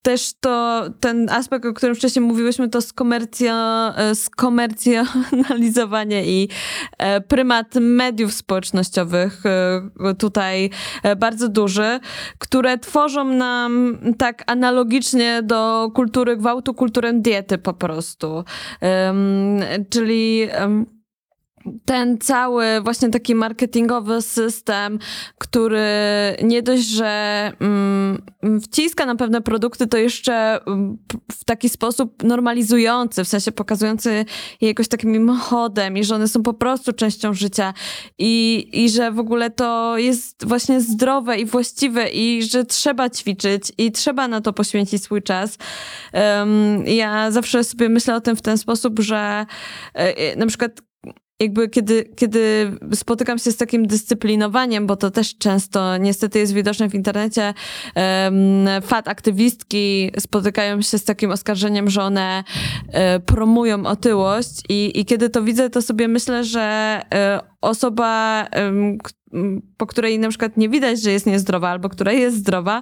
też 0.04 0.34
to, 0.39 0.84
ten 1.00 1.30
aspekt, 1.30 1.66
o 1.66 1.74
którym 1.74 1.96
wcześniej 1.96 2.26
mówiłyśmy, 2.26 2.70
to 2.70 2.82
skomercja, 2.82 3.94
e, 3.98 4.16
skomercjonalizowanie 4.16 6.26
i 6.26 6.50
e, 6.98 7.22
prymat 7.22 7.76
mediów 7.76 8.34
społecznościowych 8.34 9.46
e, 9.46 9.82
tutaj 10.18 10.70
bardzo 11.18 11.50
duży, 11.50 12.00
które 12.38 12.78
tworzą 12.78 13.26
nam 13.26 13.98
tak 14.18 14.44
analogicznie 14.48 15.42
do 15.44 15.92
kultury 15.96 16.38
gwałtu, 16.38 16.74
kulturę 16.74 17.13
diety 17.13 17.58
po 17.58 17.74
prostu. 17.74 18.44
Czyli 19.89 20.48
ten 21.86 22.17
cały 22.17 22.65
właśnie 22.82 23.10
taki 23.10 23.36
marketingowy 23.36 24.21
system, 24.21 24.99
który 25.38 25.88
nie 26.43 26.62
dość, 26.62 26.84
że 26.84 27.52
mm, 27.60 28.21
wciska 28.62 29.06
na 29.06 29.15
pewne 29.15 29.41
produkty, 29.41 29.88
to 29.88 29.97
jeszcze 29.97 30.65
mm, 30.65 30.97
w 31.32 31.45
taki 31.45 31.69
sposób 31.69 32.23
normalizujący, 32.23 33.23
w 33.23 33.28
sensie 33.28 33.52
pokazujący 33.52 34.26
je 34.62 34.67
jakoś 34.67 34.88
takim 34.88 35.12
mimochodem 35.12 35.97
i 35.97 36.04
że 36.04 36.15
one 36.15 36.28
są 36.28 36.43
po 36.43 36.54
prostu 36.54 36.93
częścią 36.93 37.34
życia 37.34 37.73
i, 38.17 38.69
i 38.73 38.89
że 38.89 39.12
w 39.12 39.19
ogóle 39.19 39.49
to 39.49 39.97
jest 39.97 40.45
właśnie 40.47 40.82
zdrowe 40.82 41.39
i 41.39 41.45
właściwe 41.45 42.10
i 42.10 42.43
że 42.43 42.65
trzeba 42.65 43.10
ćwiczyć 43.10 43.71
i 43.78 43.91
trzeba 43.91 44.28
na 44.28 44.41
to 44.41 44.54
poświęcić 44.54 45.04
swój 45.04 45.21
czas. 45.21 45.58
Um, 46.13 46.88
ja 46.88 47.32
zawsze 47.32 47.63
sobie 47.63 47.89
myślę 47.89 48.15
o 48.15 48.21
tym 48.21 48.36
w 48.36 48.41
ten 48.41 48.58
sposób, 48.58 48.99
że 48.99 49.45
y, 50.34 50.38
na 50.38 50.45
przykład 50.45 50.82
jakby 51.43 51.69
kiedy, 51.69 52.10
kiedy 52.15 52.71
spotykam 52.93 53.39
się 53.39 53.51
z 53.51 53.58
takim 53.58 53.88
dyscyplinowaniem, 53.88 54.88
bo 54.88 54.95
to 54.95 55.12
też 55.12 55.38
często 55.38 55.97
niestety 55.97 56.39
jest 56.39 56.53
widoczne 56.53 56.89
w 56.89 56.95
internecie, 56.95 57.53
fat 58.82 59.08
aktywistki 59.08 60.12
spotykają 60.19 60.82
się 60.82 60.97
z 60.97 61.03
takim 61.03 61.32
oskarżeniem, 61.32 61.89
że 61.89 62.03
one 62.03 62.43
e, 62.88 63.19
promują 63.19 63.86
otyłość 63.86 64.62
i, 64.69 64.99
i 64.99 65.06
kiedy 65.06 65.29
to 65.29 65.43
widzę, 65.43 65.69
to 65.69 65.82
sobie 65.82 66.08
myślę, 66.08 66.43
że 66.43 66.62
e, 67.13 67.53
osoba, 67.63 68.45
po 69.78 69.86
której 69.86 70.19
na 70.19 70.30
przykład 70.30 70.58
nie 70.58 70.69
widać, 70.69 71.02
że 71.02 71.12
jest 71.12 71.26
niezdrowa, 71.26 71.69
albo 71.69 71.89
która 71.89 72.12
jest 72.12 72.38
zdrowa, 72.38 72.82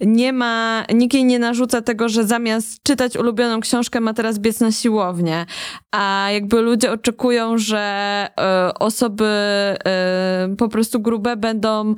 nie 0.00 0.32
ma, 0.32 0.84
nikt 0.94 1.14
jej 1.14 1.24
nie 1.24 1.38
narzuca 1.38 1.82
tego, 1.82 2.08
że 2.08 2.24
zamiast 2.24 2.82
czytać 2.82 3.16
ulubioną 3.16 3.60
książkę 3.60 4.00
ma 4.00 4.14
teraz 4.14 4.38
biec 4.38 4.60
na 4.60 4.72
siłownię, 4.72 5.46
a 5.90 6.28
jakby 6.32 6.60
ludzie 6.60 6.92
oczekują, 6.92 7.58
że 7.58 7.78
e, 8.40 8.74
osoby 8.74 9.24
e, 9.24 10.54
po 10.58 10.68
prostu 10.68 11.00
grube 11.00 11.36
będą 11.36 11.94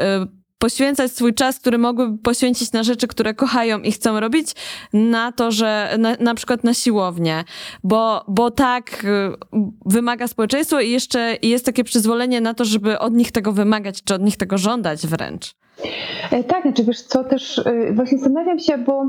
e, 0.00 0.37
poświęcać 0.58 1.12
swój 1.12 1.34
czas, 1.34 1.58
który 1.58 1.78
mogłyby 1.78 2.18
poświęcić 2.18 2.72
na 2.72 2.82
rzeczy, 2.82 3.08
które 3.08 3.34
kochają 3.34 3.78
i 3.78 3.92
chcą 3.92 4.20
robić, 4.20 4.52
na 4.92 5.32
to, 5.32 5.50
że 5.50 5.96
na, 5.98 6.16
na 6.20 6.34
przykład 6.34 6.64
na 6.64 6.74
siłownię, 6.74 7.44
bo, 7.84 8.24
bo 8.28 8.50
tak 8.50 9.04
y, 9.04 9.32
wymaga 9.86 10.28
społeczeństwo 10.28 10.80
i 10.80 10.90
jeszcze 10.90 11.36
jest 11.42 11.66
takie 11.66 11.84
przyzwolenie 11.84 12.40
na 12.40 12.54
to, 12.54 12.64
żeby 12.64 12.98
od 12.98 13.14
nich 13.14 13.32
tego 13.32 13.52
wymagać, 13.52 14.02
czy 14.04 14.14
od 14.14 14.22
nich 14.22 14.36
tego 14.36 14.58
żądać 14.58 15.06
wręcz. 15.06 15.54
E, 16.30 16.44
tak, 16.44 16.62
znaczy 16.62 16.84
wiesz 16.84 17.02
co, 17.02 17.24
też 17.24 17.58
y, 17.58 17.92
właśnie 17.94 18.18
zastanawiam 18.18 18.58
się, 18.58 18.78
bo 18.78 19.06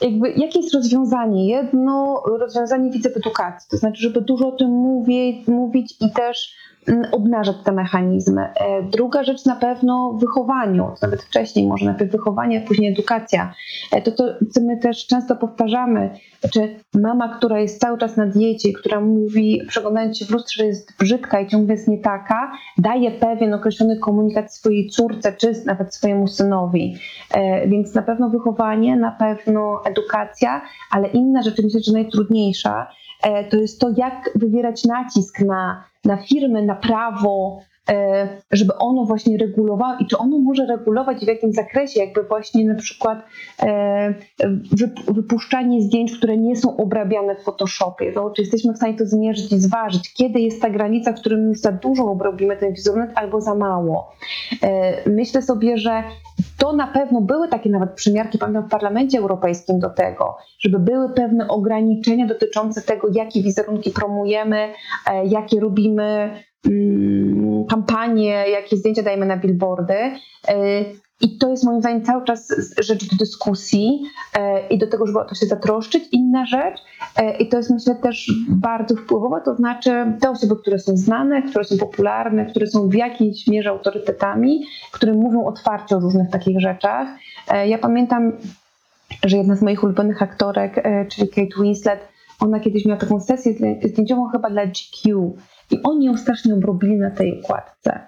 jakby 0.00 0.30
jakie 0.30 0.60
jest 0.60 0.74
rozwiązanie? 0.74 1.48
Jedno 1.48 2.22
rozwiązanie 2.40 2.90
widzę 2.90 3.10
w 3.10 3.16
edukacji, 3.16 3.68
to 3.70 3.76
znaczy, 3.76 4.02
żeby 4.02 4.20
dużo 4.20 4.48
o 4.48 4.52
tym 4.52 4.70
mówić, 4.70 5.48
mówić 5.48 5.94
i 6.00 6.10
też 6.12 6.59
obnażać 7.12 7.56
te 7.64 7.72
mechanizmy. 7.72 8.42
E, 8.42 8.82
druga 8.82 9.24
rzecz 9.24 9.44
na 9.44 9.56
pewno 9.56 10.12
wychowaniu, 10.20 10.92
nawet 11.02 11.22
wcześniej, 11.22 11.66
może 11.66 11.86
najpierw 11.86 12.12
wychowanie, 12.12 12.60
później 12.60 12.92
edukacja. 12.92 13.54
E, 13.92 14.02
to, 14.02 14.12
to, 14.12 14.24
co 14.50 14.60
my 14.60 14.76
też 14.76 15.06
często 15.06 15.36
powtarzamy, 15.36 16.10
czy 16.52 16.76
mama, 16.94 17.36
która 17.36 17.60
jest 17.60 17.80
cały 17.80 17.98
czas 17.98 18.16
na 18.16 18.26
diecie, 18.26 18.72
która 18.72 19.00
mówi, 19.00 19.62
przeglądając 19.68 20.18
się 20.18 20.24
w 20.24 20.30
lustrze, 20.30 20.62
że 20.62 20.66
jest 20.66 20.98
brzydka 20.98 21.40
i 21.40 21.46
ciągle 21.46 21.74
jest 21.74 21.88
nie 21.88 21.98
taka, 21.98 22.52
daje 22.78 23.10
pewien 23.10 23.54
określony 23.54 23.98
komunikat 23.98 24.54
swojej 24.54 24.88
córce, 24.88 25.32
czy 25.32 25.52
nawet 25.66 25.94
swojemu 25.94 26.26
synowi. 26.26 26.96
E, 27.30 27.68
więc 27.68 27.94
na 27.94 28.02
pewno 28.02 28.28
wychowanie, 28.30 28.96
na 28.96 29.10
pewno 29.10 29.80
edukacja, 29.84 30.62
ale 30.90 31.08
inna 31.08 31.42
rzecz, 31.42 31.62
myślę, 31.62 31.80
że 31.80 31.92
najtrudniejsza, 31.92 32.86
to 33.50 33.56
jest 33.56 33.80
to, 33.80 33.90
jak 33.96 34.30
wywierać 34.34 34.84
nacisk 34.84 35.40
na 35.40 35.90
na 36.04 36.16
firmy, 36.16 36.62
na 36.62 36.74
prawo, 36.74 37.58
e, 37.58 37.79
żeby 38.52 38.74
ono 38.74 39.04
właśnie 39.04 39.38
regulowało 39.38 39.94
i 40.00 40.06
czy 40.06 40.18
ono 40.18 40.38
może 40.38 40.66
regulować 40.66 41.24
w 41.24 41.28
jakim 41.28 41.52
zakresie, 41.52 42.00
jakby 42.00 42.22
właśnie 42.22 42.64
na 42.64 42.74
przykład 42.74 43.18
e, 43.62 44.14
wypuszczanie 45.08 45.82
zdjęć, 45.82 46.18
które 46.18 46.36
nie 46.36 46.56
są 46.56 46.76
obrabiane 46.76 47.36
w 47.36 47.42
Photoshopie, 47.42 48.12
to 48.12 48.30
czy 48.30 48.42
jesteśmy 48.42 48.72
w 48.72 48.76
stanie 48.76 48.94
to 48.94 49.06
zmierzyć 49.06 49.52
i 49.52 49.58
zważyć, 49.58 50.14
kiedy 50.14 50.40
jest 50.40 50.62
ta 50.62 50.70
granica, 50.70 51.12
w 51.12 51.20
którym 51.20 51.48
już 51.48 51.60
za 51.60 51.72
dużo 51.72 52.04
obrobimy 52.04 52.56
ten 52.56 52.72
wizerunek 52.72 53.10
albo 53.14 53.40
za 53.40 53.54
mało. 53.54 54.12
E, 54.62 55.10
myślę 55.10 55.42
sobie, 55.42 55.78
że 55.78 56.02
to 56.58 56.72
na 56.72 56.86
pewno 56.86 57.20
były 57.20 57.48
takie 57.48 57.70
nawet 57.70 57.92
przymiarki, 57.92 58.38
pamiętam, 58.38 58.66
w 58.66 58.70
Parlamencie 58.70 59.18
Europejskim 59.18 59.78
do 59.78 59.90
tego, 59.90 60.36
żeby 60.60 60.78
były 60.78 61.14
pewne 61.14 61.48
ograniczenia 61.48 62.26
dotyczące 62.26 62.82
tego, 62.82 63.08
jakie 63.12 63.42
wizerunki 63.42 63.90
promujemy, 63.90 64.72
e, 65.10 65.26
jakie 65.26 65.60
robimy 65.60 66.30
mm, 66.66 67.39
kampanie, 67.64 68.44
jakie 68.50 68.76
zdjęcia 68.76 69.02
dajemy 69.02 69.26
na 69.26 69.36
billboardy. 69.36 69.94
E, 69.94 70.14
I 71.20 71.38
to 71.38 71.50
jest 71.50 71.64
moim 71.64 71.80
zdaniem 71.80 72.04
cały 72.04 72.24
czas 72.24 72.54
rzecz 72.78 73.10
do 73.10 73.16
dyskusji 73.16 74.02
e, 74.38 74.68
i 74.68 74.78
do 74.78 74.86
tego, 74.86 75.06
żeby 75.06 75.18
o 75.18 75.24
to 75.24 75.34
się 75.34 75.46
zatroszczyć. 75.46 76.04
Inna 76.12 76.46
rzecz, 76.46 76.80
i 77.38 77.48
to 77.48 77.56
jest 77.56 77.70
myślę 77.70 77.94
też 77.94 78.32
bardzo 78.48 78.96
wpływowe, 78.96 79.40
to 79.44 79.54
znaczy 79.54 80.12
te 80.20 80.30
osoby, 80.30 80.56
które 80.56 80.78
są 80.78 80.96
znane, 80.96 81.42
które 81.42 81.64
są 81.64 81.78
popularne, 81.78 82.46
które 82.46 82.66
są 82.66 82.88
w 82.88 82.94
jakiejś 82.94 83.46
mierze 83.46 83.70
autorytetami, 83.70 84.64
które 84.92 85.12
mówią 85.12 85.46
otwarcie 85.46 85.96
o 85.96 86.00
różnych 86.00 86.30
takich 86.30 86.60
rzeczach. 86.60 87.08
Ja 87.66 87.78
pamiętam 87.78 88.32
że 89.24 89.36
jedna 89.36 89.56
z 89.56 89.62
moich 89.62 89.84
ulubionych 89.84 90.22
aktorek, 90.22 90.84
czyli 91.10 91.28
Kate 91.28 91.62
Winslet, 91.62 92.08
ona 92.40 92.60
kiedyś 92.60 92.84
miała 92.84 93.00
taką 93.00 93.20
sesję 93.20 93.52
zdjęciową 93.84 94.28
chyba 94.28 94.50
dla 94.50 94.66
GQ 94.66 95.36
i 95.70 95.82
oni 95.82 96.06
ją 96.06 96.16
strasznie 96.16 96.54
obrobili 96.54 96.96
na 96.96 97.10
tej 97.10 97.40
układce. 97.40 98.00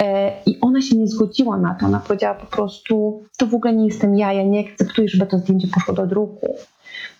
E, 0.00 0.32
I 0.46 0.60
ona 0.60 0.82
się 0.82 0.96
nie 0.96 1.06
zgodziła 1.06 1.58
na 1.58 1.74
to. 1.74 1.86
Ona 1.86 2.00
powiedziała 2.00 2.34
po 2.34 2.46
prostu, 2.46 3.22
to 3.38 3.46
w 3.46 3.54
ogóle 3.54 3.72
nie 3.74 3.86
jestem 3.86 4.16
ja, 4.16 4.32
ja 4.32 4.42
nie 4.42 4.60
akceptuję, 4.60 5.08
żeby 5.08 5.26
to 5.26 5.38
zdjęcie 5.38 5.68
poszło 5.68 5.94
do 5.94 6.06
druku. 6.06 6.56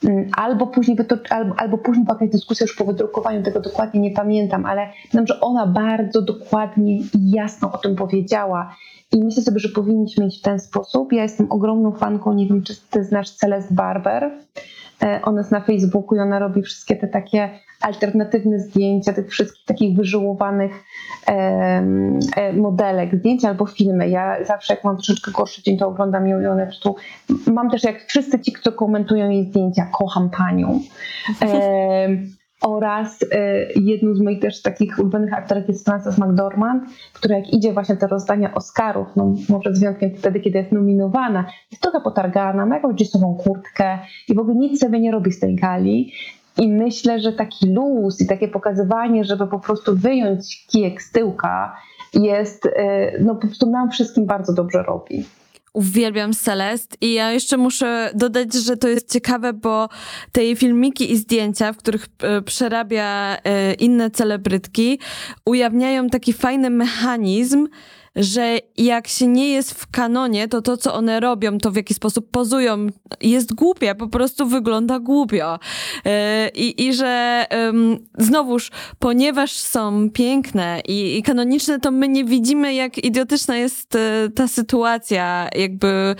Mm, 0.05 0.30
albo 0.37 0.66
później, 0.66 0.97
to, 0.97 1.16
albo, 1.30 1.55
albo 1.59 1.78
później 1.78 2.05
była 2.05 2.16
jakaś 2.20 2.30
dyskusja 2.30 2.64
już 2.64 2.76
po 2.76 2.84
wydrukowaniu, 2.84 3.43
tego 3.43 3.61
dokładnie 3.61 4.01
nie 4.01 4.11
pamiętam, 4.11 4.66
ale 4.66 4.89
wiem, 5.14 5.26
że 5.26 5.41
ona 5.41 5.66
bardzo 5.66 6.22
dokładnie 6.22 6.97
i 6.97 7.30
jasno 7.30 7.72
o 7.72 7.78
tym 7.78 7.97
powiedziała. 7.97 8.76
I 9.12 9.24
myślę 9.24 9.42
sobie, 9.42 9.59
że 9.59 9.68
powinniśmy 9.68 10.26
iść 10.26 10.40
w 10.40 10.42
ten 10.42 10.61
sposób. 10.61 11.12
Ja 11.12 11.22
jestem 11.22 11.52
ogromną 11.52 11.92
fanką, 11.92 12.32
nie 12.32 12.46
wiem, 12.46 12.62
czy 12.62 12.74
ty 12.90 13.04
znasz 13.04 13.30
Celeste 13.30 13.74
Barber. 13.74 14.30
E, 15.02 15.20
ona 15.22 15.40
jest 15.40 15.50
na 15.50 15.61
Facebooku 15.61 16.16
i 16.16 16.20
ona 16.20 16.38
robi 16.38 16.62
wszystkie 16.62 16.96
te 16.96 17.09
takie 17.09 17.50
alternatywne 17.80 18.61
zdjęcia 18.61 19.12
tych 19.12 19.30
wszystkich 19.30 19.64
takich 19.64 19.96
wyżyłowanych 19.96 20.84
e, 21.28 22.52
modelek, 22.52 23.14
zdjęcia 23.14 23.48
albo 23.48 23.66
filmy. 23.66 24.09
Ja 24.09 24.44
zawsze 24.44 24.74
jak 24.74 24.84
mam 24.84 24.96
troszeczkę 24.96 25.30
gorszy 25.30 25.62
dzień, 25.62 25.78
to 25.78 25.88
oglądam 25.88 26.28
ją 26.28 26.40
i 26.40 26.46
one 26.46 26.66
po 26.66 26.66
prostu, 26.66 26.96
mam 27.52 27.70
też 27.70 27.84
jak 27.84 28.04
wszyscy 28.07 28.40
ci, 28.40 28.52
kto 28.52 28.72
komentują 28.72 29.30
jej 29.30 29.44
zdjęcia, 29.44 29.90
kocham 29.98 30.30
panią. 30.30 30.80
Oraz 32.62 33.22
y, 33.22 33.28
jedną 33.76 34.14
z 34.14 34.20
moich 34.20 34.40
też 34.40 34.62
takich 34.62 34.98
ulubionych 34.98 35.34
aktorek 35.34 35.68
jest 35.68 35.84
Frances 35.84 36.18
McDormand, 36.18 36.84
która 37.12 37.36
jak 37.36 37.52
idzie 37.52 37.72
właśnie 37.72 37.96
te 37.96 38.07
rozdania 38.07 38.54
Oscarów, 38.54 39.09
no 39.16 39.34
może 39.48 39.74
z 39.74 39.80
wyjątkiem 39.80 40.11
wtedy, 40.16 40.40
kiedy 40.40 40.59
jest 40.59 40.72
nominowana, 40.72 41.46
jest 41.70 41.82
trochę 41.82 42.00
potargana, 42.00 42.66
ma 42.66 42.74
jakąś 42.74 43.00
jeansową 43.00 43.34
kurtkę 43.34 43.98
i 44.28 44.34
w 44.34 44.38
ogóle 44.38 44.57
nic 44.57 44.80
sobie 44.80 45.00
nie 45.00 45.12
robi 45.12 45.32
z 45.32 45.40
tej 45.40 45.57
gali. 45.57 46.12
I 46.59 46.68
myślę, 46.68 47.20
że 47.20 47.32
taki 47.32 47.72
luz 47.72 48.20
i 48.20 48.26
takie 48.26 48.48
pokazywanie, 48.48 49.24
żeby 49.24 49.46
po 49.46 49.59
prostu 49.59 49.96
wyjąć 49.96 50.66
kijek 50.66 51.02
z 51.02 51.12
tyłka 51.12 51.76
jest, 52.14 52.66
y, 52.66 52.70
no 53.20 53.34
po 53.34 53.40
prostu 53.40 53.70
nam 53.70 53.90
wszystkim 53.90 54.26
bardzo 54.26 54.52
dobrze 54.52 54.82
robi. 54.82 55.24
Uwielbiam 55.77 56.33
Celest 56.35 56.97
i 57.01 57.12
ja 57.12 57.33
jeszcze 57.33 57.57
muszę 57.57 58.11
dodać, 58.14 58.55
że 58.55 58.77
to 58.77 58.89
jest 58.89 59.12
ciekawe, 59.12 59.53
bo 59.53 59.89
te 60.33 60.45
jej 60.45 60.57
filmiki 60.57 61.12
i 61.12 61.16
zdjęcia, 61.16 61.72
w 61.72 61.77
których 61.77 62.07
e, 62.22 62.43
przerabia 62.43 63.37
e, 63.45 63.74
inne 63.74 64.11
celebrytki, 64.11 64.99
ujawniają 65.45 66.09
taki 66.09 66.33
fajny 66.33 66.70
mechanizm, 66.70 67.68
że 68.16 68.58
jak 68.76 69.08
się 69.08 69.26
nie 69.26 69.48
jest 69.48 69.74
w 69.74 69.90
kanonie, 69.90 70.48
to 70.48 70.62
to, 70.62 70.76
co 70.76 70.94
one 70.94 71.20
robią, 71.20 71.58
to 71.58 71.70
w 71.70 71.76
jaki 71.76 71.94
sposób 71.94 72.30
pozują, 72.30 72.86
jest 73.20 73.54
głupie, 73.54 73.94
po 73.94 74.08
prostu 74.08 74.46
wygląda 74.46 74.98
głupio. 74.98 75.58
E, 76.04 76.48
I, 76.48 76.86
i 76.86 76.94
że 76.94 77.46
znowuż, 78.18 78.70
ponieważ 78.98 79.52
są 79.52 80.10
piękne 80.10 80.80
i, 80.88 81.18
i 81.18 81.22
kanoniczne, 81.22 81.80
to 81.80 81.90
my 81.90 82.08
nie 82.08 82.24
widzimy, 82.24 82.74
jak 82.74 83.04
idiotyczna 83.04 83.56
jest 83.56 83.94
e, 83.94 84.28
ta 84.34 84.48
sytuacja, 84.48 85.48
jakby 85.56 86.14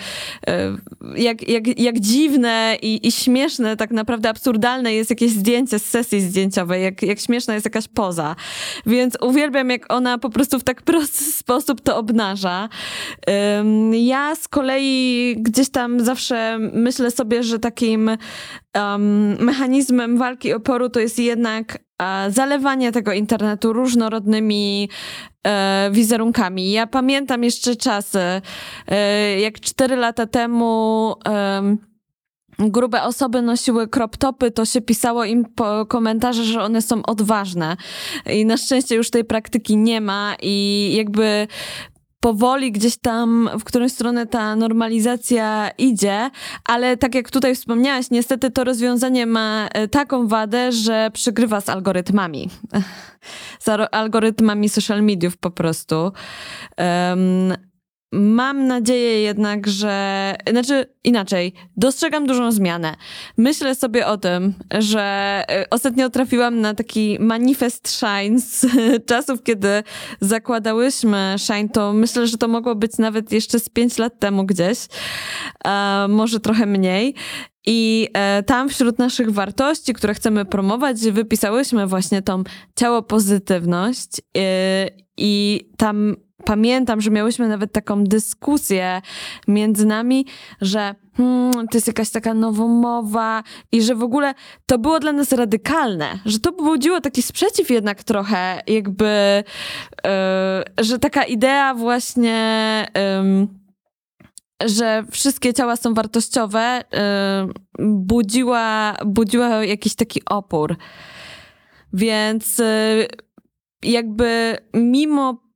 e, 0.47 0.77
jak, 1.15 1.49
jak, 1.49 1.79
jak 1.79 1.99
dziwne 1.99 2.77
i, 2.81 3.07
i 3.07 3.11
śmieszne, 3.11 3.77
tak 3.77 3.91
naprawdę 3.91 4.29
absurdalne 4.29 4.93
jest 4.93 5.09
jakieś 5.09 5.31
zdjęcie 5.31 5.79
z 5.79 5.85
sesji 5.85 6.21
zdjęciowej, 6.21 6.83
jak, 6.83 7.01
jak 7.01 7.19
śmieszna 7.19 7.53
jest 7.53 7.65
jakaś 7.65 7.87
poza. 7.87 8.35
Więc 8.85 9.17
uwielbiam, 9.21 9.69
jak 9.69 9.93
ona 9.93 10.17
po 10.17 10.29
prostu 10.29 10.59
w 10.59 10.63
tak 10.63 10.81
prosty 10.81 11.23
sposób 11.23 11.81
to 11.87 11.97
obnaża. 11.97 12.69
Ja 13.91 14.35
z 14.35 14.47
kolei 14.47 15.35
gdzieś 15.39 15.69
tam 15.69 15.99
zawsze 15.99 16.57
myślę 16.59 17.11
sobie, 17.11 17.43
że 17.43 17.59
takim 17.59 18.09
um, 18.75 19.37
mechanizmem 19.43 20.17
walki 20.17 20.53
oporu 20.53 20.89
to 20.89 20.99
jest 20.99 21.19
jednak 21.19 21.79
e, 22.01 22.31
zalewanie 22.31 22.91
tego 22.91 23.13
internetu 23.13 23.73
różnorodnymi 23.73 24.89
e, 25.43 25.89
wizerunkami. 25.91 26.71
Ja 26.71 26.87
pamiętam 26.87 27.43
jeszcze 27.43 27.75
czasy, 27.75 28.41
e, 28.87 29.39
jak 29.39 29.59
cztery 29.59 29.95
lata 29.95 30.25
temu 30.25 31.13
grube 32.59 33.03
osoby 33.03 33.41
nosiły 33.41 33.87
crop 33.87 34.17
topy, 34.17 34.51
to 34.51 34.65
się 34.65 34.81
pisało 34.81 35.25
im 35.25 35.45
po 35.45 35.85
komentarze, 35.85 36.43
że 36.43 36.63
one 36.63 36.81
są 36.81 37.03
odważne. 37.03 37.77
I 38.25 38.45
na 38.45 38.57
szczęście 38.57 38.95
już 38.95 39.09
tej 39.11 39.25
praktyki 39.25 39.77
nie 39.77 40.01
ma 40.01 40.35
i 40.41 40.93
jakby 40.97 41.47
powoli 42.19 42.71
gdzieś 42.71 42.97
tam, 42.97 43.49
w 43.59 43.63
którą 43.63 43.89
stronę 43.89 44.25
ta 44.25 44.55
normalizacja 44.55 45.69
idzie, 45.77 46.29
ale 46.65 46.97
tak 46.97 47.15
jak 47.15 47.31
tutaj 47.31 47.55
wspomniałaś, 47.55 48.05
niestety 48.11 48.51
to 48.51 48.63
rozwiązanie 48.63 49.25
ma 49.25 49.67
e, 49.67 49.87
taką 49.87 50.27
wadę, 50.27 50.71
że 50.71 51.11
przygrywa 51.13 51.61
z 51.61 51.69
algorytmami. 51.69 52.49
z 53.59 53.69
algorytmami 53.91 54.69
social 54.69 55.03
mediów 55.03 55.37
po 55.37 55.51
prostu. 55.51 56.11
Um, 56.77 57.53
Mam 58.11 58.67
nadzieję 58.67 59.21
jednak, 59.21 59.67
że. 59.67 60.35
Znaczy 60.49 60.85
inaczej, 61.03 61.53
dostrzegam 61.77 62.27
dużą 62.27 62.51
zmianę. 62.51 62.95
Myślę 63.37 63.75
sobie 63.75 64.07
o 64.07 64.17
tym, 64.17 64.53
że 64.79 65.01
e, 65.49 65.65
ostatnio 65.69 66.09
trafiłam 66.09 66.61
na 66.61 66.73
taki 66.73 67.17
manifest 67.19 67.89
Shine 67.89 68.39
z 68.39 68.65
czasów, 69.09 69.43
kiedy 69.43 69.83
zakładałyśmy 70.21 71.35
Shine. 71.37 71.69
To 71.69 71.93
myślę, 71.93 72.27
że 72.27 72.37
to 72.37 72.47
mogło 72.47 72.75
być 72.75 72.97
nawet 72.97 73.31
jeszcze 73.31 73.59
z 73.59 73.69
5 73.69 73.97
lat 73.97 74.19
temu 74.19 74.45
gdzieś, 74.45 74.77
może 76.09 76.39
trochę 76.39 76.65
mniej. 76.65 77.15
I 77.69 78.09
e, 78.13 78.43
tam 78.43 78.69
wśród 78.69 78.99
naszych 78.99 79.31
wartości, 79.31 79.93
które 79.93 80.13
chcemy 80.13 80.45
promować, 80.45 80.99
wypisałyśmy 81.11 81.87
właśnie 81.87 82.21
tą 82.21 82.43
ciało 82.75 83.01
pozytywność. 83.01 84.21
E, 84.37 84.87
I 85.17 85.61
tam 85.77 86.15
pamiętam, 86.45 87.01
że 87.01 87.11
miałyśmy 87.11 87.47
nawet 87.47 87.71
taką 87.71 88.03
dyskusję 88.03 89.01
między 89.47 89.85
nami, 89.85 90.25
że 90.61 90.95
hmm, 91.17 91.67
to 91.67 91.77
jest 91.77 91.87
jakaś 91.87 92.09
taka 92.09 92.33
nowomowa 92.33 93.43
i 93.71 93.81
że 93.81 93.95
w 93.95 94.03
ogóle 94.03 94.33
to 94.65 94.77
było 94.77 94.99
dla 94.99 95.11
nas 95.11 95.31
radykalne, 95.31 96.19
że 96.25 96.39
to 96.39 96.51
budziło 96.51 97.01
taki 97.01 97.21
sprzeciw 97.21 97.69
jednak 97.69 98.03
trochę, 98.03 98.61
jakby, 98.67 99.43
yy, 100.05 100.85
że 100.85 100.99
taka 100.99 101.23
idea 101.23 101.73
właśnie. 101.73 102.87
Że 104.65 105.03
wszystkie 105.11 105.53
ciała 105.53 105.75
są 105.75 105.93
wartościowe, 105.93 106.83
yy, 106.93 107.83
budziła, 107.87 108.97
budziła 109.05 109.65
jakiś 109.65 109.95
taki 109.95 110.21
opór. 110.25 110.75
Więc 111.93 112.57
yy, 112.57 113.07
jakby 113.83 114.57
mimo 114.73 115.47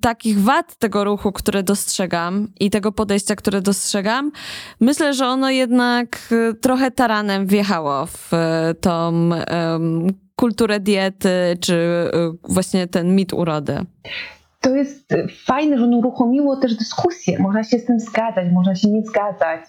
takich 0.00 0.40
wad 0.40 0.78
tego 0.78 1.04
ruchu, 1.04 1.32
które 1.32 1.62
dostrzegam 1.62 2.48
i 2.60 2.70
tego 2.70 2.92
podejścia, 2.92 3.36
które 3.36 3.60
dostrzegam, 3.60 4.32
myślę, 4.80 5.14
że 5.14 5.26
ono 5.26 5.50
jednak 5.50 6.32
y, 6.32 6.54
trochę 6.54 6.90
taranem 6.90 7.46
wjechało 7.46 8.06
w 8.06 8.32
y, 8.32 8.74
tą 8.74 9.30
um, 9.30 10.06
kulturę 10.36 10.80
diety, 10.80 11.30
czy 11.60 11.74
y, 11.74 12.08
właśnie 12.48 12.86
ten 12.86 13.14
mit 13.14 13.32
urody 13.32 13.84
to 14.60 14.76
jest 14.76 15.14
fajne, 15.46 15.78
że 15.78 15.84
ono 15.84 15.96
uruchomiło 15.96 16.56
też 16.56 16.74
dyskusję. 16.74 17.38
Można 17.38 17.64
się 17.64 17.78
z 17.78 17.84
tym 17.84 18.00
zgadzać, 18.00 18.52
można 18.52 18.74
się 18.74 18.88
nie 18.88 19.02
zgadzać. 19.02 19.60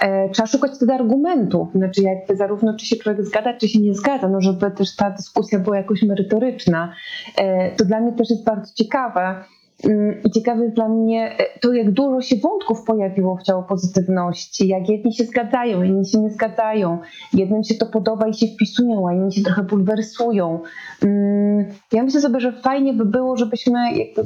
E, 0.00 0.28
trzeba 0.28 0.46
szukać 0.46 0.72
wtedy 0.76 0.92
argumentów, 0.92 1.68
znaczy 1.74 2.02
jakby 2.02 2.36
zarówno 2.36 2.76
czy 2.76 2.86
się 2.86 2.96
człowiek 2.96 3.24
zgadza, 3.26 3.54
czy 3.54 3.68
się 3.68 3.80
nie 3.80 3.94
zgadza, 3.94 4.28
no 4.28 4.40
żeby 4.40 4.70
też 4.70 4.96
ta 4.96 5.10
dyskusja 5.10 5.58
była 5.58 5.76
jakoś 5.76 6.02
merytoryczna. 6.02 6.94
E, 7.38 7.70
to 7.70 7.84
dla 7.84 8.00
mnie 8.00 8.12
też 8.12 8.30
jest 8.30 8.44
bardzo 8.44 8.74
ciekawe. 8.74 9.44
Mm, 9.82 10.22
I 10.24 10.30
ciekawe 10.30 10.62
jest 10.62 10.76
dla 10.76 10.88
mnie 10.88 11.38
e, 11.38 11.58
to, 11.60 11.72
jak 11.72 11.90
dużo 11.90 12.20
się 12.20 12.36
wątków 12.36 12.82
pojawiło 12.82 13.36
w 13.36 13.42
ciało 13.42 13.62
pozytywności, 13.62 14.68
jak 14.68 14.88
jedni 14.88 15.14
się 15.14 15.24
zgadzają, 15.24 15.82
inni 15.82 16.06
się 16.06 16.18
nie 16.18 16.30
zgadzają, 16.30 16.98
jednym 17.32 17.64
się 17.64 17.74
to 17.74 17.86
podoba 17.86 18.28
i 18.28 18.34
się 18.34 18.46
wpisują, 18.46 19.08
a 19.08 19.12
inni 19.12 19.32
się 19.32 19.42
trochę 19.42 19.62
bulwersują. 19.62 20.60
Mm, 21.02 21.64
ja 21.92 22.02
myślę 22.02 22.20
sobie, 22.20 22.40
że 22.40 22.52
fajnie 22.52 22.92
by 22.92 23.04
było, 23.04 23.36
żebyśmy 23.36 23.78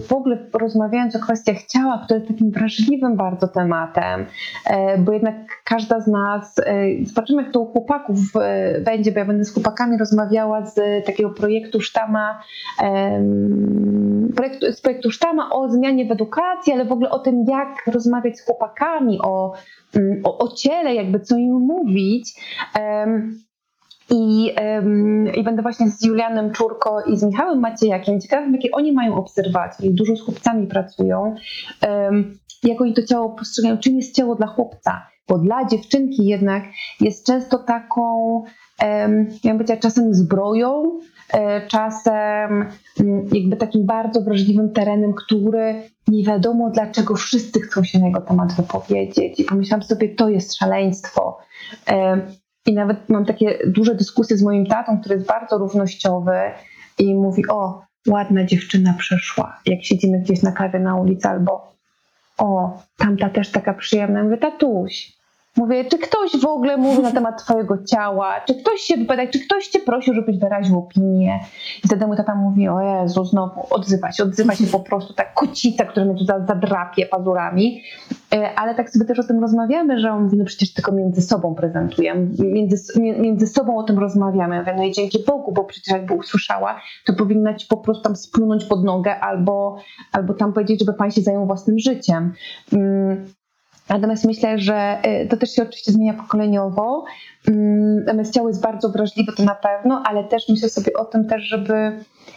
w 0.08 0.12
ogóle 0.12 0.38
rozmawiając 0.52 1.16
o 1.16 1.18
kwestiach 1.18 1.66
ciała, 1.66 2.02
które 2.04 2.18
jest 2.18 2.32
takim 2.32 2.50
wrażliwym 2.50 3.16
bardzo 3.16 3.48
tematem, 3.48 4.26
e, 4.70 4.98
bo 4.98 5.12
jednak 5.12 5.36
każda 5.64 6.00
z 6.00 6.06
nas, 6.06 6.58
e, 6.58 7.04
zobaczymy 7.04 7.42
jak 7.42 7.52
to 7.52 7.60
u 7.60 7.66
chłopaków 7.66 8.18
będzie, 8.84 9.12
bo 9.12 9.18
ja 9.18 9.24
będę 9.24 9.44
z 9.44 9.54
chłopakami 9.54 9.98
rozmawiała 9.98 10.66
z 10.66 11.06
takiego 11.06 11.30
projektu 11.30 11.80
Sztama, 11.80 12.42
z 14.72 14.80
projektu 14.80 15.10
Sztama 15.10 15.37
o 15.52 15.70
zmianie 15.70 16.06
w 16.06 16.12
edukacji, 16.12 16.72
ale 16.72 16.84
w 16.84 16.92
ogóle 16.92 17.10
o 17.10 17.18
tym, 17.18 17.44
jak 17.48 17.86
rozmawiać 17.86 18.38
z 18.38 18.44
chłopakami, 18.44 19.18
o, 19.22 19.52
mm, 19.96 20.20
o, 20.24 20.38
o 20.38 20.48
ciele, 20.48 20.94
jakby 20.94 21.20
co 21.20 21.36
im 21.36 21.52
mówić. 21.52 22.34
I, 24.10 24.54
um, 24.74 25.32
I 25.34 25.42
będę 25.42 25.62
właśnie 25.62 25.90
z 25.90 26.04
Julianem 26.04 26.52
Czurko 26.52 27.02
i 27.02 27.16
z 27.16 27.22
Michałem 27.22 27.60
Maciejakiem. 27.60 28.20
Ciekawym, 28.20 28.54
jakie 28.54 28.70
oni 28.70 28.92
mają 28.92 29.14
obserwacje, 29.16 29.90
dużo 29.90 30.16
z 30.16 30.20
chłopcami 30.20 30.66
pracują, 30.66 31.34
um, 31.88 32.38
jak 32.62 32.80
oni 32.80 32.94
to 32.94 33.02
ciało 33.02 33.30
postrzegają, 33.30 33.78
czym 33.78 33.96
jest 33.96 34.16
ciało 34.16 34.34
dla 34.34 34.46
chłopca. 34.46 35.06
Bo 35.28 35.38
dla 35.38 35.64
dziewczynki 35.64 36.26
jednak 36.26 36.62
jest 37.00 37.26
często 37.26 37.58
taką, 37.58 38.34
um, 38.82 39.26
ja 39.44 39.50
bym 39.50 39.58
powiedziała, 39.58 39.80
czasem 39.80 40.14
zbroją, 40.14 40.98
czasem 41.68 42.68
mm, 43.00 43.26
jakby 43.32 43.56
takim 43.56 43.86
bardzo 43.86 44.20
wrażliwym 44.20 44.72
terenem, 44.72 45.14
który 45.14 45.82
nie 46.08 46.24
wiadomo 46.24 46.70
dlaczego 46.70 47.14
wszyscy 47.14 47.60
chcą 47.60 47.84
się 47.84 47.98
na 47.98 48.06
jego 48.06 48.20
temat 48.20 48.52
wypowiedzieć. 48.52 49.40
I 49.40 49.44
pomyślałam 49.44 49.82
sobie, 49.82 50.08
to 50.14 50.28
jest 50.28 50.54
szaleństwo. 50.54 51.38
I 52.66 52.74
nawet 52.74 53.08
mam 53.08 53.24
takie 53.24 53.58
duże 53.66 53.94
dyskusje 53.94 54.36
z 54.36 54.42
moim 54.42 54.66
tatą, 54.66 55.00
który 55.00 55.14
jest 55.14 55.26
bardzo 55.26 55.58
równościowy 55.58 56.40
i 56.98 57.14
mówi: 57.14 57.48
O, 57.48 57.82
ładna 58.08 58.44
dziewczyna 58.44 58.94
przeszła, 58.98 59.60
jak 59.66 59.84
siedzimy 59.84 60.20
gdzieś 60.20 60.42
na 60.42 60.52
kawie 60.52 60.78
na 60.78 60.96
ulicy, 60.96 61.28
albo 61.28 61.72
o, 62.38 62.78
tamta 62.96 63.30
też 63.30 63.50
taka 63.50 63.74
przyjemna. 63.74 64.18
Ja 64.18 64.24
mówię: 64.24 64.38
Tatuś, 64.38 65.17
Mówię, 65.56 65.84
czy 65.84 65.98
ktoś 65.98 66.40
w 66.42 66.46
ogóle 66.46 66.76
mówi 66.76 67.02
na 67.02 67.10
temat 67.10 67.44
twojego 67.44 67.84
ciała, 67.84 68.40
czy 68.40 68.54
ktoś 68.54 68.80
się 68.80 68.96
wypowiada, 68.96 69.32
czy 69.32 69.40
ktoś 69.40 69.68
cię 69.68 69.78
prosił, 69.80 70.14
żebyś 70.14 70.38
wyraził 70.38 70.78
opinię. 70.78 71.40
I 71.84 71.88
wtedy 71.88 72.06
mój 72.06 72.16
tata 72.16 72.34
mówi, 72.34 72.68
o 72.68 72.80
Jezu, 72.80 73.24
znowu 73.24 73.66
odzywa 73.70 74.12
się, 74.12 74.22
odzywa 74.22 74.54
się 74.54 74.66
po 74.66 74.80
prostu 74.80 75.14
ta 75.14 75.24
kocica, 75.24 75.84
która 75.84 76.06
mnie 76.06 76.14
tu 76.14 76.24
zadrapie 76.24 77.06
pazurami. 77.06 77.82
E, 78.34 78.58
ale 78.58 78.74
tak 78.74 78.90
sobie 78.90 79.04
też 79.04 79.18
o 79.18 79.22
tym 79.22 79.40
rozmawiamy, 79.40 80.00
że 80.00 80.12
on 80.12 80.22
mówi, 80.22 80.36
no 80.36 80.44
przecież 80.44 80.74
tylko 80.74 80.92
między 80.92 81.22
sobą 81.22 81.54
prezentuję, 81.54 82.14
między, 82.38 83.00
między 83.00 83.46
sobą 83.46 83.78
o 83.78 83.82
tym 83.82 83.98
rozmawiamy. 83.98 84.54
Ja 84.56 84.60
mówię, 84.60 84.74
no 84.76 84.84
i 84.84 84.92
dzięki 84.92 85.18
Bogu, 85.26 85.52
bo 85.52 85.64
przecież 85.64 85.94
jakby 85.94 86.14
usłyszała, 86.14 86.80
to 87.06 87.12
powinna 87.12 87.54
ci 87.54 87.66
po 87.66 87.76
prostu 87.76 88.02
tam 88.02 88.16
splunąć 88.16 88.64
pod 88.64 88.84
nogę 88.84 89.20
albo, 89.20 89.76
albo 90.12 90.34
tam 90.34 90.52
powiedzieć, 90.52 90.80
żeby 90.80 90.94
pan 90.94 91.10
się 91.10 91.20
zajął 91.20 91.46
własnym 91.46 91.78
życiem. 91.78 92.32
Mm, 93.88 94.00
Natomiast 94.00 94.24
myślę, 94.24 94.58
że 94.58 94.98
y, 95.22 95.28
to 95.28 95.36
też 95.36 95.54
się 95.54 95.62
oczywiście 95.62 95.92
zmienia 95.92 96.14
pokoleniowo. 96.14 97.04
Natomiast 98.04 98.34
ciało 98.34 98.48
jest 98.48 98.62
bardzo 98.62 98.88
wrażliwe, 98.88 99.32
to 99.32 99.42
na 99.42 99.54
pewno, 99.54 100.02
ale 100.06 100.24
też 100.24 100.48
myślę 100.48 100.68
sobie 100.68 100.92
o 100.92 101.04
tym 101.04 101.24
też, 101.28 101.42
żeby 101.42 101.92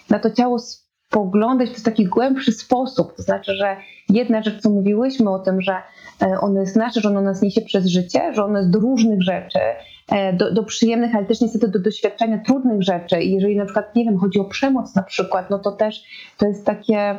na 0.10 0.20
to 0.20 0.32
ciało 0.32 0.60
spoglądać 0.60 1.70
w 1.70 1.84
taki 1.84 2.06
głębszy 2.06 2.52
sposób. 2.52 3.16
To 3.16 3.24
znaczy, 3.24 3.56
że 3.56 3.78
jedna 4.10 4.44
rzecz, 4.44 4.62
co 4.62 4.70
mówiłyśmy 4.70 5.32
o 5.32 5.40
tym, 5.40 5.62
że 5.62 5.76
e, 6.22 6.40
ono 6.42 6.62
jest 6.62 6.76
nasze, 6.76 7.02
że 7.02 7.10
ono 7.10 7.22
nas 7.22 7.42
niesie 7.42 7.62
przez 7.62 7.86
życie, 7.86 8.34
że 8.34 8.46
ono 8.46 8.58
jest 8.58 8.72
do 8.72 8.80
różnych 8.80 9.22
rzeczy, 9.22 9.60
e, 10.12 10.34
do, 10.34 10.54
do 10.54 10.64
przyjemnych, 10.64 11.16
ale 11.16 11.26
też 11.26 11.42
niestety 11.42 11.68
do 11.68 11.80
doświadczenia 11.80 12.38
trudnych 12.46 12.84
rzeczy. 12.84 13.22
I 13.22 13.32
jeżeli 13.32 13.56
na 13.56 13.66
przykład, 13.66 13.96
nie 13.96 14.06
wiem, 14.06 14.18
chodzi 14.18 14.40
o 14.40 14.46
przemoc 14.46 14.96
na 14.96 15.04
przykład, 15.04 15.50
no 15.50 15.60
to 15.60 15.72
też 15.72 16.04
to 16.38 16.48
jest 16.48 16.66
takie 16.66 17.16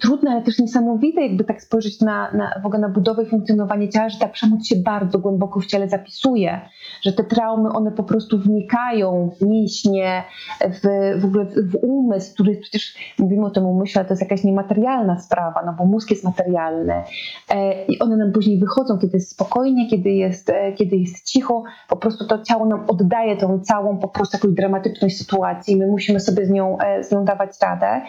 trudne, 0.00 0.30
ale 0.30 0.42
też 0.42 0.58
niesamowite, 0.58 1.20
jakby 1.20 1.44
tak 1.44 1.62
spojrzeć 1.62 2.00
na, 2.00 2.32
na, 2.32 2.60
w 2.62 2.66
ogóle 2.66 2.80
na 2.80 2.88
budowę 2.88 3.22
i 3.22 3.26
funkcjonowanie 3.26 3.88
ciała, 3.88 4.08
że 4.08 4.18
ta 4.18 4.28
przemoc 4.28 4.66
się 4.66 4.76
bardzo 4.76 5.18
głęboko 5.18 5.60
w 5.60 5.66
ciele 5.66 5.88
zapisuje, 5.88 6.60
że 7.02 7.12
te 7.12 7.24
traumy, 7.24 7.68
one 7.68 7.92
po 7.92 8.02
prostu 8.02 8.38
wnikają 8.38 9.30
w 9.40 9.46
mięśnie, 9.46 10.24
w, 10.60 10.80
w 11.20 11.24
ogóle 11.24 11.44
w 11.44 11.74
umysł, 11.82 12.34
który 12.34 12.56
przecież 12.56 13.14
mówimy 13.18 13.46
o 13.46 13.50
tym 13.50 13.66
umyśle, 13.66 14.04
to 14.04 14.12
jest 14.12 14.22
jakaś 14.22 14.44
niematerialna 14.44 15.18
sprawa, 15.18 15.62
no 15.66 15.74
bo 15.78 15.84
mózg 15.84 16.10
jest 16.10 16.24
materialny 16.24 17.02
e, 17.50 17.84
i 17.84 17.98
one 17.98 18.16
nam 18.16 18.32
później 18.32 18.58
wychodzą, 18.58 18.98
kiedy 18.98 19.16
jest 19.16 19.30
spokojnie, 19.30 19.90
kiedy 19.90 20.10
jest, 20.10 20.52
kiedy 20.76 20.96
jest 20.96 21.24
cicho, 21.24 21.62
po 21.88 21.96
prostu 21.96 22.26
to 22.26 22.42
ciało 22.42 22.66
nam 22.66 22.84
oddaje 22.88 23.36
tą 23.36 23.60
całą 23.60 23.98
po 23.98 24.08
prostu 24.08 24.36
jakąś 24.36 24.52
dramatyczność 24.52 25.18
sytuacji, 25.18 25.76
my 25.76 25.86
musimy 25.86 26.20
sobie 26.20 26.46
z 26.46 26.50
nią, 26.50 26.78
z 27.02 27.12
nią 27.12 27.24
dawać 27.24 27.50
radę, 27.62 28.00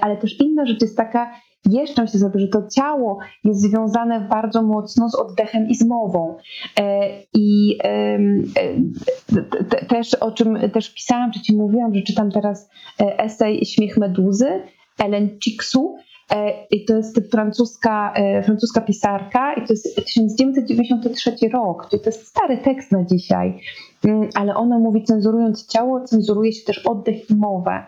ale 0.00 0.16
też 0.16 0.40
inne 0.40 0.57
inna 0.58 0.66
rzecz 0.66 0.82
jest 0.82 0.96
taka, 0.96 1.30
jeszcze 1.70 2.02
myślę 2.02 2.20
sobie, 2.20 2.40
że 2.40 2.48
to 2.48 2.62
ciało 2.68 3.18
jest 3.44 3.60
związane 3.60 4.20
bardzo 4.20 4.62
mocno 4.62 5.08
z 5.08 5.14
oddechem 5.14 5.68
i 5.68 5.74
z 5.74 5.86
mową. 5.86 6.36
E, 6.80 7.08
I 7.34 7.78
e, 7.84 8.18
też 9.88 10.14
o 10.14 10.32
czym 10.32 10.58
też 10.72 10.94
pisałam, 10.94 11.32
czy 11.32 11.40
ci 11.40 11.56
mówiłam, 11.56 11.94
że 11.94 12.02
czytam 12.02 12.30
teraz 12.30 12.70
e, 13.00 13.18
esej 13.18 13.66
Śmiech 13.66 13.96
Meduzy 13.96 14.62
Ellen 14.98 15.38
Chiksu. 15.44 15.96
I 16.70 16.84
to 16.84 16.96
jest 16.96 17.30
francuska, 17.30 18.14
francuska 18.44 18.80
pisarka 18.80 19.54
i 19.54 19.66
to 19.66 19.72
jest 19.72 19.96
1993 19.96 21.48
rok, 21.52 21.88
czyli 21.90 22.02
to 22.02 22.10
jest 22.10 22.26
stary 22.26 22.58
tekst 22.58 22.92
na 22.92 23.04
dzisiaj, 23.04 23.60
mm, 24.04 24.28
ale 24.34 24.54
ona 24.54 24.78
mówi, 24.78 25.04
cenzurując 25.04 25.66
ciało, 25.66 26.00
cenzuruje 26.00 26.52
się 26.52 26.64
też 26.66 26.86
oddech 26.86 27.30
i 27.30 27.34
mowę 27.34 27.86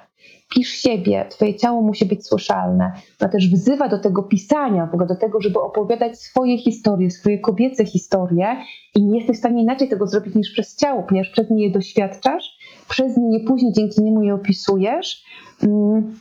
pisz 0.51 0.68
siebie, 0.68 1.26
twoje 1.30 1.55
ciało 1.55 1.82
musi 1.82 2.07
być 2.07 2.26
słyszalne. 2.26 2.92
Ona 3.20 3.30
też 3.30 3.51
wzywa 3.51 3.88
do 3.88 3.98
tego 3.98 4.22
pisania, 4.22 4.86
w 4.86 4.94
ogóle 4.94 5.07
do 5.07 5.16
tego, 5.16 5.40
żeby 5.40 5.61
opowiadać 5.61 6.20
swoje 6.20 6.59
historie, 6.59 7.11
swoje 7.11 7.38
kobiece 7.38 7.84
historie 7.84 8.57
i 8.94 9.05
nie 9.05 9.18
jesteś 9.18 9.36
w 9.36 9.38
stanie 9.38 9.62
inaczej 9.62 9.88
tego 9.88 10.07
zrobić 10.07 10.34
niż 10.34 10.53
przez 10.53 10.76
ciało, 10.76 11.03
ponieważ 11.03 11.30
przez 11.30 11.51
nie 11.51 11.64
je 11.64 11.70
doświadczasz, 11.70 12.59
przez 12.88 13.16
nie 13.16 13.38
je 13.38 13.44
później 13.44 13.72
dzięki 13.72 14.03
niemu 14.03 14.22
je 14.22 14.34
opisujesz 14.34 15.24
mm, 15.62 16.14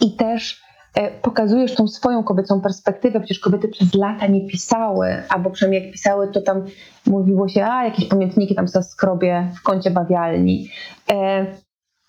i 0.00 0.16
też 0.16 0.62
e, 0.94 1.10
pokazujesz 1.10 1.74
tą 1.74 1.88
swoją 1.88 2.24
kobiecą 2.24 2.60
perspektywę. 2.60 3.20
Przecież 3.20 3.38
kobiety 3.38 3.68
przez 3.68 3.94
lata 3.94 4.26
nie 4.26 4.46
pisały, 4.46 5.22
albo 5.28 5.50
przynajmniej 5.50 5.82
jak 5.82 5.92
pisały, 5.92 6.28
to 6.32 6.42
tam 6.42 6.64
mówiło 7.06 7.48
się, 7.48 7.64
a 7.64 7.84
jakieś 7.84 8.04
pamiętniki 8.04 8.54
tam 8.54 8.68
za 8.68 8.82
skrobie 8.82 9.50
w 9.58 9.62
kącie 9.62 9.90
bawialni. 9.90 10.68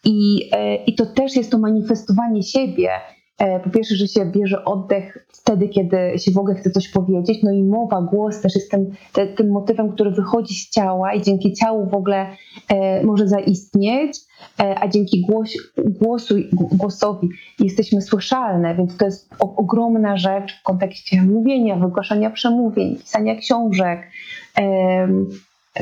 E, 0.06 0.10
i, 0.10 0.50
e, 0.52 0.76
I 0.76 0.96
to 0.96 1.06
też 1.06 1.36
jest 1.36 1.52
to 1.52 1.58
manifestowanie 1.58 2.44
siebie. 2.44 2.90
E, 3.38 3.60
po 3.60 3.70
pierwsze, 3.70 3.96
że 3.96 4.08
się 4.08 4.26
bierze 4.26 4.66
oddech 4.66 5.28
wtedy, 5.34 5.70
kiedy 5.70 5.98
się 6.18 6.32
w 6.32 6.38
ogóle 6.38 6.56
chce 6.56 6.72
coś 6.72 6.90
powiedzieć, 6.90 7.44
no 7.44 7.52
i 7.52 7.64
mowa, 7.64 8.02
głos 8.02 8.42
też 8.42 8.56
jest 8.56 8.72
tym, 8.72 8.92
tym 9.36 9.52
motywem, 9.52 9.92
który 9.92 10.12
wychodzi 10.12 10.56
z 10.56 10.70
ciała 10.70 11.14
i 11.14 11.22
dzięki 11.22 11.54
ciału 11.54 11.90
w 11.90 11.94
ogóle 11.94 12.28
e, 12.68 13.04
może 13.04 13.28
zaistnieć, 13.28 14.18
a 14.58 14.88
dzięki 14.88 15.22
głos, 15.22 15.50
głosu, 15.78 16.36
głosowi 16.52 17.30
jesteśmy 17.60 18.02
słyszalne, 18.02 18.76
więc 18.76 18.98
to 18.98 19.06
jest 19.06 19.30
o, 19.40 19.56
ogromna 19.56 20.18
rzecz 20.18 20.60
w 20.60 20.64
kontekście 20.64 21.22
mówienia, 21.22 21.76
wygłaszania 21.76 22.30
przemówień, 22.30 22.96
pisania 22.96 23.36
książek, 23.36 24.00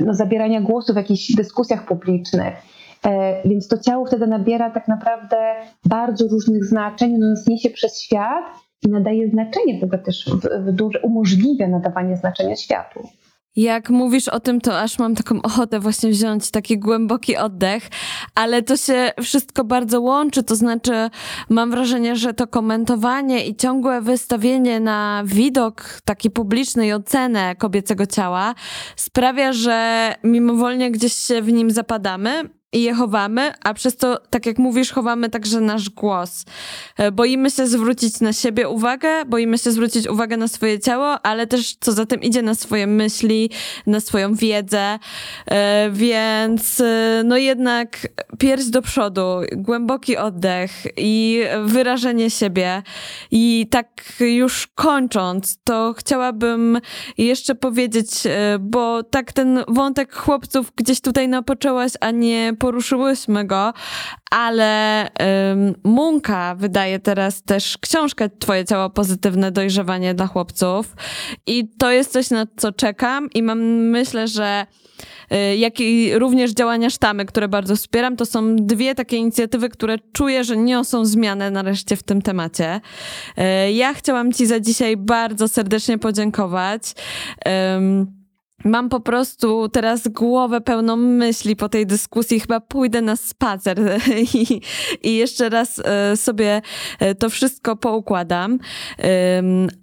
no, 0.06 0.14
zabierania 0.14 0.62
głosu 0.62 0.94
w 0.94 0.96
jakichś 0.96 1.36
dyskusjach 1.36 1.86
publicznych. 1.86 2.54
E, 3.06 3.42
więc 3.50 3.68
to 3.68 3.78
ciało 3.78 4.06
wtedy 4.06 4.28
nabiera 4.28 4.70
tak 4.70 4.88
naprawdę 4.88 5.38
bardzo 5.86 6.28
różnych 6.28 6.66
znaczeń, 6.66 7.16
ono 7.16 7.30
nas 7.30 7.48
niesie 7.48 7.70
przez 7.70 8.02
świat 8.02 8.46
i 8.86 8.90
nadaje 8.90 9.30
znaczenie 9.30 9.80
ogóle 9.84 10.00
też 10.00 10.26
w, 10.26 10.66
w 10.66 10.72
duże, 10.72 11.00
umożliwia 11.02 11.68
nadawanie 11.68 12.18
znaczenia 12.18 12.56
światu. 12.56 13.08
Jak 13.56 13.90
mówisz 13.90 14.28
o 14.28 14.40
tym, 14.40 14.62
to 14.62 14.80
aż 14.80 15.00
mam 15.00 15.16
taką 15.16 15.42
ochotę 15.42 15.80
właśnie 15.80 16.10
wziąć 16.10 16.52
taki 16.52 16.80
głęboki 16.80 17.38
oddech, 17.38 17.84
ale 18.36 18.62
to 18.62 18.78
się 18.78 19.12
wszystko 19.22 19.64
bardzo 19.64 20.02
łączy, 20.02 20.44
to 20.44 20.56
znaczy 20.56 21.10
mam 21.50 21.72
wrażenie, 21.72 22.16
że 22.16 22.34
to 22.34 22.48
komentowanie 22.48 23.46
i 23.46 23.56
ciągłe 23.56 24.02
wystawienie 24.02 24.80
na 24.80 25.24
widok 25.26 26.02
taki 26.06 26.30
publiczny 26.30 26.88
i 26.88 26.94
ocenę 26.94 27.56
kobiecego 27.56 28.06
ciała 28.06 28.56
sprawia, 28.96 29.54
że 29.54 30.16
mimowolnie 30.24 30.92
gdzieś 30.92 31.14
się 31.14 31.42
w 31.42 31.54
nim 31.54 31.72
zapadamy 31.72 32.50
i 32.74 32.84
je 32.84 32.94
chowamy, 32.94 33.52
a 33.64 33.74
przez 33.74 33.98
to, 33.98 34.18
tak 34.30 34.46
jak 34.46 34.58
mówisz, 34.58 34.92
chowamy 34.92 35.30
także 35.30 35.62
nasz 35.62 35.90
głos. 35.90 36.46
E, 36.98 37.12
boimy 37.12 37.52
się 37.52 37.68
zwrócić 37.68 38.20
na 38.20 38.34
siebie 38.34 38.70
uwagę, 38.70 39.26
boimy 39.26 39.58
się 39.58 39.72
zwrócić 39.72 40.08
uwagę 40.08 40.38
na 40.38 40.48
swoje 40.48 40.80
ciało, 40.80 41.26
ale 41.26 41.48
też 41.48 41.76
co 41.80 41.92
za 41.92 42.06
tym 42.06 42.22
idzie 42.22 42.42
na 42.42 42.56
swoje 42.56 42.88
myśli, 42.88 43.50
na 43.86 44.00
swoją 44.00 44.36
wiedzę, 44.36 45.00
e, 45.46 45.90
więc 45.92 46.80
e, 46.80 47.22
no 47.26 47.38
jednak 47.38 48.08
pierś 48.40 48.66
do 48.66 48.82
przodu, 48.82 49.42
głęboki 49.52 50.18
oddech 50.18 50.72
i 50.98 51.42
wyrażenie 51.66 52.30
siebie. 52.30 52.84
I 53.32 53.68
tak 53.72 54.14
już 54.20 54.68
kończąc, 54.68 55.60
to 55.64 55.94
chciałabym 55.98 56.80
jeszcze 57.18 57.56
powiedzieć, 57.56 58.10
bo 58.60 59.04
tak 59.04 59.34
ten 59.34 59.64
wątek 59.68 60.16
chłopców 60.16 60.72
gdzieś 60.76 61.02
tutaj 61.02 61.28
napoczęłaś, 61.28 61.92
a 62.02 62.12
nie 62.12 62.54
poruszyłyśmy 62.60 63.46
go, 63.46 63.74
ale 64.32 65.04
um, 65.20 65.74
Munka 65.84 66.56
wydaje 66.56 67.00
teraz 67.00 67.44
też 67.44 67.78
książkę 67.78 68.30
Twoje 68.30 68.66
ciało 68.66 68.90
pozytywne 68.90 69.52
dojrzewanie 69.52 70.14
dla 70.14 70.28
chłopców 70.28 70.96
i 71.48 71.70
to 71.78 71.92
jest 71.92 72.12
coś, 72.12 72.30
na 72.30 72.46
co 72.58 72.72
czekam 72.72 73.30
i 73.34 73.44
mam 73.44 73.60
myślę, 73.90 74.28
że 74.28 74.66
y, 75.34 75.56
jak 75.56 75.80
i 75.80 76.20
również 76.20 76.52
działania 76.52 76.90
sztamy, 76.90 77.26
które 77.26 77.48
bardzo 77.48 77.76
wspieram, 77.76 78.16
to 78.16 78.26
są 78.26 78.56
dwie 78.56 78.96
takie 78.96 79.18
inicjatywy, 79.18 79.70
które 79.70 79.98
czuję, 80.14 80.44
że 80.44 80.58
niosą 80.58 81.06
zmianę 81.06 81.52
nareszcie 81.52 81.96
w 81.96 82.04
tym 82.04 82.22
temacie. 82.22 82.82
Y, 83.38 83.72
ja 83.72 83.94
chciałam 83.94 84.34
Ci 84.34 84.46
za 84.46 84.60
dzisiaj 84.60 84.98
bardzo 84.98 85.48
serdecznie 85.48 85.98
podziękować. 85.98 86.82
Um, 87.46 88.17
Mam 88.66 88.90
po 88.90 89.00
prostu 89.00 89.70
teraz 89.70 90.08
głowę 90.08 90.62
pełną 90.62 90.96
myśli 90.96 91.56
po 91.56 91.70
tej 91.70 91.86
dyskusji. 91.86 92.40
Chyba 92.40 92.60
pójdę 92.60 93.02
na 93.02 93.16
spacer 93.16 93.80
i, 94.34 94.62
i 95.04 95.16
jeszcze 95.16 95.50
raz 95.50 95.82
e, 95.86 96.18
sobie 96.18 96.62
e, 97.00 97.16
to 97.16 97.30
wszystko 97.30 97.76
poukładam. 97.76 98.60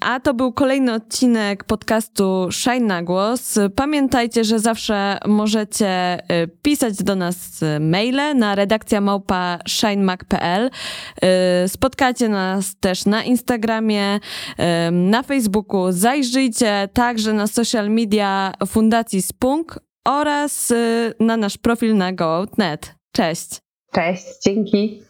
A 0.00 0.20
to 0.20 0.34
był 0.34 0.52
kolejny 0.52 0.94
odcinek 0.94 1.64
podcastu 1.64 2.48
Shine 2.52 2.86
na 2.86 3.02
głos. 3.02 3.58
Pamiętajcie, 3.76 4.44
że 4.44 4.58
zawsze 4.58 5.18
możecie 5.26 5.88
e, 5.88 6.46
pisać 6.62 7.02
do 7.02 7.16
nas 7.16 7.60
maile 7.80 8.34
na 8.34 8.54
redakcja 8.54 9.00
małpa 9.00 9.58
shinemac.pl. 9.68 10.70
Spotkacie 11.66 12.28
nas 12.28 12.76
też 12.76 13.06
na 13.06 13.22
Instagramie, 13.22 14.20
na 14.92 15.22
Facebooku. 15.22 15.92
Zajrzyjcie 15.92 16.88
także 16.92 17.32
na 17.32 17.46
social 17.46 17.90
media 17.90 18.52
Fundacji 18.66 19.22
Spunk 19.22 19.78
oraz 20.04 20.70
y, 20.70 21.14
na 21.20 21.36
nasz 21.36 21.58
profil 21.58 21.96
na 21.96 22.12
Go.net. 22.12 22.94
Cześć. 23.12 23.60
Cześć, 23.94 24.24
dzięki. 24.44 25.02